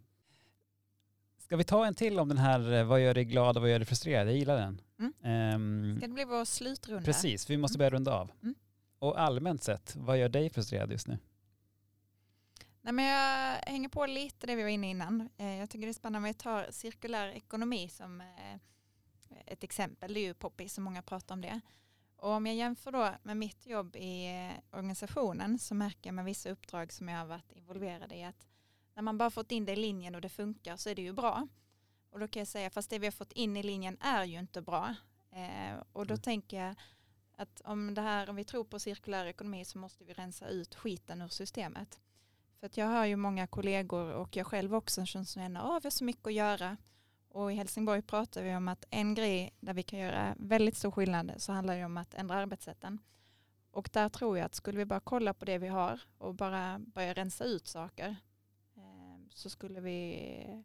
Ska 1.38 1.58
vi 1.58 1.64
ta 1.64 1.86
en 1.86 1.96
till 1.96 2.20
om 2.20 2.30
den 2.30 2.38
här 2.38 2.74
eh, 2.74 2.84
vad 2.84 3.02
gör 3.02 3.14
dig 3.14 3.26
glad 3.26 3.58
och 3.58 3.62
vad 3.62 3.72
gör 3.72 3.80
dig 3.80 3.86
frustrerad? 3.86 4.28
Jag 4.28 4.36
gillar 4.36 4.58
den. 4.58 4.82
Mm. 5.00 5.56
Um, 5.56 5.98
Ska 5.98 6.08
det 6.08 6.14
bli 6.14 6.24
vår 6.26 6.46
slutrunda? 6.46 7.06
Precis, 7.06 7.50
vi 7.50 7.58
måste 7.58 7.76
mm. 7.76 7.80
börja 7.80 7.90
runda 7.90 8.14
av. 8.14 8.32
Mm. 8.42 8.56
Och 9.00 9.22
allmänt 9.22 9.64
sett, 9.64 9.96
vad 9.96 10.20
gör 10.20 10.30
dig 10.30 10.50
frustrerad 10.50 10.92
just 10.92 11.08
nu? 11.08 11.18
Nej, 12.82 12.94
men 12.94 13.06
jag 13.06 13.58
hänger 13.72 13.90
på 13.90 14.06
lite 14.06 14.48
det 14.48 14.56
vi 14.56 14.64
var 14.64 14.70
inne 14.70 14.90
innan. 14.90 15.30
Eh, 15.38 15.56
jag 15.56 15.70
tycker 15.70 15.86
det 15.86 15.92
är 15.92 15.94
spännande 15.94 16.18
om 16.18 16.24
vi 16.24 16.34
tar 16.34 16.68
cirkulär 16.72 17.28
ekonomi 17.28 17.90
som 17.90 18.22
eh, 18.22 18.56
ett 19.46 19.64
exempel. 19.64 20.14
Det 20.14 20.20
är 20.20 20.26
ju 20.26 20.34
poppis 20.34 20.74
som 20.74 20.84
många 20.84 21.02
pratar 21.02 21.36
om 21.36 21.42
det. 21.42 21.62
Och 22.24 22.32
om 22.32 22.46
jag 22.46 22.56
jämför 22.56 22.92
då 22.92 23.12
med 23.24 23.38
mitt 23.38 23.66
jobb 23.68 23.96
i 23.96 24.26
eh, 24.26 24.78
organisationen 24.78 25.60
så 25.60 25.76
märker 25.76 26.08
jag 26.08 26.14
med 26.14 26.26
vissa 26.26 26.50
uppdrag 26.50 26.94
som 26.94 27.10
jag 27.10 27.20
har 27.20 27.26
varit 27.26 27.52
involverad 27.52 28.12
i 28.12 28.24
att 28.24 28.48
när 28.96 29.04
man 29.04 29.18
bara 29.18 29.30
fått 29.30 29.52
in 29.52 29.66
det 29.66 29.72
i 29.72 29.76
linjen 29.76 30.16
och 30.16 30.22
det 30.22 30.30
funkar 30.30 30.78
så 30.78 30.90
är 30.90 30.96
det 30.96 31.02
ju 31.02 31.14
bra. 31.14 31.48
Och 32.10 32.20
då 32.20 32.28
kan 32.28 32.40
jag 32.40 32.48
säga 32.48 32.70
fast 32.70 32.90
det 32.90 33.00
vi 33.00 33.08
har 33.08 33.12
fått 33.12 33.32
in 33.32 33.58
i 33.58 33.64
linjen 33.64 33.98
är 34.00 34.24
ju 34.24 34.40
inte 34.40 34.62
bra. 34.62 34.96
och 35.94 36.06
då 36.08 36.14
mm. 36.14 36.22
tänker 36.22 36.66
jag 36.66 36.76
att 37.36 37.62
om 37.66 37.94
det 37.94 38.02
här, 38.02 38.30
om 38.30 38.36
vi 38.36 38.44
tror 38.44 38.64
på 38.64 38.80
cirkulär 38.80 39.26
ekonomi 39.26 39.66
så 39.66 39.78
måste 39.78 40.04
vi 40.04 40.14
rensa 40.14 40.48
ut 40.48 40.76
skiten 40.76 41.22
ur 41.22 41.28
systemet. 41.28 42.00
För 42.60 42.66
att 42.66 42.78
jag 42.78 42.86
har 42.86 43.06
ju 43.06 43.16
många 43.16 43.48
kollegor 43.48 44.14
och 44.14 44.36
jag 44.36 44.48
själv 44.48 44.76
också 44.76 45.06
som 45.06 45.26
känner 45.26 45.60
att 45.60 45.66
oh, 45.66 45.80
vi 45.82 45.86
har 45.86 45.92
så 45.92 46.04
mycket 46.04 46.28
att 46.28 46.34
göra. 46.34 46.78
Och 47.34 47.52
i 47.52 47.56
Helsingborg 47.56 48.02
pratar 48.02 48.44
vi 48.44 48.56
om 48.56 48.68
att 48.68 48.86
en 48.90 49.16
grej 49.16 49.54
där 49.60 49.74
vi 49.74 49.84
kan 49.84 50.00
göra 50.00 50.36
väldigt 50.40 50.78
stor 50.78 50.92
skillnad 50.92 51.34
så 51.38 51.52
handlar 51.52 51.78
det 51.78 51.86
om 51.86 51.98
att 51.98 52.14
ändra 52.14 52.36
arbetssätten. 52.36 53.00
Och 53.72 53.90
där 53.94 54.10
tror 54.10 54.38
jag 54.38 54.46
att 54.46 54.56
skulle 54.56 54.78
vi 54.78 54.86
bara 54.86 55.00
kolla 55.00 55.34
på 55.34 55.46
det 55.46 55.58
vi 55.58 55.68
har 55.68 56.02
och 56.18 56.36
bara 56.36 56.80
börja 56.80 57.14
rensa 57.14 57.44
ut 57.44 57.68
saker 57.68 58.16
eh, 58.76 59.28
så 59.30 59.50
skulle 59.50 59.82
vi 59.82 60.64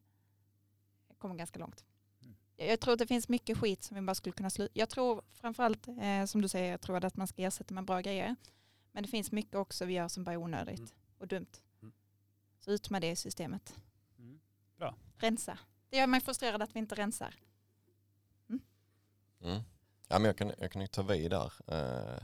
komma 1.19 1.35
ganska 1.35 1.59
långt. 1.59 1.85
Mm. 2.23 2.37
Jag 2.57 2.81
tror 2.81 2.93
att 2.93 2.99
det 2.99 3.07
finns 3.07 3.29
mycket 3.29 3.59
skit 3.59 3.83
som 3.83 3.95
vi 3.95 4.01
bara 4.01 4.15
skulle 4.15 4.33
kunna 4.33 4.51
sluta. 4.51 4.73
Jag 4.75 4.89
tror 4.89 5.23
framförallt, 5.33 5.89
eh, 5.89 6.25
som 6.27 6.43
du 6.43 6.49
säger, 6.49 6.71
jag 6.71 6.81
tror 6.81 7.05
att 7.05 7.17
man 7.17 7.27
ska 7.27 7.43
ersätta 7.43 7.75
med 7.75 7.85
bra 7.85 8.01
grejer. 8.01 8.37
Men 8.93 9.03
det 9.03 9.09
finns 9.09 9.33
mycket 9.33 9.55
också 9.55 9.85
vi 9.85 9.93
gör 9.93 10.09
som 10.09 10.25
bara 10.25 10.33
är 10.33 10.37
onödigt 10.37 10.79
mm. 10.79 10.91
och 11.19 11.29
dumt. 11.29 11.53
Så 12.61 12.71
ut 12.71 12.91
med 12.91 13.03
det 13.03 13.11
i 13.11 13.17
systemet. 13.17 13.77
Mm. 14.19 14.41
Bra. 14.77 14.95
Rensa. 15.17 15.59
Det 15.91 15.97
gör 15.97 16.07
mig 16.07 16.21
frustrerad 16.21 16.63
att 16.63 16.77
vi 16.77 16.79
inte 16.79 16.95
rensar. 16.95 17.35
Mm. 18.49 18.63
Mm. 19.41 19.63
Ja, 20.09 20.19
men 20.19 20.25
jag, 20.25 20.37
kan, 20.37 20.53
jag 20.59 20.73
kan 20.73 20.83
ju 20.83 20.89
ta 20.89 21.03
vid 21.03 21.31
där. 21.31 21.53
Uh, 21.73 22.23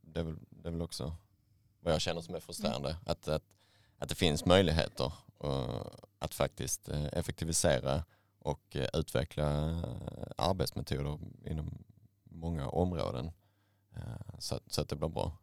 det, 0.00 0.20
är 0.20 0.24
väl, 0.24 0.38
det 0.50 0.68
är 0.68 0.72
väl 0.72 0.82
också 0.82 1.16
vad 1.80 1.94
jag 1.94 2.00
känner 2.00 2.20
som 2.20 2.34
är 2.34 2.40
frustrerande. 2.40 2.90
Mm. 2.90 3.02
Att, 3.06 3.28
att, 3.28 3.44
att 3.98 4.08
det 4.08 4.14
finns 4.14 4.44
möjligheter 4.44 5.12
uh, 5.44 5.86
att 6.18 6.34
faktiskt 6.34 6.88
effektivisera 6.88 8.04
och 8.38 8.76
utveckla 8.94 9.46
arbetsmetoder 10.36 11.18
inom 11.44 11.84
många 12.24 12.68
områden 12.68 13.32
så, 14.38 14.60
så 14.66 14.80
att 14.80 14.88
det 14.88 14.96
blir 14.96 15.08
bra 15.08 15.38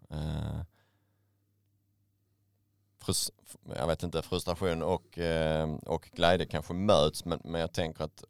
jag 3.76 3.88
vet 3.88 4.04
inte, 4.04 4.22
frustration 4.22 4.84
och, 4.84 5.18
eh, 5.18 5.76
och 5.76 6.10
glädje 6.14 6.45
kanske 6.45 6.74
möts 6.74 7.26
men, 7.26 7.41
men 7.43 7.62
jag 7.62 7.74
tänker 7.74 8.04
att, 8.04 8.24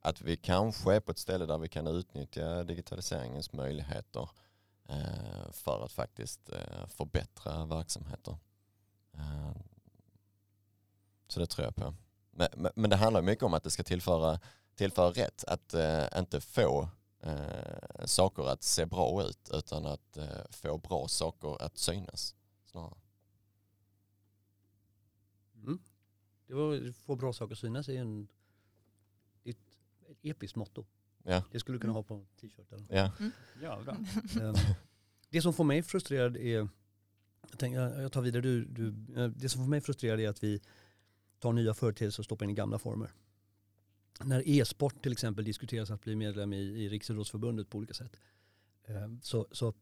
att 0.00 0.20
vi 0.20 0.36
kanske 0.36 0.94
är 0.94 1.00
på 1.00 1.10
ett 1.10 1.18
ställe 1.18 1.46
där 1.46 1.58
vi 1.58 1.68
kan 1.68 1.86
utnyttja 1.86 2.64
digitaliseringens 2.64 3.52
möjligheter 3.52 4.28
eh, 4.88 5.52
för 5.52 5.84
att 5.84 5.92
faktiskt 5.92 6.48
eh, 6.48 6.86
förbättra 6.88 7.64
verksamheter. 7.64 8.36
Så 11.28 11.40
det 11.40 11.46
tror 11.46 11.64
jag 11.64 11.76
på. 11.76 11.94
Men, 12.30 12.68
men, 12.74 12.90
det 12.90 12.96
handlar 12.96 13.22
mycket 13.22 13.44
om 13.44 13.54
att 13.54 13.62
det 13.62 13.70
ska 13.70 13.82
tillföra, 13.82 14.40
tillföra 14.74 15.10
rätt, 15.10 15.44
att 15.44 15.74
inte 16.18 16.40
få 16.40 16.88
saker 18.04 18.48
att 18.48 18.62
se 18.62 18.86
bra 18.86 19.22
ut 19.22 19.50
utan 19.52 19.86
att 19.86 20.18
få 20.50 20.78
bra 20.78 21.08
saker 21.08 21.62
att 21.62 21.78
synas 21.78 22.34
snarare. 22.70 22.94
Mm. 25.62 25.78
Det 26.46 26.54
var, 26.54 26.92
få 26.92 27.16
bra 27.16 27.32
saker 27.32 27.52
att 27.52 27.58
synas 27.58 27.88
är 27.88 28.00
en, 28.00 28.28
det 29.42 29.50
är 29.50 29.54
ett, 29.54 29.78
ett 30.10 30.18
episkt 30.22 30.56
motto. 30.56 30.86
Ja, 31.22 31.44
Det 31.52 31.60
skulle 31.60 31.76
du 31.78 31.80
kunna 31.80 31.92
ha 31.92 32.02
på 32.02 32.14
en 32.14 32.26
t-shirt. 32.40 32.72
Eller? 32.72 32.86
ja. 32.90 33.12
Ja, 33.62 33.80
bra. 33.84 33.92
Ehm, 34.42 34.54
det 35.30 35.42
som 35.42 35.52
får 35.52 35.64
mig 35.64 35.82
frustrerad 35.82 36.36
är, 36.36 36.68
jag, 37.50 37.58
tänker, 37.58 37.80
jag 38.00 38.12
tar 38.12 38.22
vidare, 38.22 38.42
du, 38.42 38.64
du, 38.64 38.88
eh, 39.16 39.28
det 39.28 39.48
som 39.48 39.62
får 39.62 39.68
mig 39.68 39.80
frustrerad 39.80 40.20
är 40.20 40.28
att 40.28 40.42
vi 40.42 40.60
tar 41.38 41.52
nya 41.52 41.74
företeelser 41.74 42.20
och 42.20 42.24
stoppar 42.24 42.44
in 42.44 42.50
i 42.50 42.54
gamla 42.54 42.78
former. 42.78 43.12
När 44.24 44.48
e-sport 44.48 45.02
till 45.02 45.12
exempel 45.12 45.44
diskuteras 45.44 45.90
att 45.90 46.00
bli 46.02 46.16
medlem 46.16 46.52
i, 46.52 46.58
i 46.58 46.88
Riksidrottsförbundet 46.88 47.70
på 47.70 47.78
olika 47.78 47.94
sätt. 47.94 48.16
ehm, 48.86 49.20
Så, 49.22 49.46
så 49.52 49.74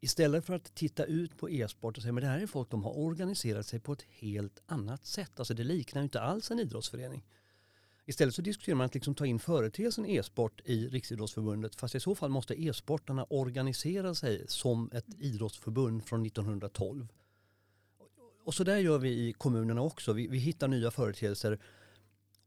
istället 0.00 0.44
för 0.44 0.54
att 0.54 0.74
titta 0.74 1.04
ut 1.04 1.36
på 1.36 1.50
e-sport 1.50 1.96
och 1.96 2.02
säga 2.02 2.12
men 2.12 2.22
det 2.22 2.28
här 2.28 2.40
är 2.40 2.46
folk 2.46 2.70
som 2.70 2.84
har 2.84 2.98
organiserat 2.98 3.66
sig 3.66 3.80
på 3.80 3.92
ett 3.92 4.02
helt 4.02 4.62
annat 4.66 5.06
sätt. 5.06 5.38
Alltså 5.38 5.54
det 5.54 5.64
liknar 5.64 6.02
ju 6.02 6.04
inte 6.04 6.20
alls 6.20 6.50
en 6.50 6.60
idrottsförening. 6.60 7.24
Istället 8.06 8.34
så 8.34 8.42
diskuterar 8.42 8.76
man 8.76 8.84
att 8.84 8.94
liksom 8.94 9.14
ta 9.14 9.26
in 9.26 9.38
företeelsen 9.38 10.06
e-sport 10.06 10.60
i 10.64 10.88
Riksidrottsförbundet 10.88 11.74
fast 11.74 11.94
i 11.94 12.00
så 12.00 12.14
fall 12.14 12.30
måste 12.30 12.62
e-sportarna 12.62 13.26
organisera 13.30 14.14
sig 14.14 14.44
som 14.48 14.90
ett 14.92 15.06
idrottsförbund 15.18 16.04
från 16.04 16.26
1912. 16.26 17.08
Och 18.44 18.54
så 18.54 18.64
där 18.64 18.78
gör 18.78 18.98
vi 18.98 19.28
i 19.28 19.32
kommunerna 19.32 19.82
också. 19.82 20.12
Vi, 20.12 20.26
vi 20.26 20.38
hittar 20.38 20.68
nya 20.68 20.90
företeelser 20.90 21.58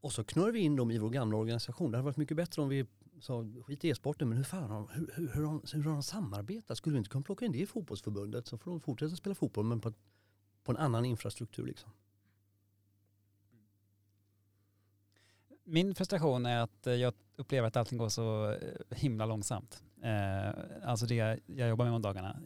och 0.00 0.12
så 0.12 0.24
knör 0.24 0.52
vi 0.52 0.60
in 0.60 0.76
dem 0.76 0.90
i 0.90 0.98
vår 0.98 1.10
gamla 1.10 1.36
organisation. 1.36 1.90
Det 1.90 1.96
hade 1.96 2.04
varit 2.04 2.16
mycket 2.16 2.36
bättre 2.36 2.62
om 2.62 2.68
vi 2.68 2.86
sa 3.22 3.44
skit 3.66 3.84
i 3.84 3.88
e-sporten 3.90 4.28
men 4.28 4.36
hur, 4.38 4.44
fan 4.44 4.70
har, 4.70 4.78
de- 4.78 4.88
hur, 4.92 5.10
hur, 5.16 5.28
hur, 5.34 5.44
har 5.44 5.52
de- 5.52 5.76
hur 5.76 5.82
har 5.82 5.92
de 5.92 6.02
samarbetat? 6.02 6.76
Skulle 6.78 6.94
vi 6.94 6.98
inte 6.98 7.10
kunna 7.10 7.22
plocka 7.24 7.44
in 7.44 7.52
det 7.52 7.58
i 7.58 7.66
fotbollsförbundet 7.66 8.46
så 8.46 8.58
får 8.58 8.70
de 8.70 8.80
fortsätta 8.80 9.16
spela 9.16 9.34
fotboll 9.34 9.64
men 9.64 9.80
på, 9.80 9.92
på 10.64 10.72
en 10.72 10.78
annan 10.78 11.04
infrastruktur. 11.04 11.66
Liksom. 11.66 11.90
Min 15.64 15.94
frustration 15.94 16.46
är 16.46 16.60
att 16.60 16.86
eh, 16.86 16.94
jag 16.94 17.14
upplever 17.36 17.68
att 17.68 17.76
allting 17.76 17.98
går 17.98 18.08
så 18.08 18.50
eh, 18.50 18.96
himla 18.96 19.26
långsamt. 19.26 19.82
Eh, 20.02 20.50
alltså 20.84 21.06
det 21.06 21.40
jag 21.46 21.68
jobbar 21.68 21.84
med 21.84 21.94
om 21.94 22.02
dagarna. 22.02 22.40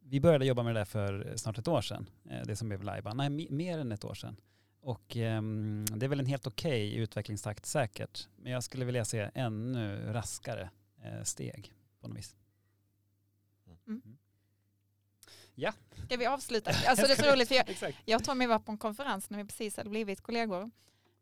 Vi 0.00 0.20
började 0.20 0.46
jobba 0.46 0.62
med 0.62 0.74
det 0.74 0.80
där 0.80 0.84
för 0.84 1.36
snart 1.36 1.58
ett 1.58 1.68
år 1.68 1.80
sedan, 1.80 2.10
det 2.44 2.56
som 2.56 2.68
blev 2.68 2.82
Lajban. 2.82 3.16
Nej, 3.16 3.30
mer 3.50 3.78
än 3.78 3.92
ett 3.92 4.04
år 4.04 4.14
sedan. 4.14 4.36
Och 4.84 5.16
ehm, 5.16 5.84
det 5.90 6.06
är 6.06 6.08
väl 6.08 6.20
en 6.20 6.26
helt 6.26 6.46
okej 6.46 6.96
utvecklingstakt 6.96 7.66
säkert. 7.66 8.28
Men 8.36 8.52
jag 8.52 8.64
skulle 8.64 8.84
vilja 8.84 9.04
se 9.04 9.30
ännu 9.34 10.12
raskare 10.12 10.70
eh, 11.02 11.22
steg 11.22 11.72
på 12.00 12.08
något 12.08 12.18
vis. 12.18 12.36
Ska 16.06 16.16
vi 16.16 16.26
avsluta? 16.26 16.70
Alltså 16.86 17.06
det 17.06 17.12
är 17.12 17.22
så 17.22 17.32
roligt 17.32 17.48
för 17.48 17.54
jag, 17.54 17.94
jag 18.04 18.20
och 18.20 18.24
Tommy 18.24 18.46
var 18.46 18.58
på 18.58 18.72
en 18.72 18.78
konferens 18.78 19.30
när 19.30 19.38
vi 19.38 19.44
precis 19.44 19.76
hade 19.76 19.90
blivit 19.90 20.20
kollegor. 20.20 20.70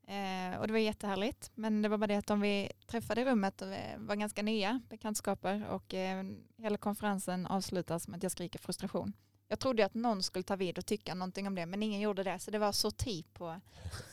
Eh, 0.06 0.60
och 0.60 0.66
det 0.66 0.72
var 0.72 0.78
jättehärligt. 0.78 1.50
Men 1.54 1.82
det 1.82 1.88
var 1.88 1.98
bara 1.98 2.06
det 2.06 2.16
att 2.16 2.26
de 2.26 2.40
vi 2.40 2.70
träffade 2.86 3.20
i 3.20 3.24
rummet 3.24 3.62
eh, 3.62 3.68
var 3.98 4.16
ganska 4.16 4.42
nya 4.42 4.80
bekantskaper 4.88 5.66
och 5.68 5.94
eh, 5.94 6.24
hela 6.56 6.76
konferensen 6.76 7.46
avslutas 7.46 8.08
med 8.08 8.16
att 8.16 8.22
jag 8.22 8.32
skriker 8.32 8.58
frustration. 8.58 9.12
Jag 9.52 9.58
trodde 9.58 9.84
att 9.86 9.94
någon 9.94 10.22
skulle 10.22 10.42
ta 10.42 10.56
vid 10.56 10.78
och 10.78 10.86
tycka 10.86 11.14
någonting 11.14 11.46
om 11.46 11.54
det 11.54 11.66
men 11.66 11.82
ingen 11.82 12.00
gjorde 12.00 12.22
det 12.22 12.38
så 12.38 12.50
det 12.50 12.58
var 12.58 12.72
sorti 12.72 13.24
på 13.32 13.60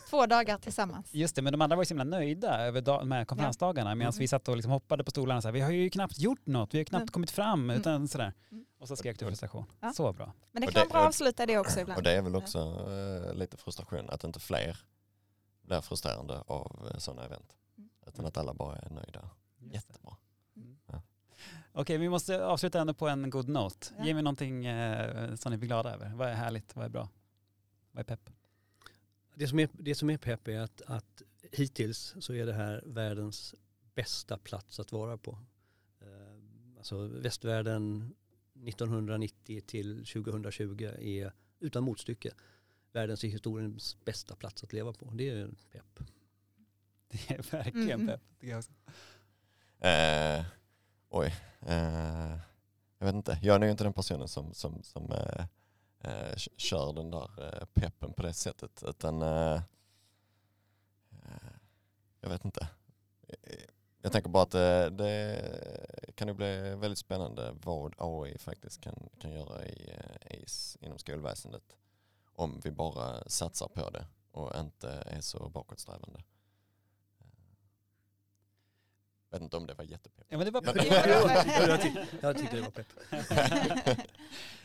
två 0.10 0.26
dagar 0.26 0.58
tillsammans. 0.58 1.14
Just 1.14 1.36
det, 1.36 1.42
men 1.42 1.54
de 1.54 1.62
andra 1.62 1.76
var 1.76 1.82
ju 1.84 1.86
så 1.86 1.92
himla 1.94 2.04
nöjda 2.04 2.60
över 2.62 2.82
de 2.82 3.12
här 3.12 3.26
konferensdagarna 3.26 3.96
medan 3.96 4.14
Mm. 4.14 4.20
vi 4.20 4.28
satt 4.28 4.48
och 4.48 4.56
liksom 4.56 4.72
hoppade 4.72 5.04
på 5.04 5.12
stolarna 5.12 5.38
och 5.38 5.44
sa 5.44 5.52
vi 5.52 5.62
har 5.62 5.72
ju 5.72 5.90
knappt 5.90 6.20
gjort 6.20 6.46
något, 6.46 6.74
vi 6.74 6.78
har 6.78 6.86
knappt 6.86 7.02
Mm. 7.02 7.08
kommit 7.12 7.32
fram 7.32 7.64
Mm. 7.64 7.80
utan 7.82 8.08
sådär. 8.08 8.34
Mm. 8.52 8.66
Och 8.80 8.88
så 8.88 8.96
skrek 8.96 9.20
du 9.20 9.26
frustration. 9.26 9.66
Ja. 9.80 9.94
Så 9.94 10.14
bra. 10.14 10.34
Men 10.52 10.62
det 10.62 10.68
kan 10.68 10.80
vara 10.82 10.90
bra 10.90 11.02
att 11.02 11.08
avsluta 11.08 11.46
det 11.46 11.58
också 11.58 11.80
ibland. 11.80 11.98
Och 11.98 12.04
det 12.04 12.12
är 12.12 12.22
väl 12.22 12.36
också 12.36 12.60
eh, 13.30 13.34
lite 13.34 13.58
frustration 13.58 14.10
att 14.10 14.24
inte 14.24 14.40
fler 14.40 14.78
blir 15.62 15.82
frustrerande 15.82 16.44
av 16.48 16.90
eh, 16.94 16.98
sådana 16.98 17.26
event. 17.26 17.56
Mm. 17.78 17.90
Utan 18.08 18.26
att 18.26 18.38
alla 18.38 18.54
bara 18.54 18.76
är 18.78 18.90
nöjda. 18.90 19.30
Just 19.60 19.88
det. 19.88 19.94
Jättebra. 19.94 20.16
Okej, 21.80 21.98
vi 21.98 22.10
måste 22.10 22.46
avsluta 22.46 22.82
ändå 22.82 22.94
på 22.94 23.08
en 23.08 23.30
good 23.30 23.50
note. 23.50 23.88
Ja. 23.98 24.06
Ge 24.06 24.14
mig 24.14 24.24
någonting 24.24 24.66
eh, 24.66 25.36
som 25.36 25.52
ni 25.52 25.58
blir 25.58 25.68
glada 25.68 25.94
över. 25.94 26.10
Vad 26.16 26.28
är 26.30 26.34
härligt? 26.34 26.76
Vad 26.76 26.86
är 26.86 26.90
bra? 26.90 27.10
Vad 27.92 28.00
är 28.00 28.04
pepp? 28.04 28.30
Det 29.36 29.48
som 29.48 29.60
är, 29.60 29.70
det 29.74 29.96
som 29.96 30.10
är 30.10 30.18
pepp 30.18 30.48
är 30.48 30.60
att, 30.60 30.82
att 30.86 31.22
hittills 31.52 32.16
så 32.20 32.34
är 32.34 32.46
det 32.46 32.54
här 32.54 32.84
världens 32.86 33.56
bästa 33.96 34.38
plats 34.38 34.80
att 34.80 34.92
vara 34.92 35.18
på. 35.18 35.32
Eh, 36.02 36.08
Alltså 36.78 37.08
västvärlden 37.08 38.16
1990 38.68 39.62
till 39.62 40.06
2020 40.06 40.84
är 41.00 41.32
utan 41.60 41.84
motstycke 41.84 42.32
världens 42.92 43.24
i 43.24 43.28
historiens 43.28 43.98
bästa 44.06 44.36
plats 44.36 44.64
att 44.64 44.74
leva 44.74 44.94
på. 44.94 45.12
Det 45.14 45.30
är 45.30 45.50
pepp. 45.72 46.00
Det 47.10 47.30
är 47.34 47.52
verkligen 47.52 48.02
Mm. 48.02 48.08
pepp. 48.08 48.22
Eh, 49.80 50.46
oj, 51.10 51.36
eh, 51.62 52.38
jag 52.98 53.06
vet 53.06 53.16
inte. 53.16 53.40
Jag 53.42 53.56
är 53.56 53.60
nog 53.60 53.70
inte 53.70 53.84
den 53.84 53.94
personen 53.94 54.28
som, 54.28 54.54
som, 54.54 54.84
som 54.84 55.12
eh, 55.12 55.46
eh, 56.00 56.36
kör 56.58 56.94
den 56.94 57.12
där 57.12 57.30
eh, 57.38 57.66
peppen 57.74 58.14
på 58.14 58.22
det 58.22 58.34
sättet. 58.34 58.84
Utan 58.88 59.22
eh, 59.22 59.62
eh 61.12 61.54
jag 62.22 62.30
vet 62.30 62.46
inte. 62.46 62.68
Jag 64.02 64.12
tänker 64.12 64.30
bara 64.30 64.44
att 64.44 64.52
det, 64.52 64.90
det 64.90 66.16
kan 66.16 66.28
ju 66.28 66.34
bli 66.34 66.76
väldigt 66.76 66.98
spännande 66.98 67.56
vad 67.64 67.96
AI 67.98 68.38
faktiskt 68.38 68.82
kan, 68.82 69.10
kan 69.20 69.32
göra 69.32 69.66
i, 69.66 69.90
eh, 69.90 70.38
i, 70.38 70.46
inom 70.80 70.98
skolväsendet. 70.98 71.78
Om 72.36 72.60
vi 72.64 72.72
bara 72.72 73.30
satsar 73.30 73.68
på 73.68 73.90
det 73.90 74.06
och 74.32 74.60
inte 74.60 74.90
är 74.90 75.22
så 75.22 75.50
bakåtsträvande. 75.50 76.24
Vet 79.32 79.42
inte 79.42 79.58
om 79.58 79.68
det 79.68 79.74
var 79.74 79.84
jättepepp. 79.84 80.26
Ja, 80.30 80.38
men 80.38 80.46
det 80.46 80.52
var 80.52 80.62
pepp. 80.62 80.76
jag, 81.68 81.82
tyck, 81.82 81.94
jag 82.22 82.38
tyckte 82.38 82.56
det 82.56 82.62
var 82.62 82.72
pepp. 82.72 84.00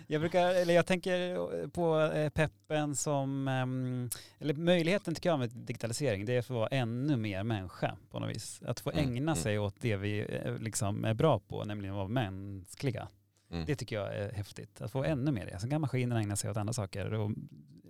Jag, 0.06 0.20
brukar, 0.20 0.54
eller 0.54 0.74
jag 0.74 0.86
tänker 0.86 1.68
på 1.68 2.00
eh, 2.00 2.30
peppen 2.30 2.96
som, 2.96 3.48
ehm, 3.48 4.10
eller 4.38 4.54
möjligheten 4.54 5.14
tycker 5.14 5.28
jag 5.28 5.38
med 5.38 5.50
digitalisering, 5.50 6.24
det 6.24 6.32
är 6.32 6.42
för 6.42 6.54
att 6.54 6.58
vara 6.58 6.68
ännu 6.68 7.16
mer 7.16 7.42
människa 7.42 7.96
på 8.10 8.20
något 8.20 8.30
vis. 8.30 8.62
Att 8.66 8.80
få 8.80 8.90
Mm, 8.90 9.04
ägna 9.04 9.32
mm. 9.32 9.36
sig 9.36 9.58
åt 9.58 9.74
det 9.80 9.96
vi 9.96 10.26
eh, 10.44 10.58
liksom 10.58 11.04
är 11.04 11.14
bra 11.14 11.38
på, 11.38 11.64
nämligen 11.64 11.94
att 11.94 11.96
vara 11.98 12.08
mänskliga. 12.08 13.08
Mm. 13.50 13.64
Det 13.66 13.76
tycker 13.76 13.96
jag 13.96 14.16
är 14.16 14.32
häftigt, 14.32 14.80
att 14.80 14.92
få 14.92 15.04
ännu 15.04 15.32
mer 15.32 15.46
det. 15.46 15.58
Sen 15.60 15.70
kan 15.70 15.80
maskinerna 15.80 16.20
ägna 16.20 16.36
sig 16.36 16.50
åt 16.50 16.56
andra 16.56 16.72
saker 16.72 17.14
och 17.14 17.30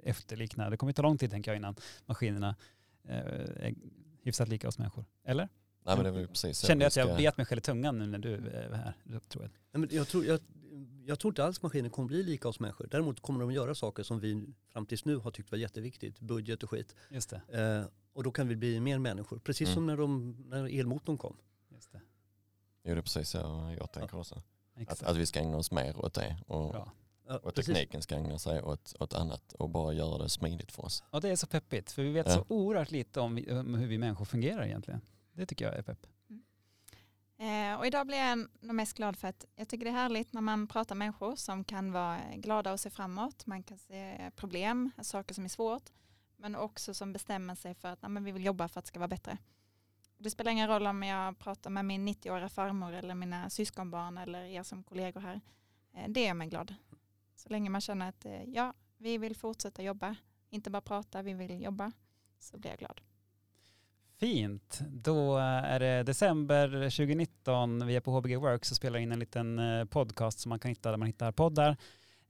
efterlikna. 0.03 0.71
Det 0.71 0.77
kommer 0.77 0.93
ta 0.93 1.03
lång 1.03 1.19
tid 1.19 1.31
tänker 1.31 1.51
jag 1.51 1.57
innan 1.57 1.77
maskinerna 2.07 2.57
eh, 3.09 3.19
är 3.67 3.75
hyfsat 4.23 4.49
lika 4.49 4.69
oss 4.69 4.79
människor. 4.79 5.05
Eller? 5.25 5.49
Nej 5.87 5.97
men 5.97 6.05
det 6.05 6.11
var 6.11 6.27
precis 6.27 6.67
Kände 6.67 6.85
jag 6.85 6.89
att 6.89 6.97
jag 6.97 7.17
bet 7.17 7.37
mig 7.37 7.47
själv 7.47 7.59
i 7.59 7.63
tungan 7.63 7.99
nu 7.99 8.07
när 8.07 8.19
du 8.19 8.35
eh, 8.35 8.71
var 8.71 8.77
här. 8.77 8.97
Det 9.05 9.21
tror 9.21 9.45
jag. 9.45 9.51
Nej, 9.73 9.81
men 9.81 9.89
jag, 9.93 10.09
tror, 10.09 10.25
jag, 10.25 10.41
jag 11.07 11.19
tror 11.19 11.31
inte 11.31 11.45
alls 11.45 11.63
maskiner 11.63 11.89
kommer 11.89 12.07
bli 12.09 12.23
lika 12.23 12.49
oss 12.49 12.61
människor. 12.61 12.87
Däremot 12.91 13.21
kommer 13.21 13.41
de 13.41 13.53
göra 13.53 13.75
saker 13.75 14.03
som 14.03 14.21
vi 14.21 14.47
fram 14.73 14.87
tills 14.87 15.05
nu 15.05 15.17
har 15.17 15.31
tyckt 15.31 15.51
var 15.51 15.59
jätteviktigt. 15.59 16.21
Budget 16.21 16.63
och 16.63 16.71
skit. 16.71 16.95
Just 17.11 17.31
det. 17.49 17.59
Eh, 17.83 17.91
och 18.13 18.23
då 18.23 18.31
kan 18.31 18.49
vi 18.49 18.57
bli 18.57 18.81
mer 18.81 18.99
människor. 18.99 19.39
Precis 19.39 19.69
Mm. 19.69 19.75
som 19.75 19.87
när, 19.87 19.97
de, 19.97 20.37
när 20.49 20.79
elmotorn 20.81 21.19
kom. 21.19 21.37
Just 21.69 21.93
det. 21.93 22.01
Jo 22.85 22.95
det 22.95 23.01
är 23.01 23.03
precis 23.03 23.29
så 23.29 23.39
jag 23.79 23.93
tänker 23.93 24.19
också. 24.19 24.43
Att, 24.87 25.03
att 25.03 25.17
vi 25.17 25.27
ska 25.27 25.41
ägna 25.41 25.57
oss 25.57 25.71
mer 25.71 25.97
åt 26.05 26.15
det 26.15 26.37
och, 26.47 26.71
Bra. 26.73 26.93
Ja, 27.29 27.37
och 27.37 27.55
precis. 27.55 27.75
tekniken 27.75 28.03
ska 28.03 28.15
ägna 28.17 28.39
sig 28.39 28.63
åt, 28.63 28.95
åt 29.01 29.15
annat 29.15 29.53
och 29.53 29.71
bara 29.71 29.93
göra 29.93 30.23
det 30.23 30.29
smidigt 30.29 30.73
för 30.73 30.85
oss. 30.85 31.03
Och 31.11 31.21
det 31.21 31.29
är 31.29 31.37
så 31.37 31.47
peppigt, 31.47 31.93
för 31.93 32.03
vi 32.03 32.11
vet 32.13 32.27
Ja. 32.27 32.33
så 32.35 32.45
oerhört 32.49 32.91
lite 32.91 33.21
om, 33.21 33.35
vi, 33.35 33.53
om 33.53 33.75
hur 33.75 33.87
vi 33.87 33.99
människor 33.99 34.25
fungerar 34.25 34.65
egentligen. 34.65 35.01
Det 35.35 35.47
tycker 35.47 35.65
jag 35.65 35.75
är 35.75 35.83
pepp. 35.83 36.07
Mm. 36.31 36.43
Eh, 37.39 37.79
och 37.79 37.87
idag 37.87 38.07
blir 38.07 38.19
jag 38.19 38.39
nog 38.61 38.75
mest 38.75 38.97
glad 38.97 39.17
för 39.17 39.29
att 39.29 39.45
jag 39.57 39.69
tycker 39.69 39.85
det 39.85 39.91
är 39.91 39.95
härligt 39.95 40.33
när 40.33 40.41
man 40.41 40.67
pratar 40.67 40.95
med 40.95 41.07
människor 41.07 41.37
som 41.37 41.65
kan 41.65 41.93
vara 41.93 42.21
glada 42.37 42.73
och 42.73 42.81
se 42.81 42.91
framåt. 42.91 43.47
Man 43.47 43.63
kan 43.63 43.79
se 43.79 44.31
problem, 44.37 44.91
saker 45.03 45.35
som 45.35 45.45
är 45.45 45.49
svårt. 45.49 45.91
Men 46.37 46.57
också 46.57 46.95
som 46.95 47.13
bestämmer 47.13 47.55
sig 47.55 47.75
för 47.75 47.89
att 47.89 48.03
nej, 48.03 48.11
men 48.11 48.25
vi 48.25 48.33
vill 48.33 48.45
jobba 48.45 48.69
för 48.69 48.79
att 48.79 48.85
det 48.85 48.89
ska 48.89 48.99
vara 48.99 49.09
bättre. 49.09 49.39
Det 50.19 50.31
spelar 50.31 50.53
ingen 50.53 50.69
roll 50.69 50.87
om 50.87 51.03
jag 51.03 51.39
pratar 51.39 51.71
med 51.71 51.85
min 51.85 52.09
90-åriga 52.09 52.49
farmor 52.49 52.93
eller 52.93 53.15
mina 53.15 53.51
syskonbarn 53.51 54.19
eller 54.19 54.45
er 54.45 54.63
som 54.63 54.83
kollegor 54.83 55.21
här. 55.21 55.41
Eh, 55.93 56.09
det 56.09 56.25
gör 56.25 56.35
mig 56.35 56.49
glad. 56.49 56.75
Så 57.35 57.49
länge 57.49 57.71
man 57.71 57.81
känner 57.81 58.09
att 58.09 58.25
eh, 58.25 58.43
ja, 58.45 58.75
vi 58.97 59.19
vill 59.19 59.37
fortsätta 59.37 59.83
jobba. 59.83 60.17
Inte 60.51 60.71
bara 60.71 60.83
prata, 60.83 61.23
vi 61.23 61.35
vill 61.35 61.63
jobba. 61.63 61.93
Så 62.39 62.59
blir 62.59 62.71
jag 62.71 62.79
glad. 62.79 63.01
Fint. 64.25 64.81
Då 64.91 65.39
är 65.39 65.81
det 65.81 66.03
december 66.03 66.69
2019. 66.69 67.87
Vi 67.87 67.97
är 67.97 68.01
på 68.01 68.19
HBG 68.19 68.37
Works 68.37 68.71
och 68.71 68.77
spelar 68.77 68.99
in 68.99 69.13
en 69.13 69.19
liten 69.19 69.59
eh, 69.59 69.85
podcast 69.85 70.39
som 70.39 70.49
man 70.49 70.59
kan 70.59 70.69
hitta 70.69 70.91
där 70.91 70.97
man 70.97 71.07
hittar 71.07 71.33
poddar. 71.33 71.77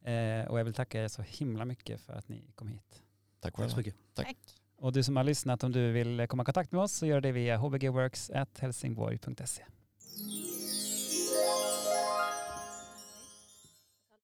Eh, 0.05 0.47
och 0.47 0.59
jag 0.59 0.65
vill 0.65 0.75
tacka 0.75 1.03
er 1.03 1.09
så 1.09 1.23
himla 1.23 1.65
mycket 1.65 2.01
för 2.01 2.13
att 2.13 2.29
ni 2.29 2.53
kom 2.55 2.69
hit. 2.69 2.83
Tack 2.91 3.01
Tack 3.41 3.55
så 3.55 3.61
själva. 3.61 3.77
mycket. 3.77 3.95
Tack. 4.15 4.37
Och 4.77 4.93
du 4.93 5.03
som 5.03 5.17
har 5.17 5.25
lyssnat, 5.25 5.65
om 5.65 5.73
du 5.73 5.93
vill 5.93 6.27
komma 6.29 6.43
i 6.43 6.45
kontakt 6.45 6.73
med 6.73 6.81
oss 6.81 6.93
så 6.93 7.07
gör 7.07 7.21
det 7.21 7.33
via 7.33 7.57
hbgworks.helsingborg.se. 7.57 9.63